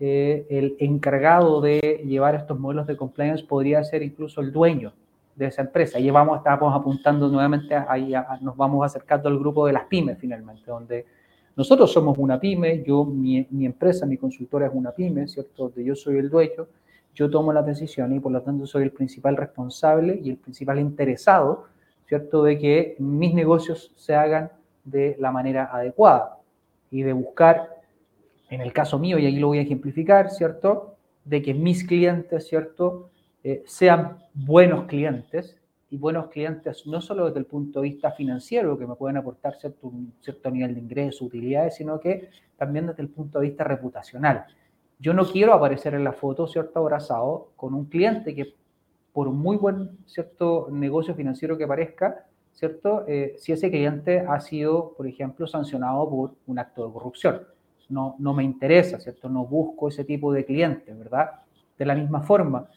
eh, 0.00 0.46
el 0.50 0.76
encargado 0.78 1.60
de 1.60 2.02
llevar 2.04 2.36
estos 2.36 2.58
modelos 2.58 2.86
de 2.86 2.96
compliance 2.96 3.44
podría 3.44 3.82
ser 3.82 4.02
incluso 4.02 4.40
el 4.40 4.52
dueño 4.52 4.92
de 5.34 5.46
esa 5.46 5.62
empresa. 5.62 5.98
Y 5.98 6.10
vamos, 6.10 6.38
estamos 6.38 6.74
apuntando 6.74 7.28
nuevamente, 7.28 7.74
ahí 7.74 8.12
nos 8.40 8.56
vamos 8.56 8.84
acercando 8.84 9.28
al 9.28 9.38
grupo 9.38 9.66
de 9.66 9.72
las 9.72 9.84
pymes 9.84 10.18
finalmente, 10.18 10.68
donde 10.68 11.06
nosotros 11.58 11.92
somos 11.92 12.16
una 12.18 12.38
pyme, 12.38 12.84
yo, 12.84 13.04
mi, 13.04 13.44
empresa, 13.66 14.06
mi 14.06 14.16
consultora 14.16 14.66
es 14.66 14.72
una 14.72 14.92
pyme, 14.92 15.26
¿cierto? 15.26 15.64
Donde 15.64 15.82
yo 15.82 15.96
soy 15.96 16.18
el 16.18 16.30
dueño, 16.30 16.68
yo 17.16 17.28
tomo 17.28 17.52
las 17.52 17.66
decisiones 17.66 18.18
y 18.18 18.20
por 18.20 18.30
lo 18.30 18.40
tanto 18.42 18.64
soy 18.64 18.84
el 18.84 18.92
principal 18.92 19.36
responsable 19.36 20.20
y 20.22 20.30
el 20.30 20.36
principal 20.36 20.78
interesado, 20.78 21.64
¿cierto? 22.06 22.44
De 22.44 22.60
que 22.60 22.94
mis 23.00 23.34
negocios 23.34 23.92
se 23.96 24.14
hagan 24.14 24.52
de 24.84 25.16
la 25.18 25.32
manera 25.32 25.68
adecuada 25.72 26.38
y 26.92 27.02
de 27.02 27.12
buscar 27.12 27.80
en 28.50 28.60
el 28.60 28.72
caso 28.72 29.00
mío, 29.00 29.18
y 29.18 29.26
ahí 29.26 29.40
lo 29.40 29.48
voy 29.48 29.58
a 29.58 29.62
ejemplificar, 29.62 30.30
¿cierto? 30.30 30.94
De 31.24 31.42
que 31.42 31.54
mis 31.54 31.82
clientes, 31.82 32.46
¿cierto? 32.46 33.10
Eh, 33.42 33.64
sean 33.66 34.18
buenos 34.32 34.84
clientes, 34.84 35.57
y 35.90 35.96
buenos 35.96 36.28
clientes 36.28 36.86
no 36.86 37.00
solo 37.00 37.26
desde 37.26 37.40
el 37.40 37.46
punto 37.46 37.80
de 37.80 37.88
vista 37.88 38.12
financiero, 38.12 38.78
que 38.78 38.86
me 38.86 38.94
pueden 38.94 39.16
aportar 39.16 39.56
cierto, 39.56 39.88
un 39.88 40.12
cierto 40.20 40.50
nivel 40.50 40.74
de 40.74 40.80
ingreso, 40.80 41.24
utilidades, 41.24 41.76
sino 41.76 41.98
que 41.98 42.30
también 42.56 42.86
desde 42.86 43.02
el 43.02 43.08
punto 43.08 43.40
de 43.40 43.48
vista 43.48 43.64
reputacional. 43.64 44.44
Yo 44.98 45.14
no 45.14 45.24
quiero 45.24 45.54
aparecer 45.54 45.94
en 45.94 46.04
la 46.04 46.12
foto, 46.12 46.46
¿cierto? 46.46 46.80
Abrazado 46.80 47.52
con 47.56 47.74
un 47.74 47.86
cliente 47.86 48.34
que 48.34 48.54
por 49.12 49.30
muy 49.30 49.56
buen, 49.56 49.98
¿cierto? 50.06 50.68
Negocio 50.70 51.14
financiero 51.14 51.56
que 51.56 51.66
parezca, 51.66 52.26
¿cierto? 52.52 53.04
Eh, 53.06 53.34
si 53.38 53.52
ese 53.52 53.70
cliente 53.70 54.20
ha 54.20 54.40
sido, 54.40 54.92
por 54.96 55.06
ejemplo, 55.06 55.46
sancionado 55.46 56.08
por 56.10 56.34
un 56.46 56.58
acto 56.58 56.86
de 56.86 56.92
corrupción 56.92 57.40
no, 57.88 58.16
no 58.18 58.34
me 58.34 58.44
interesa, 58.44 59.00
¿cierto? 59.00 59.28
No 59.28 59.46
busco 59.46 59.88
ese 59.88 60.04
tipo 60.04 60.32
de 60.32 60.44
cliente, 60.44 60.92
¿verdad? 60.92 61.30
De 61.76 61.86
la 61.86 61.94
misma 61.94 62.22
forma, 62.22 62.68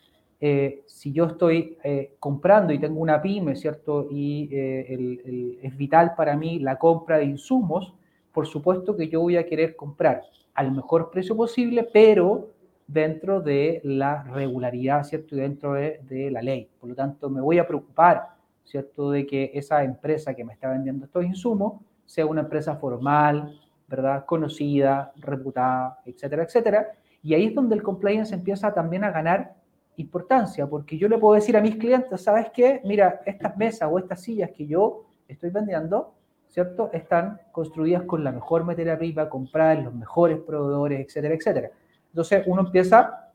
eh, 0.44 0.82
si 0.88 1.14
yo 1.14 1.26
estoy 1.26 1.78
eh, 1.84 2.16
comprando 2.20 2.74
y 2.74 2.80
tengo 2.80 3.00
una 3.00 3.22
pyme, 3.22 3.56
¿cierto? 3.56 4.08
Y 4.10 4.50
eh, 4.52 5.60
es 5.62 5.78
vital 5.78 6.16
para 6.18 6.36
mí 6.36 6.58
la 6.58 6.80
compra 6.80 7.20
de 7.20 7.26
insumos, 7.26 7.94
por 8.34 8.48
supuesto 8.48 8.98
que 8.98 9.08
yo 9.08 9.22
voy 9.22 9.38
a 9.38 9.46
querer 9.46 9.76
comprar 9.76 10.24
al 10.56 10.72
mejor 10.72 11.12
precio 11.12 11.38
posible, 11.38 11.88
pero 11.94 12.50
dentro 12.88 13.40
de 13.40 13.82
la 13.84 14.24
regularidad, 14.24 15.04
¿cierto? 15.04 15.36
Y 15.36 15.42
dentro 15.42 15.74
de, 15.74 16.00
de 16.10 16.32
la 16.32 16.42
ley. 16.42 16.68
Por 16.80 16.90
lo 16.90 16.96
tanto, 16.96 17.30
me 17.30 17.40
voy 17.40 17.60
a 17.60 17.68
preocupar, 17.68 18.30
¿cierto? 18.64 19.12
De 19.12 19.28
que 19.28 19.52
esa 19.54 19.84
empresa 19.84 20.34
que 20.34 20.44
me 20.44 20.54
está 20.54 20.72
vendiendo 20.72 21.06
estos 21.06 21.24
insumos 21.24 21.84
sea 22.08 22.26
una 22.26 22.42
empresa 22.42 22.76
formal, 22.78 23.60
¿verdad? 23.88 24.26
Conocida, 24.26 25.14
reputada, 25.18 26.00
etcétera, 26.04 26.44
etcétera. 26.44 26.88
Y 27.22 27.36
ahí 27.36 27.46
es 27.46 27.54
donde 27.54 27.76
el 27.76 27.84
compliance 27.84 28.34
empieza 28.34 28.74
también 28.74 29.04
a 29.04 29.12
ganar 29.12 29.61
importancia, 29.98 30.68
porque 30.68 30.98
yo 30.98 31.08
le 31.08 31.18
puedo 31.18 31.36
decir 31.36 31.56
a 31.58 31.62
mis 31.62 31.76
clientes, 31.76 32.22
¿sabes 32.22 32.48
qué? 32.54 32.82
Mira, 32.84 33.22
estas 33.26 33.56
mesas 33.58 33.90
o 33.92 34.00
estas 34.00 34.22
sillas 34.22 34.52
que 34.52 34.66
yo 34.66 35.06
estoy 35.28 35.50
vendiendo, 35.50 36.14
¿cierto? 36.48 36.90
Están 36.92 37.40
construidas 37.52 38.04
con 38.04 38.24
la 38.24 38.32
mejor 38.32 38.64
materia 38.64 38.98
prima, 38.98 39.30
compradas 39.30 39.78
en 39.78 39.86
los 39.86 39.94
mejores 39.94 40.40
proveedores, 40.40 41.06
etcétera, 41.06 41.36
etcétera. 41.36 41.72
Entonces 42.10 42.44
uno 42.46 42.62
empieza 42.62 43.32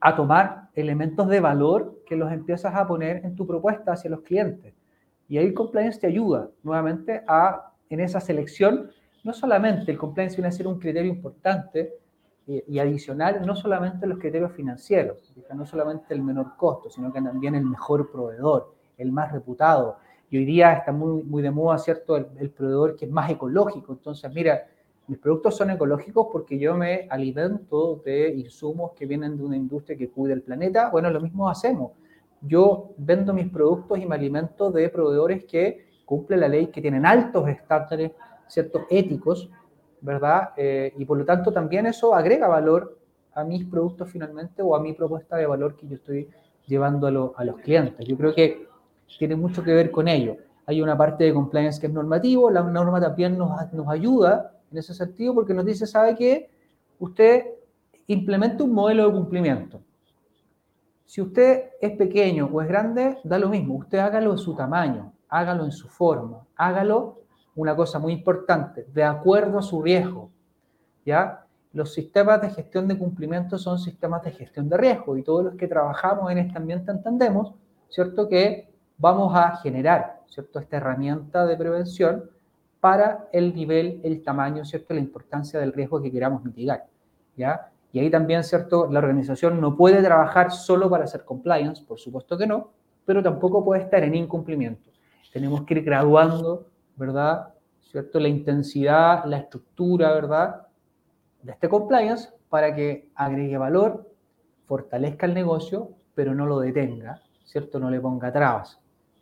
a 0.00 0.14
tomar 0.14 0.68
elementos 0.74 1.26
de 1.28 1.40
valor 1.40 2.02
que 2.06 2.16
los 2.16 2.30
empiezas 2.30 2.74
a 2.74 2.86
poner 2.86 3.24
en 3.24 3.34
tu 3.34 3.46
propuesta 3.46 3.92
hacia 3.92 4.10
los 4.10 4.20
clientes. 4.20 4.74
Y 5.28 5.38
ahí 5.38 5.46
el 5.46 5.54
compliance 5.54 5.98
te 5.98 6.06
ayuda 6.06 6.50
nuevamente 6.62 7.22
a, 7.26 7.72
en 7.88 8.00
esa 8.00 8.20
selección, 8.20 8.90
no 9.22 9.32
solamente 9.32 9.90
el 9.90 9.96
compliance 9.96 10.36
viene 10.36 10.48
a 10.48 10.52
ser 10.52 10.66
un 10.66 10.78
criterio 10.78 11.10
importante 11.10 11.94
y, 12.46 12.78
adicional, 12.78 13.44
no 13.46 13.56
solamente 13.56 14.06
los 14.06 14.18
criterios 14.18 14.52
financieros, 14.52 15.32
no 15.54 15.64
solamente 15.64 16.12
el 16.12 16.22
menor 16.22 16.56
costo, 16.56 16.90
sino 16.90 17.12
que 17.12 17.20
también 17.22 17.54
el 17.54 17.64
mejor 17.64 18.10
proveedor, 18.10 18.74
el 18.98 19.12
más 19.12 19.32
reputado. 19.32 19.96
Y 20.30 20.38
hoy 20.38 20.44
día 20.44 20.72
está 20.72 20.92
muy, 20.92 21.22
muy 21.22 21.42
de 21.42 21.50
moda, 21.50 21.78
¿cierto?, 21.78 22.16
el, 22.16 22.50
proveedor 22.50 22.96
que 22.96 23.06
es 23.06 23.10
más 23.10 23.30
ecológico. 23.30 23.92
Entonces, 23.92 24.30
mira, 24.34 24.66
mis 25.06 25.18
productos 25.18 25.56
son 25.56 25.70
ecológicos 25.70 26.28
porque 26.30 26.58
yo 26.58 26.74
me 26.74 27.06
alimento 27.10 28.02
de 28.04 28.34
insumos 28.34 28.92
que 28.92 29.06
vienen 29.06 29.36
de 29.38 29.44
una 29.44 29.56
industria 29.56 29.96
que 29.96 30.10
cuida 30.10 30.34
el 30.34 30.42
planeta. 30.42 30.90
Bueno, 30.90 31.10
lo 31.10 31.20
mismo 31.20 31.48
hacemos. 31.48 31.92
Yo 32.42 32.90
vendo 32.98 33.32
mis 33.32 33.48
productos 33.48 33.98
y 33.98 34.06
me 34.06 34.16
alimento 34.16 34.70
de 34.70 34.88
proveedores 34.90 35.44
que 35.44 35.86
cumplen 36.04 36.40
la 36.40 36.48
ley, 36.48 36.66
que 36.66 36.82
tienen 36.82 37.06
altos 37.06 37.48
estándares 37.48 38.12
ciertos 38.48 38.82
éticos, 38.90 39.50
¿verdad? 40.04 40.50
Eh, 40.56 40.92
y 40.98 41.04
por 41.06 41.16
lo 41.16 41.24
tanto 41.24 41.50
también 41.50 41.86
eso 41.86 42.14
agrega 42.14 42.46
valor 42.46 42.98
a 43.32 43.42
mis 43.42 43.64
productos 43.64 44.10
finalmente 44.10 44.60
o 44.62 44.76
a 44.76 44.80
mi 44.80 44.92
propuesta 44.92 45.36
de 45.36 45.46
valor 45.46 45.76
que 45.76 45.88
yo 45.88 45.96
estoy 45.96 46.28
llevando 46.66 47.06
a, 47.36 47.44
los 47.44 47.56
clientes. 47.56 48.06
Yo 48.06 48.16
creo 48.16 48.34
que 48.34 48.68
tiene 49.18 49.34
mucho 49.34 49.62
que 49.62 49.72
ver 49.72 49.90
con 49.90 50.06
ello. 50.06 50.36
Hay 50.66 50.82
una 50.82 50.96
parte 50.96 51.24
de 51.24 51.32
compliance 51.32 51.80
que 51.80 51.86
es 51.86 51.92
normativo, 51.92 52.50
la 52.50 52.62
norma 52.62 53.00
también 53.00 53.36
nos, 53.38 53.50
nos 53.72 53.88
ayuda 53.88 54.52
en 54.70 54.78
ese 54.78 54.94
sentido 54.94 55.34
porque 55.34 55.54
nos 55.54 55.64
dice, 55.64 55.86
¿sabe 55.86 56.14
qué? 56.14 56.50
Usted 56.98 57.46
implementa 58.06 58.62
un 58.62 58.72
modelo 58.72 59.06
de 59.06 59.12
cumplimiento. 59.12 59.80
Si 61.06 61.22
usted 61.22 61.70
es 61.80 61.92
pequeño 61.96 62.50
o 62.52 62.60
es 62.60 62.68
grande, 62.68 63.18
da 63.24 63.38
lo 63.38 63.48
mismo. 63.48 63.76
Usted 63.76 63.98
hágalo 63.98 64.32
en 64.32 64.38
su 64.38 64.54
tamaño, 64.54 65.12
hágalo 65.28 65.64
en 65.64 65.72
su 65.72 65.88
forma, 65.88 66.46
hágalo 66.56 67.23
una 67.56 67.76
cosa 67.76 67.98
muy 67.98 68.12
importante, 68.12 68.86
de 68.92 69.04
acuerdo 69.04 69.58
a 69.58 69.62
su 69.62 69.82
riesgo, 69.82 70.30
¿ya? 71.04 71.44
Los 71.72 71.92
sistemas 71.92 72.40
de 72.40 72.50
gestión 72.50 72.86
de 72.88 72.96
cumplimiento 72.98 73.58
son 73.58 73.78
sistemas 73.78 74.22
de 74.22 74.32
gestión 74.32 74.68
de 74.68 74.76
riesgo 74.76 75.16
y 75.16 75.22
todos 75.22 75.44
los 75.44 75.54
que 75.54 75.66
trabajamos 75.66 76.30
en 76.30 76.38
este 76.38 76.56
ambiente 76.56 76.90
entendemos, 76.90 77.54
¿cierto? 77.88 78.28
Que 78.28 78.68
vamos 78.96 79.34
a 79.36 79.56
generar, 79.56 80.20
¿cierto? 80.26 80.58
Esta 80.58 80.76
herramienta 80.76 81.46
de 81.46 81.56
prevención 81.56 82.30
para 82.80 83.28
el 83.32 83.54
nivel, 83.54 84.00
el 84.04 84.22
tamaño, 84.22 84.64
¿cierto? 84.64 84.94
La 84.94 85.00
importancia 85.00 85.58
del 85.58 85.72
riesgo 85.72 86.00
que 86.00 86.12
queramos 86.12 86.44
mitigar, 86.44 86.86
¿ya? 87.36 87.70
Y 87.92 88.00
ahí 88.00 88.10
también, 88.10 88.42
¿cierto? 88.44 88.88
La 88.90 88.98
organización 88.98 89.60
no 89.60 89.76
puede 89.76 90.02
trabajar 90.02 90.50
solo 90.50 90.90
para 90.90 91.04
hacer 91.04 91.24
compliance, 91.24 91.84
por 91.84 91.98
supuesto 91.98 92.36
que 92.36 92.46
no, 92.46 92.70
pero 93.04 93.22
tampoco 93.22 93.64
puede 93.64 93.82
estar 93.82 94.02
en 94.02 94.14
incumplimiento. 94.14 94.90
Tenemos 95.32 95.62
que 95.62 95.74
ir 95.74 95.84
graduando 95.84 96.66
¿verdad? 96.96 97.54
¿Cierto? 97.80 98.18
La 98.20 98.28
intensidad, 98.28 99.24
la 99.24 99.38
estructura, 99.38 100.12
¿verdad? 100.12 100.66
De 101.42 101.52
este 101.52 101.68
compliance 101.68 102.30
para 102.48 102.74
que 102.74 103.10
agregue 103.14 103.56
valor, 103.58 104.10
fortalezca 104.66 105.26
el 105.26 105.34
negocio, 105.34 105.90
pero 106.14 106.34
no 106.34 106.46
lo 106.46 106.60
detenga, 106.60 107.20
¿cierto? 107.44 107.78
No 107.78 107.90
le 107.90 108.00
ponga 108.00 108.32
trabas, 108.32 108.78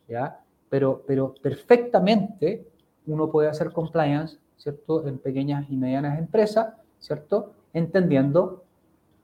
¿ya? 0.08 0.40
Pero, 0.68 1.02
pero 1.06 1.34
perfectamente 1.40 2.66
uno 3.06 3.30
puede 3.30 3.48
hacer 3.48 3.72
compliance, 3.72 4.38
¿cierto? 4.56 5.06
En 5.06 5.18
pequeñas 5.18 5.68
y 5.68 5.76
medianas 5.76 6.18
empresas, 6.18 6.74
¿cierto? 6.98 7.52
Entendiendo 7.72 8.64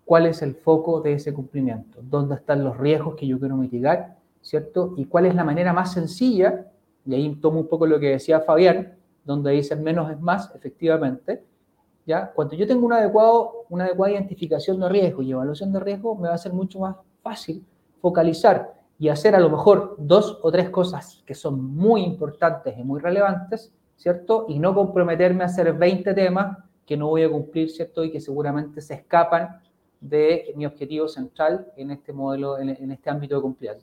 cuál 0.05 0.27
es 0.27 0.43
el 0.43 0.55
foco 0.55 1.01
de 1.01 1.13
ese 1.15 1.33
cumplimiento, 1.33 2.01
dónde 2.03 2.37
están 2.37 2.65
los 2.65 2.77
riesgos 2.79 3.15
que 3.15 3.27
yo 3.27 3.39
quiero 3.39 3.57
mitigar, 3.57 4.17
¿cierto? 4.41 4.95
Y 4.97 5.05
cuál 5.05 5.27
es 5.27 5.35
la 5.35 5.45
manera 5.45 5.73
más 5.73 5.93
sencilla, 5.93 6.67
y 7.09 7.15
ahí 7.15 7.35
tomo 7.37 7.61
un 7.61 7.69
poco 7.69 7.87
lo 7.87 7.99
que 7.99 8.11
decía 8.11 8.41
Fabián, 8.41 8.99
donde 9.25 9.53
dice 9.53 9.75
menos 9.77 10.11
es 10.11 10.21
más, 10.21 10.55
efectivamente, 10.55 11.43
¿ya? 12.05 12.31
Cuando 12.35 12.55
yo 12.55 12.67
tengo 12.67 12.85
un 12.85 12.93
adecuado, 12.93 13.65
una 13.71 13.85
adecuada 13.85 14.13
identificación 14.13 14.79
de 14.79 14.91
riesgo 14.91 15.23
y 15.23 15.33
evaluación 15.33 15.73
de 15.73 15.81
riesgo, 15.81 16.15
me 16.17 16.29
va 16.29 16.35
a 16.35 16.39
ser 16.39 16.53
mucho 16.53 16.81
más 16.81 16.97
fácil 17.23 17.65
focalizar 18.03 18.75
y 18.99 19.09
hacer 19.09 19.35
a 19.35 19.41
lo 19.41 19.49
mejor 19.49 19.97
dos 19.99 20.39
o 20.43 20.53
tres 20.53 20.69
cosas 20.69 21.23
que 21.25 21.35
son 21.35 21.75
muy 21.75 22.03
importantes 22.03 22.77
y 22.77 22.85
muy 22.85 23.01
relevantes, 23.01 23.73
¿cierto? 23.97 24.45
Y 24.47 24.59
no 24.59 24.75
comprometerme 24.75 25.45
a 25.45 25.47
hacer 25.47 25.73
20 25.73 26.13
temas 26.13 26.59
que 26.85 26.99
no 26.99 27.09
voy 27.09 27.23
a 27.23 27.31
cumplir, 27.31 27.71
¿cierto? 27.71 28.05
Y 28.05 28.11
que 28.11 28.21
seguramente 28.21 28.83
se 28.83 28.93
escapan 28.93 29.63
de 29.99 30.53
mi 30.57 30.67
objetivo 30.67 31.09
central 31.09 31.73
en 31.75 31.91
este 31.91 32.13
modelo, 32.13 32.59
en, 32.59 32.91
este 32.91 33.09
ámbito 33.09 33.37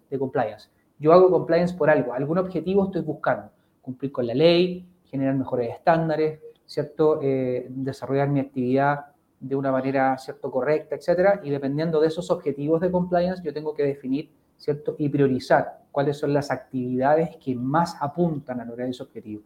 de 0.09 0.19
compliance. 0.19 0.69
Yo 0.97 1.11
hago 1.11 1.29
compliance 1.29 1.75
por 1.75 1.89
algo, 1.89 2.13
algún 2.13 2.37
objetivo 2.37 2.85
estoy 2.85 3.01
buscando, 3.01 3.49
cumplir 3.81 4.11
con 4.11 4.25
la 4.27 4.33
ley, 4.33 4.87
generar 5.05 5.35
mejores 5.35 5.71
estándares, 5.71 6.39
¿cierto? 6.65 7.19
Eh, 7.21 7.67
desarrollar 7.69 8.29
mi 8.29 8.39
actividad 8.39 9.07
de 9.39 9.55
una 9.55 9.71
manera, 9.71 10.17
¿cierto?, 10.17 10.49
correcta, 10.49 10.95
etcétera, 10.95 11.41
y 11.43 11.49
dependiendo 11.49 11.99
de 11.99 12.07
esos 12.07 12.31
objetivos 12.31 12.79
de 12.79 12.89
compliance, 12.91 13.43
yo 13.43 13.53
tengo 13.53 13.73
que 13.73 13.83
definir, 13.83 14.31
¿cierto?, 14.57 14.95
y 14.97 15.09
priorizar 15.09 15.81
cuáles 15.91 16.17
son 16.17 16.33
las 16.33 16.49
actividades 16.49 17.35
que 17.37 17.55
más 17.55 17.97
apuntan 18.01 18.61
a 18.61 18.65
lograr 18.65 18.87
ese 18.87 19.03
objetivo. 19.03 19.43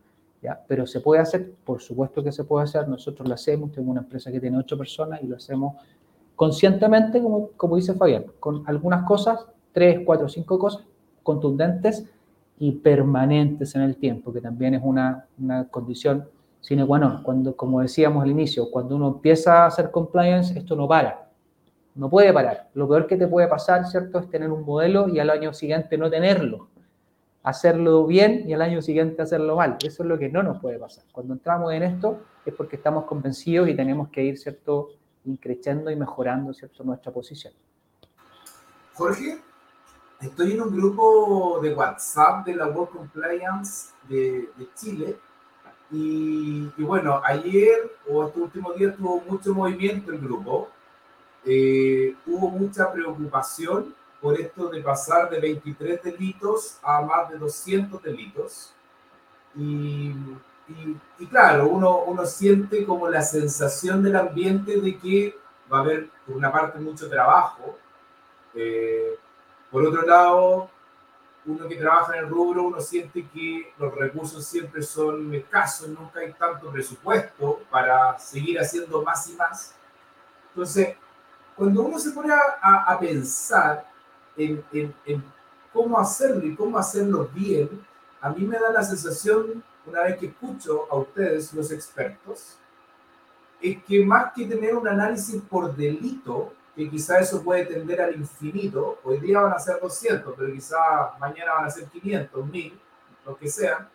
Pero 0.68 0.88
se 0.88 1.02
puede 1.02 1.20
hacer, 1.20 1.52
por 1.66 1.82
supuesto 1.82 2.24
que 2.24 2.32
se 2.32 2.45
puede 2.45 2.64
hacer, 2.64 2.88
nosotros 2.88 3.28
lo 3.28 3.34
hacemos, 3.34 3.72
tengo 3.72 3.91
una 3.91 4.02
empresa 4.02 4.32
que 4.32 4.39
tiene 4.39 4.58
ocho 4.58 4.78
personas 4.78 5.22
y 5.22 5.28
lo 5.28 5.36
hacemos 5.36 5.76
conscientemente, 6.36 7.22
como, 7.22 7.50
como 7.58 7.76
dice 7.76 7.93
Fabián, 7.93 8.26
con 8.39 8.64
algunas 8.68 9.06
cosas, 9.06 9.45
tres, 9.74 10.00
cuatro, 10.06 10.30
cinco 10.30 10.58
cosas 10.58 10.86
contundentes 11.30 12.05
y 12.57 12.71
permanentes 12.71 13.75
en 13.75 13.84
el 13.84 13.95
tiempo, 13.97 14.34
que 14.34 14.41
también 14.41 14.73
es 14.73 14.82
una, 14.84 15.27
una 15.38 15.67
condición 15.67 16.27
sine 16.59 16.84
qua 16.86 16.97
non. 16.97 17.21
Cuando, 17.21 17.55
como 17.55 17.82
decíamos 17.82 18.23
al 18.23 18.32
inicio, 18.32 18.71
cuando 18.71 18.95
uno 18.95 19.07
empieza 19.09 19.63
a 19.63 19.67
hacer 19.67 19.91
compliance, 19.91 20.57
esto 20.57 20.75
no 20.75 20.88
para. 20.88 21.30
No 21.93 22.09
puede 22.09 22.34
parar. 22.34 22.69
Lo 22.73 22.88
peor 22.88 23.05
que 23.05 23.15
te 23.15 23.27
puede 23.27 23.47
pasar, 23.47 23.86
¿cierto?, 23.86 24.17
es 24.19 24.30
tener 24.30 24.49
un 24.49 24.63
modelo 24.65 25.07
y 25.07 25.19
al 25.19 25.30
año 25.30 25.53
siguiente 25.53 25.97
no 25.97 26.09
tenerlo. 26.09 26.67
Hacerlo 27.43 28.07
bien 28.07 28.43
y 28.47 28.53
al 28.53 28.61
año 28.61 28.82
siguiente 28.82 29.21
hacerlo 29.21 29.55
mal. 29.55 29.77
Eso 29.86 30.03
es 30.03 30.09
lo 30.09 30.17
que 30.17 30.30
no 30.30 30.41
nos 30.41 30.59
puede 30.59 30.80
pasar. 30.80 31.03
Cuando 31.11 31.34
entramos 31.34 31.71
en 31.73 31.84
esto 31.84 32.21
es 32.45 32.53
porque 32.55 32.75
estamos 32.75 33.05
convencidos 33.05 33.69
y 33.69 33.75
tenemos 33.75 34.09
que 34.09 34.23
ir, 34.23 34.38
¿cierto?, 34.38 34.89
increciendo 35.25 35.91
y 35.91 35.95
mejorando 35.95 36.53
¿cierto? 36.53 36.84
nuestra 36.84 37.11
posición. 37.11 37.53
Jorge, 38.95 39.38
estoy 40.22 40.53
en 40.53 40.61
un 40.61 40.76
grupo 40.76 41.59
de 41.61 41.74
WhatsApp 41.74 42.45
de 42.45 42.55
la 42.55 42.67
World 42.67 42.91
Compliance 42.91 43.89
de, 44.07 44.49
de 44.55 44.67
Chile 44.76 45.17
y, 45.91 46.67
bueno, 46.78 47.22
ayer 47.24 47.97
o 48.07 48.26
este 48.26 48.39
último 48.39 48.74
día 48.74 48.95
tuvo 48.95 49.22
mucho 49.22 49.53
movimiento 49.53 50.11
el 50.11 50.20
grupo. 50.20 50.70
Eh, 51.43 52.15
hubo 52.28 52.49
mucha 52.49 52.91
preocupación 52.91 53.95
por 54.22 54.39
esto 54.39 54.70
de 54.70 54.84
pasar 54.84 55.30
de 55.30 55.39
23 55.39 56.03
delitos 56.03 56.78
a 56.84 57.01
más 57.01 57.30
de 57.30 57.38
200 57.38 58.03
delitos. 58.03 58.72
Y 59.55 60.13
y, 61.17 61.26
claro, 61.28 61.67
uno, 61.67 62.03
uno 62.03 62.26
siente 62.26 62.86
como 62.86 63.09
la 63.09 63.22
sensación 63.22 64.03
del 64.03 64.15
ambiente 64.15 64.80
de 64.80 64.97
que 64.97 65.36
va 65.72 65.80
a 65.80 65.82
haber, 65.82 66.09
por 66.26 66.36
una 66.36 66.51
parte, 66.51 66.80
mucho 66.80 67.09
trabajo. 67.09 67.78
Eh, 68.53 69.17
por 69.72 69.86
otro 69.86 70.01
lado, 70.03 70.70
uno 71.45 71.67
que 71.67 71.76
trabaja 71.76 72.17
en 72.17 72.26
el 72.26 72.30
rubro, 72.30 72.63
uno 72.63 72.80
siente 72.80 73.28
que 73.28 73.74
los 73.78 73.93
recursos 73.93 74.45
siempre 74.45 74.82
son 74.82 75.34
escasos, 75.34 75.89
nunca 75.89 76.20
hay 76.20 76.34
tanto 76.34 76.70
presupuesto 76.72 77.61
para 77.70 78.17
seguir 78.20 78.59
haciendo 78.59 79.01
más 79.01 79.30
y 79.30 79.34
más. 79.34 79.76
Entonces, 80.49 80.95
cuando 81.55 81.84
uno 81.84 81.99
se 81.99 82.11
pone 82.11 82.34
a, 82.34 82.84
a, 82.84 82.99
pensar 82.99 83.86
en, 84.36 84.63
en, 84.72 84.93
en, 85.05 85.24
cómo 85.74 85.99
hacerlo 85.99 86.45
y 86.45 86.55
cómo 86.55 86.78
hacerlo 86.78 87.30
bien, 87.34 87.86
a 88.22 88.30
mí 88.30 88.45
me 88.45 88.57
da 88.57 88.72
la 88.72 88.84
sensación 88.84 89.63
una 89.86 90.03
vez 90.03 90.17
que 90.17 90.28
escucho 90.28 90.88
a 90.91 90.95
ustedes, 90.95 91.53
los 91.53 91.72
expertos, 91.72 92.57
es 93.61 93.84
que 93.84 94.05
más 94.05 94.32
que 94.34 94.45
tener 94.45 94.76
un 94.76 94.88
análisis 94.88 95.41
por 95.41 95.76
delito, 95.76 96.53
que 96.80 96.89
quizá 96.89 97.19
eso 97.19 97.43
puede 97.43 97.65
tender 97.65 97.99
al 98.01 98.15
infinito, 98.15 98.99
hoy 99.03 99.19
día 99.19 99.41
van 99.41 99.51
a 99.51 99.59
ser 99.59 99.82
200, 99.82 100.34
pero 100.38 100.53
quizá 100.53 100.77
mañana 101.19 101.55
van 101.55 101.65
a 101.65 101.69
ser 101.69 101.84
500, 101.89 102.45
1000, 102.45 102.80
lo 103.25 103.38
que 103.38 103.49
sea, 103.49 103.89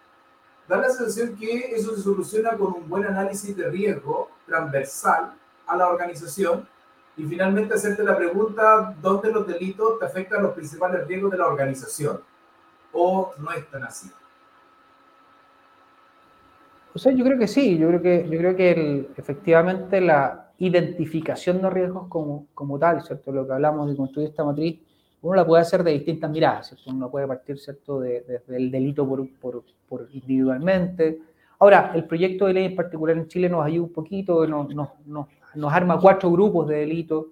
da 0.69 0.77
la 0.77 0.91
sensación 0.91 1.35
que 1.35 1.75
eso 1.75 1.97
se 1.97 2.03
soluciona 2.03 2.51
con 2.59 2.75
un 2.75 2.87
buen 2.87 3.07
análisis 3.07 3.57
de 3.57 3.71
riesgo 3.71 4.29
transversal 4.45 5.33
a 5.67 5.77
la 5.79 5.89
organización 5.89 6.69
y 7.17 7.25
finalmente 7.25 7.73
hacerte 7.73 8.05
la 8.05 8.19
pregunta, 8.19 8.95
¿dónde 9.01 9.33
los 9.33 9.47
delitos 9.47 9.99
te 9.99 10.05
afectan 10.05 10.43
los 10.43 10.53
principales 10.53 11.07
riesgos 11.07 11.31
de 11.31 11.39
la 11.39 11.47
organización? 11.47 12.21
¿O 12.93 13.33
no 13.39 13.51
es 13.53 13.67
tan 13.71 13.85
así? 13.85 14.11
O 16.93 16.99
sea, 16.99 17.13
yo 17.13 17.25
creo 17.25 17.39
que 17.39 17.49
sí, 17.49 17.79
yo 17.79 17.89
creo 17.89 18.03
que, 18.03 18.29
yo 18.29 18.39
creo 18.39 18.55
que 18.55 19.09
efectivamente 19.17 20.03
la 20.03 20.44
identificación 20.59 21.61
de 21.61 21.71
riesgos 21.71 22.09
como, 22.09 22.47
como 22.55 22.79
tal, 22.79 23.03
¿cierto? 23.03 23.33
Lo 23.33 23.47
que 23.47 23.53
hablamos 23.53 23.89
de 23.89 23.97
construir 23.97 24.29
esta 24.29 24.45
matriz, 24.45 24.81
uno 25.23 25.35
la 25.35 25.47
puede 25.47 25.63
hacer 25.63 25.83
de 25.83 25.93
distintas 25.93 26.31
miradas, 26.31 26.69
¿cierto? 26.69 26.91
Uno 26.91 27.11
puede 27.11 27.27
partir, 27.27 27.59
¿cierto?, 27.59 28.01
desde 28.01 28.41
de, 28.47 28.57
el 28.57 28.71
delito 28.71 29.09
por, 29.09 29.29
por, 29.41 29.65
por, 29.89 30.09
individualmente. 30.13 31.19
Ahora, 31.59 31.93
el 31.95 32.05
proyecto 32.05 32.47
de 32.47 32.55
ley 32.55 32.65
en 32.67 32.77
particular 32.77 33.17
en 33.17 33.29
Chile 33.29 33.49
nos 33.49 33.65
ayuda 33.65 33.85
un 33.85 33.93
poquito, 33.93 34.47
nos, 34.47 34.75
nos, 34.75 34.89
nos, 35.07 35.27
nos 35.55 35.73
arma 35.73 35.99
cuatro 35.99 36.31
grupos 36.31 36.69
de 36.69 36.77
delitos 36.77 37.27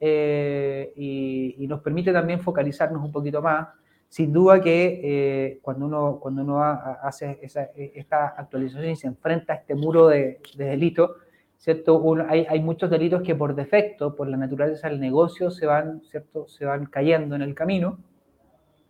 eh, 0.00 0.92
y, 0.96 1.56
y, 1.58 1.66
nos 1.66 1.80
permite 1.80 2.12
también 2.12 2.40
focalizarnos 2.40 3.02
un 3.02 3.12
poquito 3.12 3.40
más 3.40 3.68
sin 4.14 4.32
duda 4.32 4.60
que 4.60 5.00
eh, 5.02 5.58
cuando 5.60 5.86
uno, 5.86 6.18
cuando 6.20 6.42
uno 6.42 6.62
hace 6.62 7.40
esta 7.42 8.28
actualización 8.36 8.90
y 8.90 8.94
se 8.94 9.08
enfrenta 9.08 9.54
a 9.54 9.56
este 9.56 9.74
muro 9.74 10.06
de, 10.06 10.40
de 10.56 10.64
delito, 10.66 11.16
¿cierto? 11.64 12.02
hay, 12.28 12.46
hay, 12.46 12.60
muchos 12.60 12.90
delitos 12.90 13.22
que 13.22 13.34
por 13.34 13.54
defecto, 13.54 14.14
por 14.14 14.28
la 14.28 14.36
naturaleza 14.36 14.90
del 14.90 15.00
negocio, 15.00 15.50
se 15.50 15.64
van, 15.64 16.02
¿cierto? 16.10 16.46
Se 16.46 16.66
van 16.66 16.84
cayendo 16.84 17.34
en 17.34 17.40
el 17.40 17.54
camino, 17.54 17.96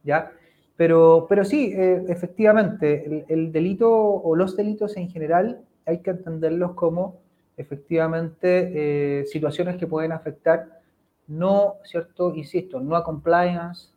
¿ya? 0.03 0.33
Pero, 0.75 1.27
pero 1.29 1.45
sí, 1.45 1.72
eh, 1.72 2.05
efectivamente, 2.09 3.25
el, 3.29 3.53
delito 3.53 3.89
o 3.89 4.35
los 4.35 4.57
delitos 4.57 4.97
en 4.97 5.09
general 5.09 5.61
hay 5.87 6.01
que 6.01 6.11
entenderlos 6.11 6.72
como 6.72 7.20
efectivamente 7.57 9.20
eh, 9.20 9.27
situaciones 9.27 9.77
que 9.77 9.87
pueden 9.87 10.11
afectar 10.11 10.81
no, 11.29 11.77
¿cierto? 11.85 12.35
Insisto, 12.35 12.81
no 12.81 12.97
a 12.97 13.05
compliance, 13.05 13.91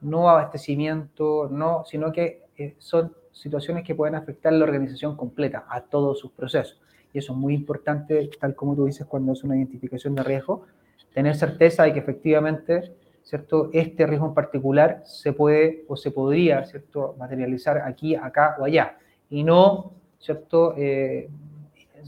no 0.00 0.28
abastecimiento, 0.28 1.48
no, 1.48 1.84
sino 1.84 2.10
que 2.10 2.42
eh, 2.56 2.74
son 2.78 3.14
situaciones 3.30 3.84
que 3.84 3.94
pueden 3.94 4.16
afectar 4.16 4.52
a 4.52 4.56
la 4.56 4.64
organización 4.64 5.16
completa, 5.16 5.64
a 5.68 5.82
todos 5.82 6.18
sus 6.18 6.32
procesos. 6.32 6.80
Y 7.12 7.18
eso 7.18 7.32
es 7.32 7.38
muy 7.38 7.54
importante, 7.54 8.30
tal 8.38 8.54
como 8.54 8.74
tú 8.74 8.86
dices, 8.86 9.06
cuando 9.06 9.32
es 9.32 9.42
una 9.42 9.56
identificación 9.56 10.14
de 10.14 10.22
riesgo, 10.22 10.66
tener 11.12 11.34
certeza 11.34 11.84
de 11.84 11.92
que 11.92 11.98
efectivamente, 11.98 12.94
¿cierto? 13.22 13.70
Este 13.72 14.06
riesgo 14.06 14.26
en 14.26 14.34
particular 14.34 15.02
se 15.04 15.32
puede 15.32 15.84
o 15.88 15.96
se 15.96 16.10
podría, 16.10 16.64
¿cierto? 16.64 17.14
Materializar 17.18 17.78
aquí, 17.78 18.14
acá 18.14 18.56
o 18.60 18.64
allá. 18.64 18.96
Y 19.28 19.42
no, 19.42 19.92
¿cierto? 20.18 20.74
Eh, 20.76 21.28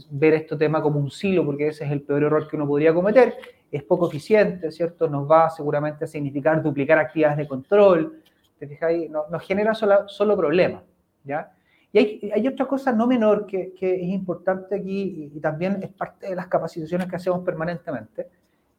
ver 0.09 0.33
este 0.33 0.55
tema 0.55 0.81
como 0.81 0.99
un 0.99 1.11
silo, 1.11 1.45
porque 1.45 1.67
ese 1.67 1.85
es 1.85 1.91
el 1.91 2.01
peor 2.01 2.23
error 2.23 2.47
que 2.47 2.55
uno 2.55 2.67
podría 2.67 2.93
cometer, 2.93 3.35
es 3.71 3.83
poco 3.83 4.07
eficiente, 4.07 4.71
¿cierto? 4.71 5.07
Nos 5.07 5.29
va 5.29 5.49
seguramente 5.49 6.05
a 6.05 6.07
significar 6.07 6.61
duplicar 6.61 6.97
actividades 6.99 7.37
de 7.37 7.47
control, 7.47 8.21
¿te 8.57 8.67
fijáis? 8.67 9.09
Nos, 9.09 9.29
nos 9.29 9.41
genera 9.43 9.73
solo, 9.73 10.07
solo 10.07 10.37
problemas, 10.37 10.83
¿ya? 11.23 11.51
Y 11.93 11.99
hay, 11.99 12.31
hay, 12.33 12.47
otra 12.47 12.65
cosa 12.65 12.91
no 12.91 13.05
menor 13.05 13.45
que, 13.45 13.73
que 13.73 13.95
es 13.95 14.09
importante 14.09 14.75
aquí 14.75 15.31
y, 15.31 15.37
y, 15.37 15.39
también 15.39 15.81
es 15.83 15.91
parte 15.91 16.27
de 16.27 16.35
las 16.35 16.47
capacitaciones 16.47 17.07
que 17.07 17.15
hacemos 17.15 17.45
permanentemente. 17.45 18.27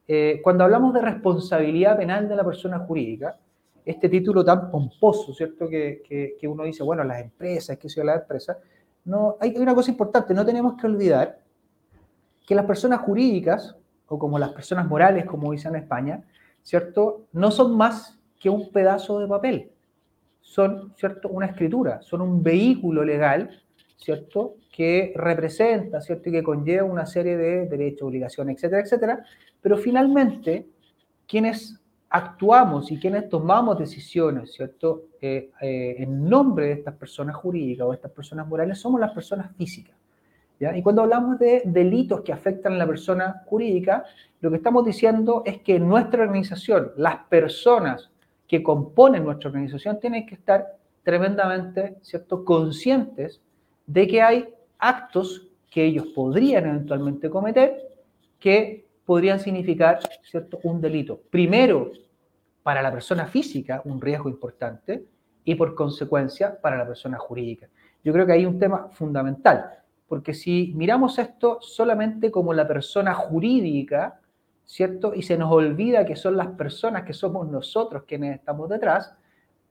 Eh, 0.07 0.41
cuando 0.43 0.65
hablamos 0.65 0.93
de 0.93 1.01
responsabilidad 1.01 1.97
penal 1.97 2.29
de 2.29 2.35
la 2.37 2.45
persona 2.45 2.81
jurídica, 2.81 3.39
este 3.85 4.09
título 4.09 4.45
tan 4.45 4.69
pomposo, 4.69 5.33
¿cierto? 5.33 5.69
Que, 5.69 6.03
que, 6.07 6.37
que 6.39 6.49
uno 6.49 6.65
dice, 6.65 6.83
bueno, 6.83 7.05
las 7.05 7.23
empresas, 7.23 7.79
que 7.79 7.89
soy 7.89 8.05
la 8.05 8.17
empresa, 8.17 8.59
no, 9.05 9.37
hay 9.41 9.55
una 9.59 9.75
cosa 9.75 9.93
importante, 9.93 10.35
no 10.35 10.45
tenemos 10.45 10.75
que 10.75 10.87
olvidar 10.87 11.39
que 12.47 12.55
las 12.55 12.65
personas 12.65 13.01
jurídicas 13.01 13.77
o 14.07 14.19
como 14.19 14.39
las 14.39 14.51
personas 14.51 14.87
morales, 14.87 15.25
como 15.25 15.53
dicen 15.53 15.75
en 15.77 15.83
España, 15.83 16.25
¿cierto? 16.63 17.27
No 17.33 17.51
son 17.51 17.77
más 17.77 18.19
que 18.41 18.51
un 18.51 18.71
pedazo 18.71 19.21
de 19.21 19.29
papel. 19.29 19.71
Son, 20.45 20.95
¿cierto? 20.97 21.29
Una 21.29 21.47
escritura, 21.47 22.01
son 22.03 22.21
un 22.21 22.43
vehículo 22.43 23.03
legal 23.03 23.51
¿cierto? 24.05 24.57
Que 24.71 25.15
representa, 25.17 26.01
¿cierto? 26.03 26.29
Y 26.29 26.33
que 26.33 26.43
conlleva 26.43 26.85
una 26.85 27.07
serie 27.07 27.39
de 27.39 27.67
derechos, 27.67 28.07
obligaciones, 28.09 28.57
etcétera, 28.57 28.83
etcétera. 28.83 29.25
Pero 29.63 29.79
finalmente, 29.79 30.69
quienes 31.27 31.81
actuamos 32.11 32.93
y 32.93 33.01
quienes 33.01 33.31
tomamos 33.31 33.79
decisiones, 33.79 34.53
¿cierto? 34.53 35.05
Eh, 35.23 35.51
eh, 35.63 35.97
en 35.99 36.29
nombre 36.29 36.67
de 36.67 36.73
estas 36.73 36.95
personas 36.97 37.35
jurídicas 37.37 37.87
o 37.87 37.95
estas 37.95 38.11
personas 38.11 38.47
morales, 38.47 38.79
somos 38.79 39.01
las 39.01 39.13
personas 39.13 39.57
físicas. 39.57 39.97
¿ya? 40.61 40.77
Y 40.77 40.83
cuando 40.83 41.01
hablamos 41.01 41.39
de 41.39 41.63
delitos 41.65 42.21
que 42.21 42.35
afectan 42.35 42.75
a 42.75 42.77
la 42.77 42.87
persona 42.87 43.43
jurídica, 43.47 44.05
lo 44.41 44.51
que 44.51 44.57
estamos 44.57 44.85
diciendo 44.85 45.43
es 45.47 45.63
que 45.63 45.81
nuestra 45.81 46.25
organización, 46.25 46.93
las 46.97 47.25
personas 47.29 48.11
que 48.55 48.63
componen 48.63 49.25
nuestra 49.25 49.51
organización, 49.51 49.99
tienen 49.99 50.25
que 50.27 50.37
estar 50.37 50.77
tremendamente, 51.03 51.97
¿cierto?, 52.03 52.45
conscientes 52.45 53.41
de 53.85 54.07
que 54.07 54.23
hay 54.23 54.49
actos 54.79 55.49
que 55.69 55.85
ellos 55.85 56.07
podrían 56.15 56.67
eventualmente 56.67 57.29
cometer 57.29 57.83
que 58.39 58.87
podrían 59.05 59.41
significar, 59.41 59.99
¿cierto?, 60.23 60.61
un 60.63 60.81
delito. 60.81 61.21
Primero, 61.31 61.91
para 62.63 62.81
la 62.81 62.93
persona 62.93 63.27
física, 63.27 63.83
un 63.85 64.01
riesgo 64.01 64.29
importante, 64.29 65.05
y 65.45 65.57
por 65.57 65.75
consecuencia, 65.75 66.61
para 66.61 66.79
la 66.79 66.87
persona 66.87 67.19
jurídica. 67.19 67.69
Yo 68.05 68.13
creo 68.13 68.25
que 68.25 68.35
hay 68.35 68.47
un 68.47 68.61
tema 68.61 68.89
fundamental, 68.93 69.69
porque 70.07 70.33
si 70.33 70.73
miramos 70.77 71.19
esto 71.19 71.59
solamente 71.61 72.31
como 72.31 72.55
la 72.55 72.69
persona 72.69 73.15
jurídica, 73.15 74.21
¿cierto? 74.65 75.15
Y 75.15 75.23
se 75.23 75.37
nos 75.37 75.53
olvida 75.53 76.07
que 76.07 76.17
son 76.17 76.37
las 76.37 76.49
personas 76.49 77.05
que 77.05 77.13
somos 77.13 77.49
nosotros 77.49 78.05
quienes 78.07 78.37
estamos 78.37 78.69
detrás, 78.69 79.15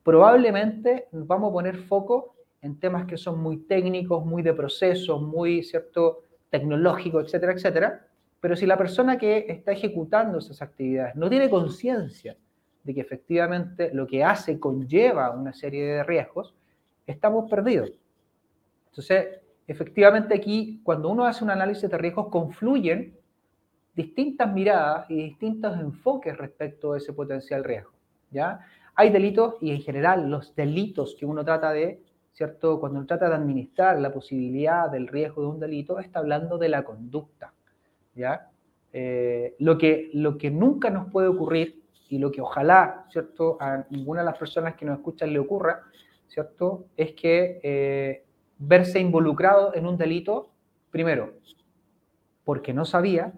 probablemente 0.04 1.08
vamos 1.12 1.50
a 1.50 1.54
poner 1.54 1.78
foco 1.78 2.36
en 2.62 2.80
temas 2.80 3.06
que 3.06 3.18
son 3.18 3.42
muy 3.42 3.58
técnicos, 3.58 4.26
muy 4.26 4.42
de 4.42 4.54
procesos, 4.54 5.22
muy, 5.22 5.64
¿cierto?, 5.64 6.24
tecnológicos, 6.50 7.26
etcétera, 7.26 7.54
etcétera. 7.54 8.08
Pero 8.40 8.56
si 8.56 8.66
la 8.66 8.78
persona 8.78 9.18
que 9.18 9.46
está 9.50 9.72
ejecutando 9.72 10.38
esas 10.38 10.62
actividades 10.62 11.16
no 11.16 11.30
tiene 11.30 11.50
conciencia 11.50 12.38
de 12.84 12.94
que 12.94 13.02
efectivamente 13.02 13.90
lo 13.94 14.06
que 14.06 14.24
hace 14.24 14.60
conlleva 14.60 15.32
una 15.32 15.54
serie 15.54 15.86
de 15.86 16.04
riesgos, 16.04 16.54
estamos 17.08 17.50
perdidos. 17.50 17.92
Entonces, 18.90 19.40
efectivamente 19.66 20.36
aquí, 20.36 20.82
cuando 20.84 21.10
uno 21.10 21.26
hace 21.26 21.44
un 21.44 21.50
análisis 21.50 21.90
de 21.90 21.98
riesgos, 21.98 22.28
confluyen 22.28 23.18
distintas 23.96 24.52
miradas 24.52 25.10
y 25.10 25.16
distintos 25.16 25.80
enfoques 25.80 26.38
respecto 26.38 26.94
a 26.94 26.98
ese 26.98 27.14
potencial 27.14 27.64
riesgo. 27.64 27.92
¿ya? 28.32 28.60
Hay 28.96 29.10
delitos 29.10 29.56
y 29.62 29.72
en 29.72 29.82
general 29.82 30.30
los 30.30 30.56
delitos 30.56 31.16
que 31.20 31.26
uno 31.26 31.44
trata 31.44 31.72
de, 31.72 32.02
¿cierto? 32.34 32.80
Cuando 32.80 33.00
uno 33.00 33.08
trata 33.08 33.30
de 33.30 33.36
administrar 33.36 34.00
la 34.00 34.12
posibilidad 34.12 34.90
del 34.90 35.08
riesgo 35.08 35.44
de 35.44 35.48
un 35.48 35.60
delito, 35.60 36.00
está 36.00 36.20
hablando 36.20 36.58
de 36.58 36.70
la 36.70 36.84
conducta. 36.84 37.54
¿ya? 38.16 38.50
Eh, 38.92 39.56
lo, 39.60 39.78
que, 39.78 40.10
lo 40.14 40.38
que 40.38 40.52
nunca 40.52 40.90
nos 40.90 41.12
puede 41.12 41.28
ocurrir 41.28 41.84
y 42.10 42.20
lo 42.20 42.32
que 42.32 42.42
ojalá, 42.42 43.06
¿cierto? 43.12 43.58
A 43.60 43.86
ninguna 43.90 44.22
de 44.22 44.26
las 44.26 44.38
personas 44.38 44.76
que 44.76 44.86
nos 44.86 44.98
escuchan 45.00 45.34
le 45.34 45.40
ocurra, 45.40 45.82
¿cierto? 46.28 46.86
Es 46.96 47.14
que 47.14 47.60
eh, 47.64 48.24
verse 48.60 49.00
involucrado 49.00 49.74
en 49.74 49.88
un 49.88 49.98
delito, 49.98 50.52
primero, 50.92 51.34
porque 52.44 52.74
no 52.74 52.86
sabía, 52.86 53.34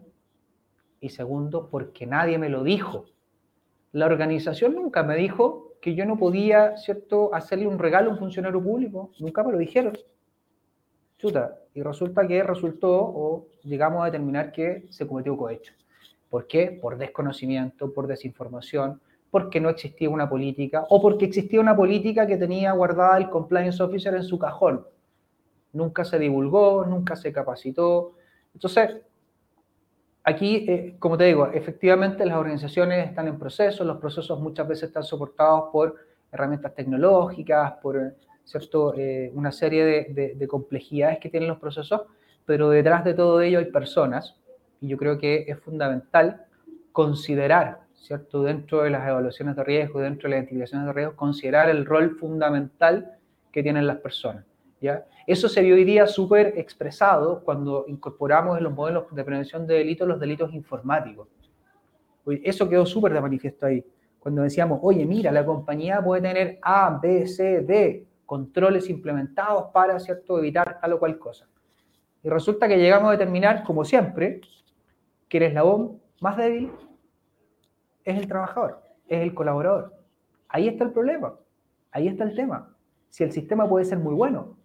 y 1.05 1.09
segundo, 1.09 1.69
porque 1.69 2.07
nadie 2.07 2.39
me 2.39 2.49
lo 2.49 2.63
dijo. 2.63 3.05
La 3.91 4.07
organización 4.07 4.73
nunca 4.73 5.03
me 5.03 5.15
dijo 5.15 5.73
que 5.79 5.93
yo 5.93 6.03
no 6.03 6.17
podía, 6.17 6.77
¿cierto?, 6.77 7.31
hacerle 7.31 7.67
un 7.67 7.77
regalo 7.77 8.09
a 8.09 8.13
un 8.13 8.19
funcionario 8.19 8.61
público. 8.61 9.11
Nunca 9.19 9.43
me 9.43 9.51
lo 9.51 9.59
dijeron. 9.59 9.95
Chuta. 11.19 11.59
Y 11.75 11.83
resulta 11.83 12.27
que 12.27 12.41
resultó 12.41 12.91
o 12.91 13.47
llegamos 13.63 14.01
a 14.01 14.05
determinar 14.05 14.51
que 14.51 14.87
se 14.89 15.05
cometió 15.05 15.37
cohecho. 15.37 15.73
¿Por 16.29 16.47
qué? 16.47 16.77
Por 16.81 16.97
desconocimiento, 16.97 17.93
por 17.93 18.07
desinformación, 18.07 18.99
porque 19.29 19.59
no 19.59 19.69
existía 19.69 20.09
una 20.09 20.27
política 20.27 20.85
o 20.89 20.99
porque 20.99 21.25
existía 21.25 21.61
una 21.61 21.75
política 21.75 22.25
que 22.25 22.37
tenía 22.37 22.71
guardada 22.71 23.17
el 23.17 23.29
compliance 23.29 23.83
officer 23.83 24.15
en 24.15 24.23
su 24.23 24.39
cajón. 24.39 24.87
Nunca 25.71 26.03
se 26.03 26.17
divulgó, 26.17 26.83
nunca 26.83 27.15
se 27.15 27.31
capacitó. 27.31 28.13
Entonces, 28.55 29.01
Aquí, 30.27 30.65
eh, 30.67 30.95
como 30.97 31.17
te 31.19 31.25
digo, 31.25 31.51
efectivamente 31.53 32.25
las 32.25 32.37
organizaciones 32.37 33.07
están 33.07 33.27
en 33.27 33.37
proceso, 33.37 33.83
los 33.83 33.97
procesos 33.97 34.39
muchas 34.39 34.67
veces 34.67 34.85
están 34.89 35.03
soportados 35.03 35.69
por 35.71 35.97
herramientas 36.31 36.73
tecnológicas, 36.73 37.73
por 37.73 38.15
¿cierto? 38.43 38.95
Eh, 38.97 39.31
una 39.35 39.51
serie 39.51 39.85
de, 39.85 40.47
complejidades 40.47 41.19
que 41.19 41.29
tienen 41.29 41.47
los 41.47 41.59
procesos, 41.59 42.01
pero 42.43 42.71
detrás 42.71 43.05
de 43.05 43.13
todo 43.13 43.39
ello 43.41 43.59
hay 43.59 43.65
personas, 43.65 44.35
y 44.81 44.87
yo 44.87 44.97
creo 44.97 45.19
que 45.19 45.45
es 45.47 45.59
fundamental 45.59 46.45
considerar, 46.91 47.81
¿cierto? 47.93 48.41
dentro 48.41 48.81
de 48.81 48.89
las 48.89 49.07
evaluaciones 49.07 49.55
de 49.55 49.63
riesgo, 49.63 49.99
dentro 49.99 50.27
de 50.27 50.35
las 50.35 50.37
identificaciones 50.39 50.87
de 50.87 50.93
riesgo, 50.93 51.15
considerar 51.15 51.69
el 51.69 51.85
rol 51.85 52.17
fundamental 52.17 53.19
que 53.51 53.61
tienen 53.61 53.85
las 53.85 53.97
personas. 53.97 54.43
Eso 55.25 55.49
se 55.49 55.61
vio 55.61 55.75
hoy 55.75 55.83
día 55.83 56.05
súper 56.05 56.53
expresado 56.57 57.43
cuando 57.43 57.85
incorporamos 57.87 58.57
en 58.57 58.63
los 58.65 58.73
modelos 58.73 59.05
de 59.11 59.23
prevención 59.23 59.65
de 59.65 59.75
delitos 59.75 60.07
los 60.07 60.19
delitos 60.19 60.53
informáticos. 60.53 61.27
Eso 62.25 62.67
quedó 62.69 62.85
súper 62.85 63.13
de 63.13 63.21
manifiesto 63.21 63.65
ahí. 63.65 63.85
Cuando 64.19 64.41
decíamos, 64.41 64.79
oye, 64.81 65.05
mira, 65.05 65.31
la 65.31 65.45
compañía 65.45 66.03
puede 66.03 66.21
tener 66.21 66.59
A, 66.61 66.99
B, 67.01 67.27
C, 67.27 67.61
D, 67.61 68.07
controles 68.25 68.89
implementados 68.89 69.65
para, 69.71 69.99
¿cierto?, 69.99 70.39
evitar 70.39 70.79
tal 70.79 70.93
o 70.93 70.99
cual 70.99 71.19
cosa. 71.19 71.47
Y 72.23 72.29
resulta 72.29 72.67
que 72.67 72.77
llegamos 72.77 73.09
a 73.09 73.11
determinar, 73.11 73.63
como 73.63 73.85
siempre, 73.85 74.41
que 75.29 75.37
el 75.37 75.43
eslabón 75.43 76.01
más 76.19 76.37
débil 76.37 76.71
es 78.03 78.17
el 78.17 78.27
trabajador, 78.27 78.81
es 79.07 79.21
el 79.21 79.33
colaborador. 79.35 79.93
Ahí 80.49 80.67
está 80.67 80.85
el 80.85 80.91
problema, 80.91 81.35
ahí 81.91 82.07
está 82.07 82.23
el 82.23 82.35
tema. 82.35 82.75
Si 83.09 83.23
el 83.23 83.31
sistema 83.31 83.69
puede 83.69 83.85
ser 83.85 83.99
muy 83.99 84.15
bueno, 84.15 84.57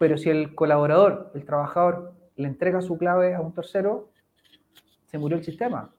pero 0.00 0.16
si 0.16 0.30
el 0.30 0.54
colaborador, 0.54 1.30
el 1.34 1.44
trabajador, 1.44 2.14
le 2.36 2.48
entrega 2.48 2.80
su 2.80 2.96
clave 2.96 3.34
a 3.34 3.42
un 3.42 3.52
tercero, 3.52 4.08
se 5.04 5.18
murió 5.18 5.36
el 5.36 5.44
sistema. 5.44 5.90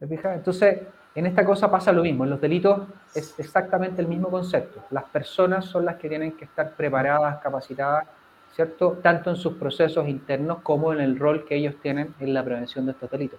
¿Te 0.00 0.08
fijas? 0.08 0.36
Entonces, 0.36 0.80
en 1.14 1.26
esta 1.26 1.44
cosa 1.44 1.70
pasa 1.70 1.92
lo 1.92 2.02
mismo. 2.02 2.24
En 2.24 2.30
los 2.30 2.40
delitos 2.40 2.88
es 3.14 3.38
exactamente 3.38 4.02
el 4.02 4.08
mismo 4.08 4.30
concepto. 4.30 4.82
Las 4.90 5.04
personas 5.04 5.66
son 5.66 5.84
las 5.84 5.94
que 5.94 6.08
tienen 6.08 6.32
que 6.32 6.46
estar 6.46 6.74
preparadas, 6.74 7.40
capacitadas, 7.40 8.08
¿cierto? 8.56 8.98
Tanto 9.00 9.30
en 9.30 9.36
sus 9.36 9.52
procesos 9.54 10.08
internos 10.08 10.58
como 10.62 10.92
en 10.92 11.00
el 11.00 11.16
rol 11.20 11.44
que 11.44 11.54
ellos 11.54 11.76
tienen 11.80 12.16
en 12.18 12.34
la 12.34 12.44
prevención 12.44 12.84
de 12.84 12.92
estos 12.92 13.08
delitos. 13.08 13.38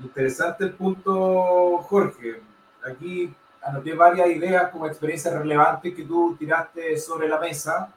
Interesante 0.00 0.64
el 0.64 0.74
punto, 0.74 1.78
Jorge. 1.78 2.42
Aquí 2.84 3.34
anoté 3.62 3.94
varias 3.94 4.28
ideas 4.28 4.70
como 4.70 4.86
experiencias 4.86 5.32
relevantes 5.32 5.94
que 5.94 6.04
tú 6.04 6.36
tiraste 6.38 6.98
sobre 6.98 7.26
la 7.26 7.40
mesa 7.40 7.94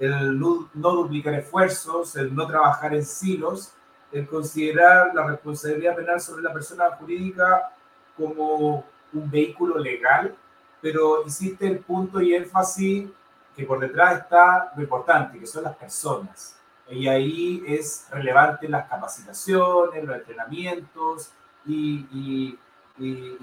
el 0.00 0.40
no, 0.40 0.68
duplicar 0.72 1.34
esfuerzos, 1.34 2.16
el 2.16 2.34
no 2.34 2.46
trabajar 2.46 2.94
en 2.94 3.04
silos, 3.04 3.74
el 4.10 4.26
considerar 4.26 5.14
la 5.14 5.26
responsabilidad 5.26 5.94
penal 5.94 6.20
sobre 6.20 6.42
la 6.42 6.52
persona 6.52 6.90
jurídica 6.92 7.70
como 8.16 8.84
un 9.12 9.30
vehículo 9.30 9.78
legal, 9.78 10.34
pero 10.80 11.24
hiciste 11.26 11.66
el 11.66 11.80
punto 11.80 12.20
y 12.20 12.34
énfasis 12.34 13.10
que 13.54 13.64
por 13.64 13.78
detrás 13.78 14.20
está 14.20 14.72
lo 14.74 14.82
importante, 14.82 15.38
que 15.38 15.46
son 15.46 15.64
las 15.64 15.76
personas. 15.76 16.56
Y 16.88 17.06
ahí 17.06 17.62
es 17.66 18.06
relevante 18.10 18.68
las 18.68 18.88
capacitaciones, 18.88 20.02
los 20.02 20.16
entrenamientos, 20.16 21.30
y, 21.66 22.58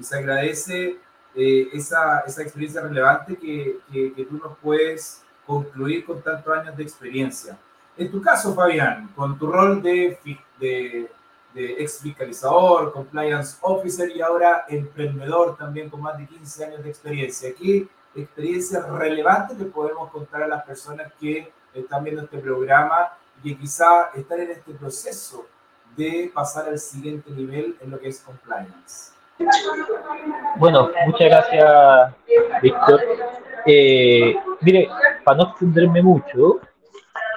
se 0.02 0.18
agradece 0.18 1.00
eh, 1.36 1.70
esa, 1.74 2.20
esa, 2.22 2.42
experiencia 2.42 2.82
relevante 2.82 3.36
que, 3.36 3.80
que, 3.92 4.14
que 4.14 4.26
tú 4.26 4.38
nos 4.38 4.58
puedes 4.60 5.24
concluir 5.48 6.06
con 6.06 6.22
tantos 6.22 6.56
años 6.56 6.78
de 6.78 6.84
experiencia. 6.84 7.58
En 7.98 8.12
tu 8.12 8.22
caso, 8.22 8.54
Fabián, 8.54 9.10
con 9.16 9.40
tu 9.40 9.52
rol 9.52 9.82
de, 9.82 10.20
de, 10.60 11.10
de 11.54 11.74
ex 11.82 12.00
fiscalizador, 12.00 12.92
compliance 12.94 13.58
officer 13.62 14.16
y 14.16 14.22
ahora 14.22 14.66
emprendedor 14.68 15.58
también 15.58 15.90
con 15.90 16.02
más 16.02 16.18
de 16.18 16.28
15 16.28 16.66
años 16.66 16.84
de 16.84 16.90
experiencia, 16.90 17.54
¿qué 17.56 17.88
experiencia 18.14 18.82
relevante 18.82 19.56
le 19.56 19.66
podemos 19.66 20.12
contar 20.12 20.44
a 20.44 20.48
las 20.48 20.64
personas 20.64 21.12
que 21.20 21.52
están 21.74 22.04
viendo 22.04 22.24
este 22.24 22.40
programa 22.40 23.14
y 23.42 23.50
que 23.50 23.60
quizá 23.60 24.12
están 24.16 24.42
en 24.42 24.52
este 24.52 24.74
proceso 24.74 25.48
de 25.96 26.32
pasar 26.34 26.68
al 26.68 26.80
siguiente 26.80 27.32
nivel 27.32 27.78
en 27.80 27.92
lo 27.92 28.00
que 28.00 28.10
es 28.10 28.20
compliance? 28.20 29.17
Bueno, 30.58 30.90
muchas 31.06 31.28
gracias, 31.28 32.16
Víctor. 32.62 33.02
Eh, 33.66 34.36
mire, 34.62 34.90
para 35.24 35.38
no 35.38 35.44
extenderme 35.50 36.02
mucho, 36.02 36.60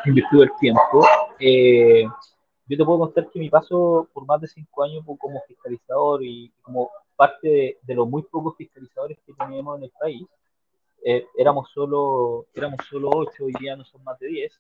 en 0.05 0.15
virtud 0.15 0.41
del 0.41 0.51
tiempo, 0.59 1.07
eh, 1.39 2.05
yo 2.67 2.77
te 2.77 2.85
puedo 2.85 3.01
contar 3.01 3.29
que 3.31 3.39
mi 3.39 3.51
paso 3.51 4.09
por 4.13 4.25
más 4.27 4.41
de 4.41 4.49
cinco 4.49 4.83
años 4.85 5.05
como 5.19 5.43
fiscalizador 5.47 6.23
y 6.23 6.51
como 6.63 6.91
parte 7.17 7.79
de, 7.83 7.95
los 7.95 8.09
muy 8.09 8.23
pocos 8.23 8.57
fiscalizadores 8.57 9.19
que 9.27 9.35
tenemos 9.35 9.77
en 9.77 9.85
el 9.85 9.93
país, 10.01 10.27
eh, 11.05 11.27
éramos 11.37 11.71
solo 11.75 12.47
éramos 12.55 12.79
solo 12.89 13.11
ocho, 13.13 13.45
hoy 13.45 13.53
día 13.59 13.77
no 13.77 13.85
son 13.85 14.03
más 14.05 14.19
de 14.19 14.29
diez, 14.29 14.53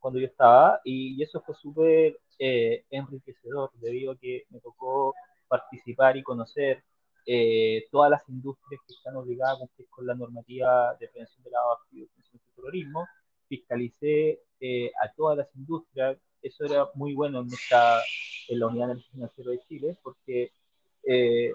cuando 0.00 0.18
yo 0.18 0.26
estaba, 0.26 0.80
y, 0.84 1.22
eso 1.22 1.40
fue 1.40 1.54
súper 1.54 2.18
eh, 2.38 2.84
enriquecedor, 2.90 3.70
debido 3.74 4.12
a 4.12 4.16
que 4.16 4.44
me 4.50 4.60
tocó 4.60 5.14
participar 5.48 6.16
y 6.16 6.22
conocer 6.22 6.82
eh, 7.26 7.86
todas 7.90 8.10
las 8.10 8.28
industrias 8.28 8.80
que 8.86 8.94
están 8.94 9.16
obligadas 9.16 9.56
a 9.56 9.58
cumplir 9.58 9.88
con 9.88 10.06
la 10.06 10.14
normativa 10.14 10.94
de 11.00 11.08
prevención 11.08 11.42
de 11.42 11.50
lavado 11.50 11.78
activo 11.82 12.06
y 12.16 12.38
terrorismo, 12.54 13.06
fiscalicé 13.48 14.40
a 15.02 15.12
todas 15.14 15.36
las 15.36 15.48
industrias, 15.54 16.16
eso 16.40 16.64
era 16.64 16.88
muy 16.94 17.12
bueno 17.12 17.40
en, 17.40 17.48
esta, 17.48 18.00
en 18.48 18.58
la 18.58 18.66
Unidad 18.66 18.88
de 18.88 19.02
Financiero 19.02 19.50
de 19.50 19.60
Chile, 19.68 19.98
porque 20.02 20.52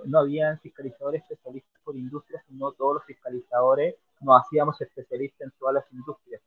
no 0.06 0.20
habían 0.20 0.60
fiscalizadores 0.60 1.24
especialistas 1.24 1.82
por 1.84 1.96
industrias, 1.98 2.44
sino 2.48 2.72
todos 2.74 2.96
los 2.96 3.06
fiscalizadores 3.06 3.96
nos 4.22 4.42
hacíamos 4.42 4.80
especialistas 4.82 5.42
en 5.42 5.52
todas 5.60 5.76
las 5.76 5.92
industrias. 5.92 6.42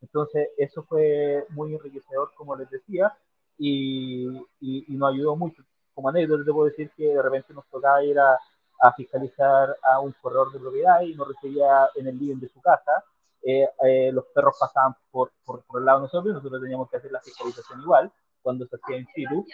Entonces, 0.00 0.48
eso 0.56 0.82
fue 0.84 1.44
muy 1.50 1.74
enriquecedor, 1.74 2.32
como 2.36 2.56
les 2.56 2.70
decía, 2.70 3.12
y, 3.58 4.26
y, 4.60 4.84
nos 4.88 5.12
ayudó 5.12 5.36
mucho. 5.36 5.62
Como 5.96 6.10
anécdota, 6.10 6.44
te 6.44 6.52
puedo 6.52 6.66
decir 6.66 6.90
que 6.94 7.06
de 7.06 7.22
repente 7.22 7.54
nos 7.54 7.66
tocaba 7.68 8.04
ir 8.04 8.18
a, 8.18 8.38
a 8.80 8.92
fiscalizar 8.92 9.74
a 9.82 9.98
un 10.00 10.14
corredor 10.20 10.52
de 10.52 10.60
propiedad 10.60 11.00
y 11.00 11.14
nos 11.14 11.28
recibía 11.28 11.88
en 11.94 12.06
el 12.06 12.18
living 12.18 12.36
de 12.36 12.50
su 12.50 12.60
casa. 12.60 13.02
Eh, 13.42 13.66
eh, 13.82 14.12
los 14.12 14.26
perros 14.26 14.56
pasaban 14.60 14.94
por, 15.10 15.32
por, 15.42 15.64
por, 15.64 15.80
el 15.80 15.86
lado 15.86 16.00
de 16.00 16.02
nosotros 16.02 16.34
nosotros 16.34 16.60
teníamos 16.60 16.90
que 16.90 16.98
hacer 16.98 17.12
la 17.12 17.20
fiscalización 17.20 17.80
igual 17.80 18.12
cuando 18.42 18.66
se 18.66 18.76
hacía 18.76 18.98
in 18.98 19.06
situ. 19.14 19.46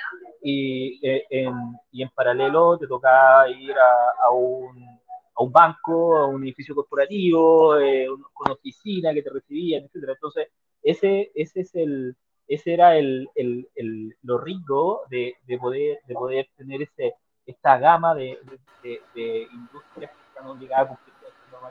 Y, 0.43 1.07
eh, 1.07 1.25
en, 1.31 1.55
y 1.93 2.03
en 2.03 2.11
paralelo 2.11 2.77
te 2.77 2.89
tocaba 2.89 3.49
ir 3.49 3.77
a, 3.79 4.27
a 4.27 4.31
un 4.33 5.01
a 5.35 5.43
un 5.43 5.53
banco, 5.53 6.17
a 6.19 6.27
un 6.27 6.43
edificio 6.43 6.75
corporativo, 6.75 7.79
eh, 7.79 8.07
con 8.35 8.53
oficina 8.53 9.13
que 9.15 9.23
te 9.23 9.31
recibían, 9.31 9.85
etcétera. 9.85 10.13
Entonces, 10.13 10.49
ese, 10.83 11.31
ese 11.35 11.61
es 11.61 11.75
el, 11.75 12.17
ese 12.55 12.75
era 12.75 12.97
el, 12.97 13.29
el, 13.35 13.69
el 13.75 14.17
lo 14.23 14.39
rico 14.39 15.03
de, 15.09 15.37
de, 15.47 15.59
poder, 15.59 16.01
de 16.07 16.15
poder 16.15 16.49
tener 16.57 16.83
ese, 16.83 17.15
esta 17.47 17.79
gama 17.79 18.15
de, 18.15 18.39
de, 18.83 19.49
industrias 19.53 20.11
que 20.11 20.23
están 20.29 20.47
obligadas 20.47 20.85
a 20.85 20.89
cumplir 20.89 21.13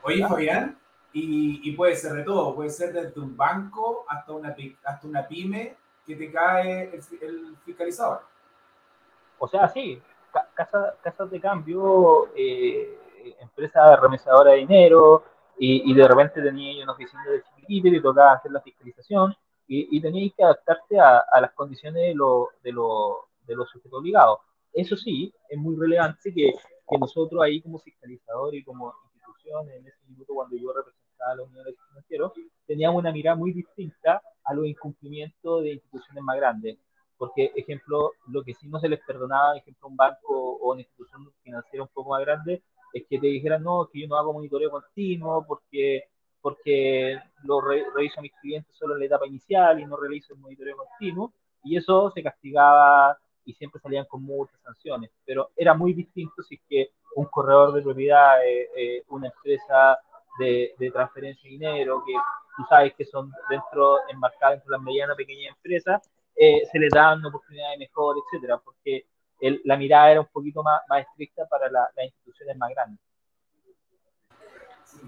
Oye, 0.04 0.28
Fabián, 0.28 0.78
y, 1.14 1.70
y, 1.70 1.72
puede 1.74 1.96
ser 1.96 2.14
de 2.14 2.24
todo, 2.24 2.56
puede 2.56 2.70
ser 2.70 2.94
desde 2.94 3.20
un 3.20 3.36
banco 3.36 4.06
hasta 4.08 4.32
una, 4.32 4.56
hasta 4.86 5.08
una 5.08 5.28
pyme 5.28 5.76
que 6.06 6.16
te 6.16 6.32
cae 6.32 6.84
el, 6.84 7.02
el 7.22 7.58
fiscalizador. 7.66 8.22
O 9.38 9.48
sea, 9.48 9.68
sí, 9.68 10.02
casas, 10.54 10.96
casas 11.02 11.30
de 11.30 11.42
cambio, 11.42 12.30
eh, 12.36 12.98
empresa 13.40 13.96
remesadora 13.98 14.52
de 14.52 14.58
dinero 14.58 15.24
y, 15.58 15.94
de 15.94 16.08
repente 16.08 16.42
tenía 16.42 16.84
una 16.84 16.94
oficina 16.94 17.24
de 17.26 17.44
chiquitito 17.44 17.88
y 17.90 18.02
tocaba 18.02 18.34
hacer 18.34 18.52
la 18.52 18.62
fiscalización 18.62 19.36
y, 19.68 19.98
y 19.98 20.02
teníais 20.02 20.34
que 20.36 20.44
adaptarte 20.44 21.00
a, 21.00 21.24
las 21.40 21.52
condiciones 21.54 22.02
de, 22.02 22.16
lo, 22.16 22.50
de, 22.64 22.72
lo, 22.72 23.28
de 23.46 23.56
los 23.56 23.70
sujetos 23.70 24.00
obligados. 24.00 24.40
Eso 24.74 24.96
sí, 24.96 25.34
es 25.50 25.58
muy 25.58 25.76
relevante 25.76 26.34
que, 26.34 26.54
que 26.90 26.98
nosotros 26.98 27.42
ahí 27.42 27.62
como 27.62 27.80
fiscalizador 27.80 28.56
y 28.56 28.64
como 28.64 28.94
institución, 29.16 29.70
en 29.70 29.88
ese 29.88 29.98
minuto 30.08 30.34
cuando 30.34 30.56
yo 30.58 30.74
representaba 30.74 31.32
a 31.32 31.36
la 31.36 31.44
Unión 31.44 31.66
de 31.66 31.76
Financieros, 31.90 32.34
teníamos 32.66 33.00
una 33.00 33.12
mirada 33.12 33.36
muy 33.36 33.54
distinta 33.54 34.22
a 34.44 34.54
los 34.54 34.66
incumplimientos 34.66 35.64
de 35.64 35.74
instituciones 35.74 36.24
más 36.24 36.38
grandes. 36.38 36.78
Porque, 37.18 37.52
ejemplo, 37.56 38.14
lo 38.28 38.44
que 38.44 38.56
sí 38.56 38.68
no 38.68 38.80
se 38.80 38.90
les 38.90 39.00
perdonaba, 39.06 39.56
ejemplo, 39.56 39.88
un 39.88 39.96
banco 39.96 40.58
o 40.58 40.72
una 40.72 40.82
institución 40.82 41.32
financiera 41.44 41.84
un 41.84 41.90
poco 41.94 42.10
más 42.12 42.22
grande, 42.22 42.64
es 42.94 43.06
que 43.08 43.20
te 43.20 43.28
dijeran, 43.28 43.64
no, 43.64 43.88
que 43.92 44.02
yo 44.02 44.08
no 44.08 44.18
hago 44.18 44.34
monitoreo 44.34 44.72
continuo 44.72 45.46
porque, 45.48 46.06
porque 46.42 47.20
lo 47.44 47.62
reviso 47.62 48.20
a 48.20 48.24
mis 48.24 48.34
clientes 48.42 48.76
solo 48.76 48.94
en 48.94 49.02
la 49.02 49.06
etapa 49.06 49.28
inicial 49.28 49.80
y 49.80 49.86
no 49.86 49.96
realizo 49.98 50.34
el 50.34 50.40
monitoreo 50.40 50.78
continuo, 50.78 51.34
y 51.64 51.78
eso 51.78 52.12
se 52.12 52.24
castigaba 52.24 53.18
y 53.46 53.54
siempre 53.54 53.82
salían 53.82 54.06
con 54.06 54.24
muchas 54.24 54.60
sanciones, 54.62 55.12
pero 55.26 55.52
era 55.56 55.74
muy 55.74 55.94
distinto 55.94 56.44
si 56.44 56.56
es 56.56 56.62
que 56.68 56.90
un 57.16 57.26
corredor 57.26 57.74
de 57.74 57.82
propiedad, 57.82 58.44
eh, 58.46 58.70
eh, 58.76 59.04
una 59.10 59.28
empresa 59.28 60.00
de, 60.40 60.74
de, 60.78 60.92
transferencia 60.92 61.48
de 61.48 61.52
dinero, 61.52 62.04
que 62.06 62.14
tú 62.56 62.64
sabes 62.70 62.94
que 62.96 63.06
son 63.06 63.32
dentro, 63.50 63.98
enmarcadas 64.10 64.56
dentro 64.56 64.72
de 64.72 64.78
las 64.78 64.86
medianas, 64.86 65.18
pequeñas 65.18 65.56
empresas, 65.56 66.10
eh, 66.36 66.62
se 66.72 66.80
les 66.80 66.92
dan 66.92 67.24
oportunidades 67.26 67.78
mejor, 67.80 68.16
etcétera, 68.18 68.58
porque 68.64 69.06
la 69.64 69.76
mirada 69.76 70.12
era 70.12 70.22
un 70.22 70.28
poquito 70.28 70.62
más, 70.62 70.82
más 70.88 71.02
estricta 71.02 71.48
para 71.48 71.70
las 71.70 71.90
instituciones 71.98 72.56
más 72.58 72.70
grandes. 72.70 73.00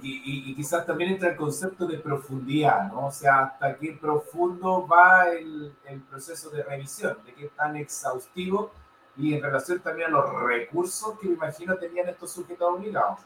Y, 0.01 0.55
quizás 0.55 0.85
también 0.85 1.11
entra 1.11 1.29
el 1.29 1.35
concepto 1.35 1.85
de 1.85 1.99
profundidad, 1.99 2.91
¿no? 2.91 3.07
O 3.07 3.11
sea, 3.11 3.43
hasta 3.43 3.77
qué 3.77 3.97
profundo 3.99 4.87
va 4.87 5.29
el, 5.29 5.73
el, 5.85 6.01
proceso 6.01 6.49
de 6.49 6.63
revisión, 6.63 7.17
de 7.25 7.33
qué 7.33 7.47
tan 7.49 7.77
exhaustivo 7.77 8.71
y 9.17 9.35
en 9.35 9.43
relación 9.43 9.79
también 9.79 10.09
a 10.09 10.11
los 10.11 10.41
recursos 10.41 11.17
que 11.19 11.27
me 11.27 11.35
imagino 11.35 11.77
tenían 11.77 12.09
estos 12.09 12.31
sujetos 12.31 12.73
obligados. 12.73 13.19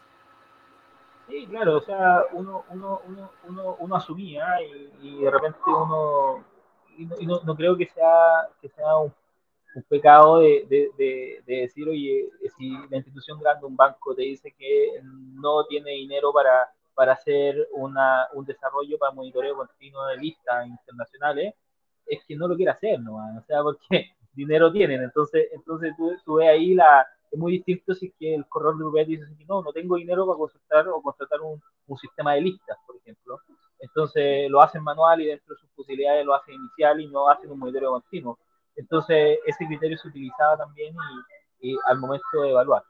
Sí, 1.28 1.46
claro, 1.48 1.78
o 1.78 1.82
sea, 1.82 2.24
uno, 2.34 2.64
uno, 2.70 3.02
uno, 3.06 3.32
uno, 3.48 3.76
uno 3.80 3.96
asumía 3.96 4.62
y, 5.02 5.22
de 5.22 5.30
repente 5.30 5.60
uno, 5.66 6.44
y 6.98 7.26
no, 7.26 7.42
no, 7.44 7.56
creo 7.56 7.76
que 7.76 7.88
sea, 7.88 8.50
que 8.62 8.70
sea 8.70 8.98
un 8.98 9.14
un 9.76 9.84
pecado 9.84 10.40
de, 10.40 10.66
de, 10.70 11.44
de, 11.46 11.56
decir, 11.62 11.88
oye, 11.88 12.30
si 12.58 12.72
la 12.90 12.98
institución 12.98 13.40
grande, 13.40 13.66
un 13.66 13.76
banco, 13.76 14.16
te 14.16 14.24
dice 14.24 14.54
que 14.58 15.02
no 15.04 15.66
tiene 15.66 15.92
dinero 15.92 16.34
para, 16.34 16.70
para 16.96 17.14
hacer 17.14 17.68
una, 17.74 18.28
un 18.34 18.46
desarrollo 18.46 18.98
para 18.98 19.14
monitoreo 19.14 19.56
continuo 19.56 20.06
de 20.08 20.18
listas 20.18 20.68
internacionales, 20.68 21.54
es 22.08 22.20
que 22.28 22.36
no 22.36 22.48
lo 22.48 22.56
quiere 22.56 22.72
hacer, 22.72 23.00
¿no? 23.00 23.18
O 23.18 23.42
sea, 23.46 23.62
porque 23.62 24.12
dinero 24.34 24.72
tienen. 24.72 25.04
Entonces, 25.04 25.48
entonces 25.52 25.94
tú, 25.98 26.12
tú 26.26 26.36
ves 26.36 26.50
ahí 26.50 26.74
la... 26.74 27.06
Es 27.30 27.38
muy 27.38 27.52
distinto 27.52 27.94
si 27.94 28.10
que 28.12 28.34
el 28.34 28.48
corredor 28.48 28.78
de 28.78 28.86
UBS 28.86 29.08
dice 29.08 29.46
no, 29.50 29.62
no 29.62 29.74
tengo 29.74 29.98
dinero 29.98 30.26
para 30.26 30.38
contratar 30.38 30.88
o 30.88 31.02
contratar 31.02 31.42
un, 31.42 31.62
un 31.88 31.98
sistema 31.98 32.34
de 32.34 32.42
listas, 32.42 32.78
por 32.88 32.96
ejemplo. 32.96 33.42
Entonces 33.80 34.50
lo 34.50 34.62
hacen 34.62 34.82
manual 34.82 35.22
y 35.22 35.26
dentro 35.28 35.54
de 35.54 35.60
sus 35.60 35.70
posibilidades 35.72 36.26
lo 36.26 36.34
hacen 36.34 36.56
inicial 36.56 37.02
y 37.02 37.08
no 37.08 37.30
hacen 37.30 37.52
un 37.52 37.60
monitoreo 37.60 37.92
continuo 37.92 38.40
entonces, 38.78 39.40
ese 39.46 39.66
criterio 39.66 39.98
se 39.98 40.08
utilizaba 40.08 40.58
también 40.58 40.96
y, 41.60 41.76
al 41.88 41.98
momento 41.98 42.26
de 42.42 42.52
evaluar. 42.52 42.84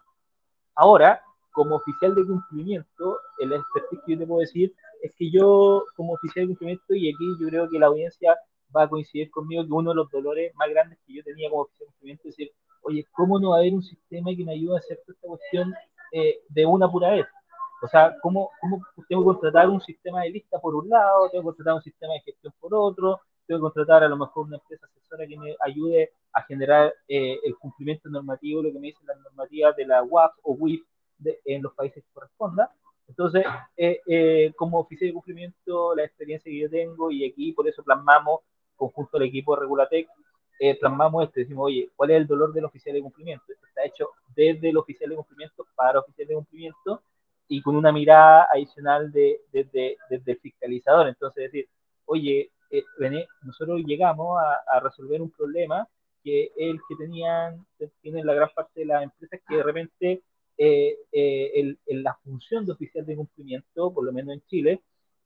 Ahora, 0.75 1.21
como 1.51 1.75
oficial 1.75 2.13
de 2.13 2.25
cumplimiento, 2.25 3.19
el 3.39 3.53
expertise 3.53 4.01
que 4.05 4.13
yo 4.13 4.19
te 4.19 4.27
puedo 4.27 4.41
decir 4.41 4.75
es 5.01 5.11
que 5.15 5.31
yo, 5.31 5.85
como 5.95 6.13
oficial 6.13 6.45
de 6.45 6.49
cumplimiento, 6.49 6.93
y 6.93 7.09
aquí 7.09 7.25
yo 7.39 7.47
creo 7.47 7.69
que 7.69 7.79
la 7.79 7.87
audiencia 7.87 8.37
va 8.75 8.83
a 8.83 8.89
coincidir 8.89 9.31
conmigo 9.31 9.65
que 9.65 9.71
uno 9.71 9.91
de 9.91 9.95
los 9.95 10.11
dolores 10.11 10.53
más 10.55 10.69
grandes 10.69 10.99
que 11.07 11.13
yo 11.13 11.23
tenía 11.23 11.49
como 11.49 11.63
oficial 11.63 11.87
de 11.87 11.93
cumplimiento 11.93 12.27
es 12.27 12.35
decir, 12.35 12.51
oye, 12.81 13.05
¿cómo 13.13 13.39
no 13.39 13.51
va 13.51 13.57
a 13.57 13.59
haber 13.59 13.73
un 13.73 13.83
sistema 13.83 14.31
que 14.35 14.43
me 14.43 14.53
ayude 14.53 14.75
a 14.75 14.79
hacer 14.79 14.99
esta 15.07 15.27
cuestión 15.27 15.73
eh, 16.11 16.41
de 16.49 16.65
una 16.65 16.91
pura 16.91 17.11
vez? 17.11 17.25
O 17.81 17.87
sea, 17.87 18.15
¿cómo, 18.21 18.49
¿cómo 18.59 18.81
tengo 19.07 19.21
que 19.21 19.25
contratar 19.25 19.69
un 19.69 19.79
sistema 19.81 20.23
de 20.23 20.31
lista 20.31 20.59
por 20.59 20.75
un 20.75 20.89
lado, 20.89 21.29
tengo 21.29 21.43
que 21.43 21.45
contratar 21.45 21.75
un 21.75 21.81
sistema 21.81 22.13
de 22.13 22.21
gestión 22.21 22.53
por 22.59 22.73
otro, 22.73 23.21
tengo 23.47 23.59
que 23.59 23.73
contratar 23.73 24.03
a 24.03 24.09
lo 24.09 24.17
mejor 24.17 24.45
una 24.45 24.57
empresa 24.57 24.85
asesora 24.85 25.25
que 25.25 25.37
me 25.37 25.55
ayude 25.63 26.11
a 26.33 26.43
generar 26.43 26.93
eh, 27.07 27.39
el 27.43 27.55
cumplimiento 27.55 28.09
normativo, 28.09 28.61
lo 28.61 28.71
que 28.71 28.79
me 28.79 28.87
dicen 28.87 29.07
las 29.07 29.19
normativas 29.19 29.75
de 29.75 29.85
la 29.85 30.03
UAP 30.03 30.33
o 30.43 30.53
WIF 30.53 30.83
en 31.45 31.63
los 31.63 31.73
países 31.73 32.03
que 32.03 32.13
corresponda. 32.13 32.71
Entonces, 33.07 33.45
eh, 33.77 34.01
eh, 34.05 34.53
como 34.55 34.79
oficial 34.79 35.09
de 35.09 35.13
cumplimiento, 35.13 35.95
la 35.95 36.03
experiencia 36.03 36.51
que 36.51 36.59
yo 36.59 36.69
tengo, 36.69 37.09
y 37.09 37.25
aquí 37.25 37.53
por 37.53 37.67
eso 37.67 37.81
plasmamos, 37.83 38.41
conjunto 38.75 39.17
al 39.17 39.23
equipo 39.23 39.55
de 39.55 39.61
Regulatec, 39.61 40.07
plasmamos 40.79 41.23
esto, 41.23 41.39
decimos, 41.39 41.65
oye, 41.67 41.89
¿cuál 41.95 42.11
es 42.11 42.17
el 42.17 42.27
dolor 42.27 42.51
del 42.51 42.65
oficial 42.65 42.95
de 42.95 43.01
cumplimiento? 43.01 43.45
Esto 43.47 43.65
está 43.67 43.85
hecho 43.85 44.09
desde 44.35 44.69
el 44.69 44.77
oficial 44.77 45.09
de 45.09 45.15
cumplimiento 45.15 45.65
para 45.75 45.99
oficial 45.99 46.27
de 46.27 46.35
cumplimiento 46.35 47.01
y 47.47 47.61
con 47.61 47.75
una 47.75 47.91
mirada 47.91 48.47
adicional 48.51 49.11
de, 49.11 49.41
desde, 49.51 49.97
desde 50.09 50.31
el 50.33 50.39
fiscalizador. 50.39 51.07
Entonces, 51.07 51.51
decir, 51.51 51.69
oye, 52.05 52.51
eh, 52.69 52.83
nosotros 53.43 53.81
llegamos 53.85 54.39
a, 54.39 54.79
resolver 54.79 55.21
un 55.21 55.31
problema 55.31 55.87
que 56.23 56.51
el 56.57 56.79
que 56.87 56.95
tenían, 56.95 57.65
tienen 58.01 58.25
la 58.25 58.33
gran 58.33 58.49
parte 58.53 58.81
de 58.81 58.85
las 58.85 59.03
empresas 59.03 59.39
que 59.47 59.55
de 59.55 59.63
repente 59.63 60.21
eh, 60.57 60.97
eh, 61.11 61.77
la 61.87 62.15
función 62.23 62.65
de 62.65 62.73
oficial 62.73 63.05
de 63.05 63.15
cumplimiento, 63.15 63.93
por 63.93 64.03
lo 64.03 64.11
menos 64.11 64.33
en 64.33 64.41
Chile, 64.47 64.81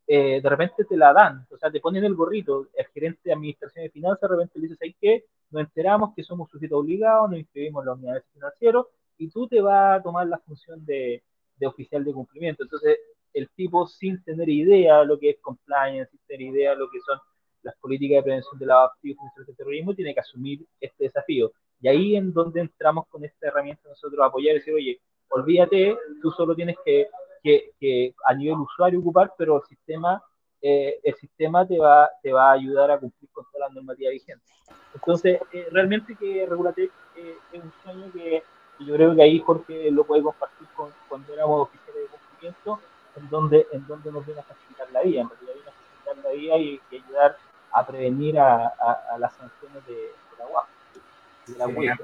de 0.08 0.42
repente 0.44 0.84
te 0.84 0.98
la 0.98 1.14
dan, 1.14 1.48
o 1.50 1.58
sea, 1.58 1.72
te 1.72 1.80
ponen 1.80 2.04
el 2.04 2.16
gorrito, 2.16 2.68
el 2.74 2.86
gerente 2.88 3.22
de 3.24 3.32
administración 3.32 3.86
de 3.86 3.92
finanzas, 3.92 4.30
de 4.30 4.36
repente 4.36 4.60
le 4.60 4.64
dices, 4.64 4.82
¿hay 4.82 4.94
qué? 5.00 5.24
Nos 5.52 5.62
enteramos 5.62 6.14
que 6.14 6.24
somos 6.24 6.50
sujetos 6.50 6.80
obligados, 6.80 7.30
nos 7.30 7.40
inscribimos 7.40 7.84
en 7.84 7.86
la 7.86 7.94
unidad 7.94 8.14
de 8.16 8.22
financiero 8.34 8.90
y 9.18 9.30
tú 9.30 9.48
te 9.48 9.62
vas 9.62 10.00
a 10.00 10.04
tomar 10.04 10.28
la 10.28 10.38
función 10.40 10.86
de, 10.86 11.24
de 11.56 11.68
oficial 11.68 12.04
de 12.04 12.12
cumplimiento. 12.12 12.64
Entonces, 12.64 12.98
el 13.34 13.50
tipo 13.50 13.88
sin 13.88 14.24
tener 14.24 14.50
idea 14.50 15.00
de 15.00 15.06
lo 15.06 15.20
que 15.20 15.32
es 15.32 15.40
compliance, 15.40 16.12
sin 16.12 16.20
tener 16.28 16.42
idea 16.54 16.72
de 16.72 16.78
lo 16.78 16.90
que 16.90 17.00
son 17.02 17.20
las 17.64 17.76
políticas 17.78 18.18
de 18.18 18.24
prevención 18.24 18.60
de 18.60 18.66
lavado 18.66 18.92
y 19.04 19.14
de 19.14 19.54
terrorismo, 19.56 19.94
tiene 19.94 20.14
que 20.14 20.20
asumir 20.20 20.66
este 20.80 21.06
desafío. 21.06 21.52
Y 21.82 21.88
ahí 21.88 22.16
en 22.16 22.32
donde 22.34 22.62
entramos 22.62 23.08
con 23.08 23.24
esta 23.26 23.48
herramienta 23.48 23.90
nosotros 23.90 24.20
apoyar 24.24 24.56
y 24.56 24.60
decir, 24.60 24.74
oye, 24.74 25.00
olvídate, 25.30 25.98
tú 26.22 26.32
solo 26.32 26.56
tienes 26.56 26.76
que 26.86 27.08
que, 27.44 27.72
que, 27.80 28.14
a 28.28 28.34
nivel 28.34 28.60
usuario 28.60 29.00
ocupar, 29.00 29.34
pero 29.38 29.58
el 29.58 29.68
sistema, 29.68 30.22
eh, 30.62 31.00
el 31.04 31.16
sistema 31.16 31.68
te, 31.68 31.78
va, 31.80 32.10
te 32.22 32.32
va 32.32 32.50
a 32.50 32.54
ayudar 32.54 32.92
a 32.92 33.00
cumplir 33.00 33.30
con 33.32 33.46
toda 33.52 33.68
la 33.68 33.74
normativa 33.74 34.12
vigente. 34.12 34.46
Entonces, 34.94 35.40
eh, 35.52 35.68
realmente 35.72 36.16
que 36.16 36.46
Regulatec 36.46 36.92
eh, 37.16 37.38
es 37.52 37.64
un 37.64 37.74
sueño 37.84 38.12
que, 38.12 38.44
yo 38.80 38.96
creo 38.96 39.16
que 39.16 39.22
ahí 39.22 39.40
Jorge 39.40 39.92
lo 39.92 40.04
puede 40.06 40.24
compartir 40.24 40.68
con, 40.76 40.92
cuando 41.08 41.34
éramos 41.34 41.68
oficiales 41.68 42.04
de 42.04 42.18
cumplimiento, 42.18 42.80
en 43.16 43.30
donde, 43.30 43.68
en 43.72 43.86
donde 43.88 44.12
nos 44.12 44.26
viene 44.26 44.42
a 44.42 44.44
facilitar 44.44 44.92
la 44.92 45.02
vida, 45.02 45.22
en 45.22 45.30
realidad 45.30 45.54
viene 45.54 45.70
a 45.70 45.74
facilitar 45.74 46.18
la 46.24 46.32
vida 46.32 46.58
y, 46.58 46.82
ayudar 46.92 47.38
a 47.74 47.86
prevenir 47.86 48.40
a, 48.40 48.68
a, 48.68 49.18
las 49.18 49.34
sanciones 49.34 49.86
de, 49.86 49.94
de 49.94 50.38
la 50.38 50.46
UAP, 50.48 50.68
de 51.48 51.58
la 51.58 51.68
UAP, 51.68 52.00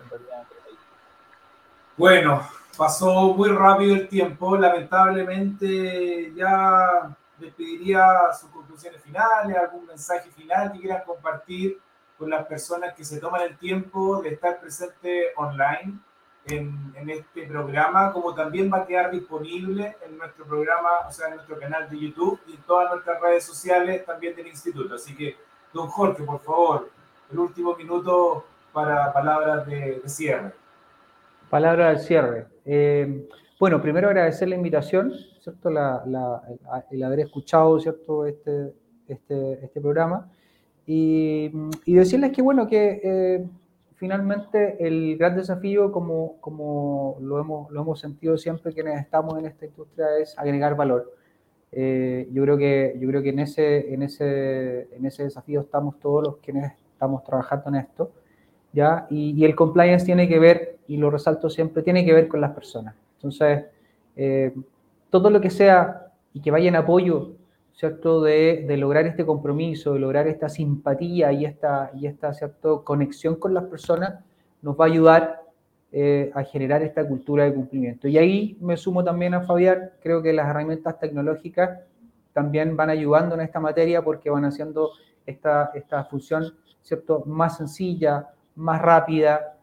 bueno, 1.97 2.47
pasó 2.77 3.33
muy 3.33 3.49
rápido 3.49 3.95
el 3.95 4.07
tiempo. 4.07 4.55
Lamentablemente 4.55 6.31
ya 6.35 7.09
les 7.39 7.53
pediría 7.55 8.07
sus 8.39 8.51
conclusiones 8.51 9.01
finales, 9.01 9.57
algún 9.57 9.87
mensaje 9.87 10.29
final 10.29 10.71
que 10.71 10.79
quieran 10.79 11.01
compartir 11.05 11.79
con 12.17 12.29
las 12.29 12.45
personas 12.45 12.93
que 12.93 13.03
se 13.03 13.19
toman 13.19 13.41
el 13.41 13.57
tiempo 13.57 14.21
de 14.21 14.29
estar 14.29 14.59
presente 14.59 15.33
online 15.37 15.99
en, 16.45 16.93
en, 16.95 17.09
este 17.09 17.47
programa, 17.47 18.13
como 18.13 18.33
también 18.33 18.71
va 18.71 18.77
a 18.77 18.85
quedar 18.85 19.11
disponible 19.11 19.97
en 20.05 20.17
nuestro 20.17 20.45
programa, 20.45 21.07
o 21.07 21.11
sea, 21.11 21.27
en 21.27 21.35
nuestro 21.35 21.59
canal 21.59 21.89
de 21.89 21.99
YouTube 21.99 22.39
y 22.47 22.53
en 22.55 22.61
todas 22.61 22.91
nuestras 22.91 23.19
redes 23.19 23.43
sociales 23.43 24.05
también 24.05 24.35
del 24.35 24.47
instituto. 24.47 24.95
Así 24.95 25.15
que, 25.15 25.35
don 25.73 25.87
Jorge, 25.87 26.23
por 26.23 26.39
favor, 26.39 26.89
el 27.31 27.39
último 27.39 27.75
minuto 27.75 28.45
para 28.73 29.11
palabras 29.13 29.65
de, 29.67 29.99
de 29.99 30.09
cierre. 30.09 30.51
Palabra 31.49 31.89
al 31.89 31.99
cierre. 31.99 32.47
Eh, 32.65 33.27
bueno, 33.59 33.81
primero 33.81 34.07
agradecer 34.09 34.49
la 34.49 34.55
invitación, 34.55 35.13
¿cierto? 35.39 35.69
el 35.69 37.03
haber 37.03 37.19
escuchado, 37.21 37.79
¿cierto? 37.79 38.25
Este, 38.25 38.73
este, 39.07 39.65
este 39.65 39.81
programa. 39.81 40.29
Y, 40.85 41.49
decirles 41.85 42.31
que, 42.33 42.41
bueno, 42.41 42.67
que 42.67 43.01
eh, 43.03 43.45
finalmente 43.95 44.77
el 44.85 45.17
gran 45.17 45.35
desafío, 45.35 45.91
como, 45.91 46.39
como 46.39 47.17
lo, 47.21 47.39
hemos, 47.39 47.71
lo 47.71 47.81
hemos 47.81 47.99
sentido 47.99 48.37
siempre 48.37 48.73
quienes 48.73 49.01
estamos 49.01 49.37
en 49.39 49.45
esta 49.45 49.65
industria, 49.65 50.05
es 50.21 50.37
agregar 50.37 50.75
valor. 50.75 51.13
Eh, 51.71 52.27
yo 52.31 52.43
creo 52.43 52.57
que, 52.57 52.97
yo 52.99 53.07
creo 53.07 53.21
que 53.21 53.29
en, 53.29 53.39
ese, 53.39 53.93
en, 53.93 54.03
ese, 54.03 54.87
en 54.95 55.05
ese 55.05 55.23
desafío 55.23 55.61
estamos 55.61 55.99
todos 55.99 56.23
los 56.23 56.37
quienes 56.37 56.73
estamos 56.93 57.23
trabajando 57.23 57.69
en 57.69 57.75
esto. 57.75 58.11
¿ya? 58.73 59.07
Y, 59.09 59.43
el 59.43 59.55
compliance 59.55 60.05
tiene 60.05 60.27
que 60.27 60.39
ver, 60.39 60.77
y 60.87 60.97
lo 60.97 61.09
resalto 61.09 61.49
siempre, 61.49 61.83
tiene 61.83 62.05
que 62.05 62.13
ver 62.13 62.27
con 62.27 62.41
las 62.41 62.51
personas. 62.51 62.95
Entonces, 63.15 63.65
eh, 64.15 64.53
todo 65.09 65.29
lo 65.29 65.41
que 65.41 65.49
sea 65.49 66.11
y 66.33 66.41
que 66.41 66.51
vaya 66.51 66.69
en 66.69 66.75
apoyo, 66.75 67.31
¿cierto?, 67.73 68.21
de, 68.21 68.65
de, 68.67 68.77
lograr 68.77 69.05
este 69.05 69.25
compromiso, 69.25 69.93
de 69.93 69.99
lograr 69.99 70.27
esta 70.27 70.49
simpatía 70.49 71.31
y 71.31 71.45
esta, 71.45 71.91
y 71.95 72.07
esta 72.07 72.33
¿cierto? 72.33 72.83
conexión 72.83 73.35
con 73.35 73.53
las 73.53 73.65
personas, 73.65 74.23
nos 74.61 74.79
va 74.79 74.85
a 74.85 74.87
ayudar 74.87 75.46
eh, 75.91 76.31
a 76.35 76.43
generar 76.43 76.83
esta 76.83 77.07
cultura 77.07 77.45
de 77.45 77.53
cumplimiento. 77.53 78.07
Y 78.07 78.17
ahí 78.17 78.57
me 78.59 78.75
sumo 78.75 79.03
también 79.03 79.33
a 79.33 79.41
Fabián, 79.41 79.91
creo 80.01 80.21
que 80.21 80.33
las 80.33 80.47
herramientas 80.49 80.99
tecnológicas 80.99 81.79
también 82.33 82.75
van 82.75 82.89
ayudando 82.89 83.35
en 83.35 83.41
esta 83.41 83.59
materia 83.59 84.03
porque 84.03 84.29
van 84.29 84.45
haciendo 84.45 84.91
esta, 85.25 85.71
esta 85.73 86.03
función, 86.03 86.53
¿cierto?, 86.81 87.23
más 87.25 87.57
sencilla, 87.57 88.27
más 88.55 88.81
rápida, 88.81 89.57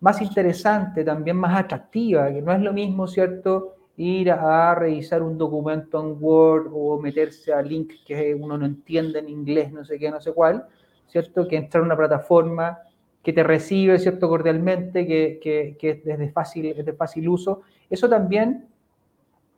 más 0.00 0.20
interesante, 0.20 1.02
también 1.02 1.36
más 1.36 1.58
atractiva, 1.58 2.30
que 2.32 2.42
no 2.42 2.52
es 2.52 2.60
lo 2.60 2.72
mismo, 2.72 3.06
¿cierto? 3.06 3.76
Ir 3.96 4.30
a 4.32 4.74
revisar 4.74 5.22
un 5.22 5.36
documento 5.36 6.00
en 6.00 6.16
Word 6.22 6.68
o 6.72 6.98
meterse 6.98 7.52
a 7.52 7.62
link 7.62 7.92
que 8.06 8.34
uno 8.34 8.56
no 8.56 8.66
entiende 8.66 9.18
en 9.18 9.28
inglés, 9.28 9.72
no 9.72 9.84
sé 9.84 9.98
qué, 9.98 10.10
no 10.10 10.20
sé 10.20 10.32
cuál, 10.32 10.66
¿cierto? 11.06 11.46
Que 11.48 11.56
entrar 11.56 11.82
a 11.82 11.86
una 11.86 11.96
plataforma 11.96 12.78
que 13.22 13.32
te 13.32 13.42
recibe, 13.42 13.98
¿cierto? 13.98 14.28
Cordialmente, 14.28 15.06
que, 15.06 15.38
que, 15.42 15.76
que 15.78 15.90
es, 15.90 16.04
de 16.04 16.30
fácil, 16.30 16.66
es 16.66 16.84
de 16.84 16.92
fácil 16.92 17.28
uso. 17.28 17.62
Eso 17.88 18.08
también, 18.08 18.68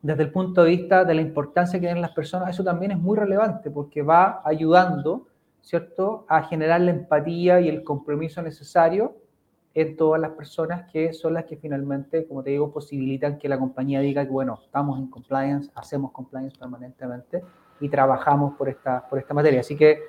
desde 0.01 0.23
el 0.23 0.31
punto 0.31 0.63
de 0.63 0.71
vista 0.71 1.05
de 1.05 1.13
la 1.13 1.21
importancia 1.21 1.79
que 1.79 1.85
tienen 1.85 2.01
las 2.01 2.11
personas, 2.11 2.49
eso 2.49 2.63
también 2.63 2.91
es 2.91 2.97
muy 2.99 3.17
relevante 3.17 3.71
porque 3.71 4.01
va 4.01 4.41
ayudando 4.43 5.27
¿cierto?, 5.63 6.25
a 6.27 6.43
generar 6.43 6.81
la 6.81 6.91
empatía 6.91 7.61
y 7.61 7.69
el 7.69 7.83
compromiso 7.83 8.41
necesario 8.41 9.15
en 9.73 9.95
todas 9.95 10.21
las 10.21 10.31
personas 10.31 10.91
que 10.91 11.13
son 11.13 11.33
las 11.33 11.45
que 11.45 11.57
finalmente, 11.57 12.27
como 12.27 12.43
te 12.43 12.51
digo, 12.51 12.71
posibilitan 12.71 13.39
que 13.39 13.49
la 13.49 13.57
compañía 13.57 14.01
diga 14.01 14.23
que, 14.25 14.31
bueno, 14.31 14.59
estamos 14.63 14.99
en 14.99 15.07
compliance, 15.07 15.71
hacemos 15.73 16.11
compliance 16.11 16.55
permanentemente 16.59 17.41
y 17.79 17.89
trabajamos 17.89 18.55
por 18.55 18.69
esta, 18.69 19.07
por 19.07 19.17
esta 19.17 19.33
materia. 19.33 19.61
Así 19.61 19.75
que, 19.75 19.99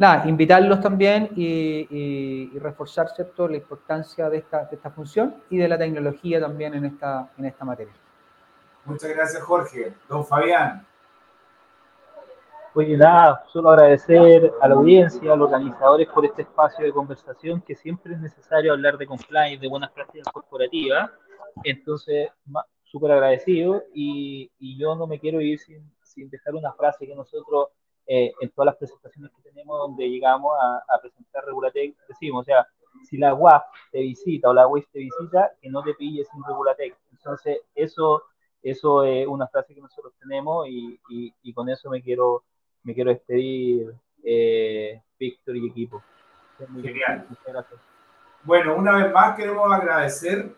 nada, 0.00 0.26
invitarlos 0.26 0.80
también 0.80 1.28
y, 1.36 2.58
reforzar, 2.58 3.10
¿cierto?, 3.10 3.46
la 3.46 3.58
importancia 3.58 4.30
de 4.30 4.38
esta, 4.38 4.64
de 4.64 4.76
esta 4.76 4.90
función 4.90 5.42
y 5.50 5.58
de 5.58 5.68
la 5.68 5.76
tecnología 5.76 6.40
también 6.40 6.72
en 6.74 6.86
esta, 6.86 7.30
en 7.36 7.44
esta 7.44 7.64
materia. 7.64 7.92
Muchas 8.86 9.10
gracias, 9.10 9.42
Jorge. 9.42 9.92
Don 10.08 10.24
Fabián. 10.24 10.86
Oye, 12.72 12.96
nada, 12.96 13.44
solo 13.48 13.70
agradecer 13.70 14.50
a 14.60 14.68
la 14.68 14.74
audiencia, 14.74 15.32
a 15.32 15.36
los 15.36 15.48
organizadores 15.48 16.08
por 16.08 16.24
este 16.24 16.42
espacio 16.42 16.86
de 16.86 16.92
conversación, 16.92 17.60
que 17.60 17.74
siempre 17.74 18.14
es 18.14 18.20
necesario 18.20 18.72
hablar 18.72 18.96
de 18.96 19.06
compliance, 19.06 19.60
de 19.60 19.68
buenas 19.68 19.90
prácticas 19.90 20.32
corporativas. 20.32 21.10
Entonces, 21.64 22.30
súper 22.84 23.12
agradecido 23.12 23.82
y, 23.92 24.50
y, 24.58 24.78
yo 24.78 24.94
no 24.94 25.06
me 25.06 25.18
quiero 25.18 25.40
ir 25.40 25.58
sin, 25.58 25.92
sin 26.02 26.30
dejar 26.30 26.54
una 26.54 26.72
frase 26.72 27.06
que 27.06 27.14
nosotros 27.14 27.68
eh, 28.12 28.32
en 28.40 28.50
todas 28.50 28.66
las 28.66 28.76
presentaciones 28.76 29.30
que 29.36 29.50
tenemos 29.50 29.78
donde 29.78 30.10
llegamos 30.10 30.52
a, 30.60 30.78
a 30.78 31.00
presentar 31.00 31.44
Regulatec 31.44 31.94
decimos, 32.08 32.40
o 32.40 32.44
sea, 32.44 32.66
si 33.04 33.16
la 33.18 33.34
WAF 33.34 33.62
te 33.92 34.00
visita 34.00 34.50
o 34.50 34.52
la 34.52 34.66
WIS 34.66 34.88
te 34.90 34.98
visita, 34.98 35.52
que 35.62 35.70
no 35.70 35.80
te 35.84 35.94
pilles 35.94 36.26
sin 36.28 36.42
Regulatec. 36.42 36.96
Entonces, 37.12 37.60
eso, 37.72 38.24
eso 38.62 39.04
es 39.04 39.28
una 39.28 39.46
frase 39.46 39.76
que 39.76 39.80
nosotros 39.80 40.12
tenemos 40.18 40.66
y, 40.66 40.98
y, 41.08 41.32
y 41.40 41.52
con 41.52 41.68
eso 41.68 41.88
me 41.88 42.02
quiero 42.02 42.42
me 42.82 42.94
quiero 42.94 43.10
despedir, 43.10 43.94
eh, 44.24 45.00
Víctor 45.16 45.56
y 45.56 45.68
equipo. 45.68 46.02
Genial. 46.58 47.28
Bueno, 48.42 48.74
una 48.74 48.96
vez 48.96 49.12
más 49.12 49.36
queremos 49.36 49.70
agradecer 49.72 50.56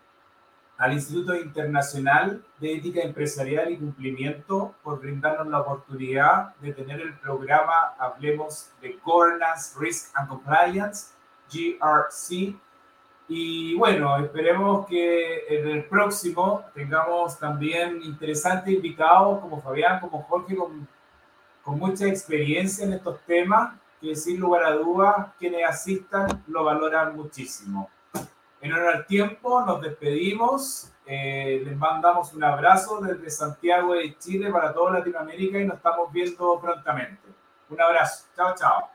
al 0.79 0.93
Instituto 0.93 1.35
Internacional 1.35 2.45
de 2.59 2.75
Ética 2.75 3.03
Empresarial 3.03 3.71
y 3.71 3.79
Cumplimiento 3.79 4.75
por 4.83 5.01
brindarnos 5.01 5.47
la 5.47 5.61
oportunidad 5.61 6.55
de 6.57 6.73
tener 6.73 7.01
el 7.01 7.15
programa 7.19 7.95
Hablemos 7.99 8.71
de 8.81 8.99
Governance, 9.05 9.79
Risk 9.79 10.11
and 10.15 10.29
Compliance, 10.29 11.13
GRC. 11.53 12.57
Y 13.29 13.75
bueno, 13.77 14.17
esperemos 14.19 14.87
que 14.87 15.47
en 15.49 15.69
el 15.69 15.85
próximo 15.85 16.65
tengamos 16.75 17.39
también 17.39 18.03
interesantes 18.03 18.75
invitados 18.75 19.41
como 19.41 19.63
Fabián, 19.63 20.01
como 20.01 20.23
Jorge, 20.23 20.57
como 20.57 20.87
con 21.63 21.79
mucha 21.79 22.07
experiencia 22.07 22.85
en 22.85 22.95
estos 22.95 23.21
temas 23.21 23.75
que 24.01 24.17
sin 24.17 24.41
lugar 24.41 24.65
a 24.65 24.75
dudas 24.75 25.29
quienes 25.39 25.65
asistan 25.65 26.43
lo 26.49 26.65
valoran 26.65 27.15
muchísimo. 27.17 27.89
En 28.63 28.73
honor 28.73 28.95
al 28.95 29.07
tiempo 29.07 29.61
nos 29.67 29.81
despedimos, 29.81 30.93
eh, 31.05 31.63
les 31.65 31.77
mandamos 31.77 32.33
un 32.33 32.45
abrazo 32.45 33.01
desde 33.01 33.29
Santiago 33.29 33.95
de 33.95 34.17
Chile 34.19 34.53
para 34.53 34.73
toda 34.73 34.93
Latinoamérica 34.93 35.59
y 35.59 35.67
nos 35.67 35.79
estamos 35.79 36.13
viendo 36.13 36.61
prontamente. 36.61 37.23
Un 37.69 37.81
abrazo, 37.81 38.27
chao, 38.37 38.55
chao. 38.55 38.89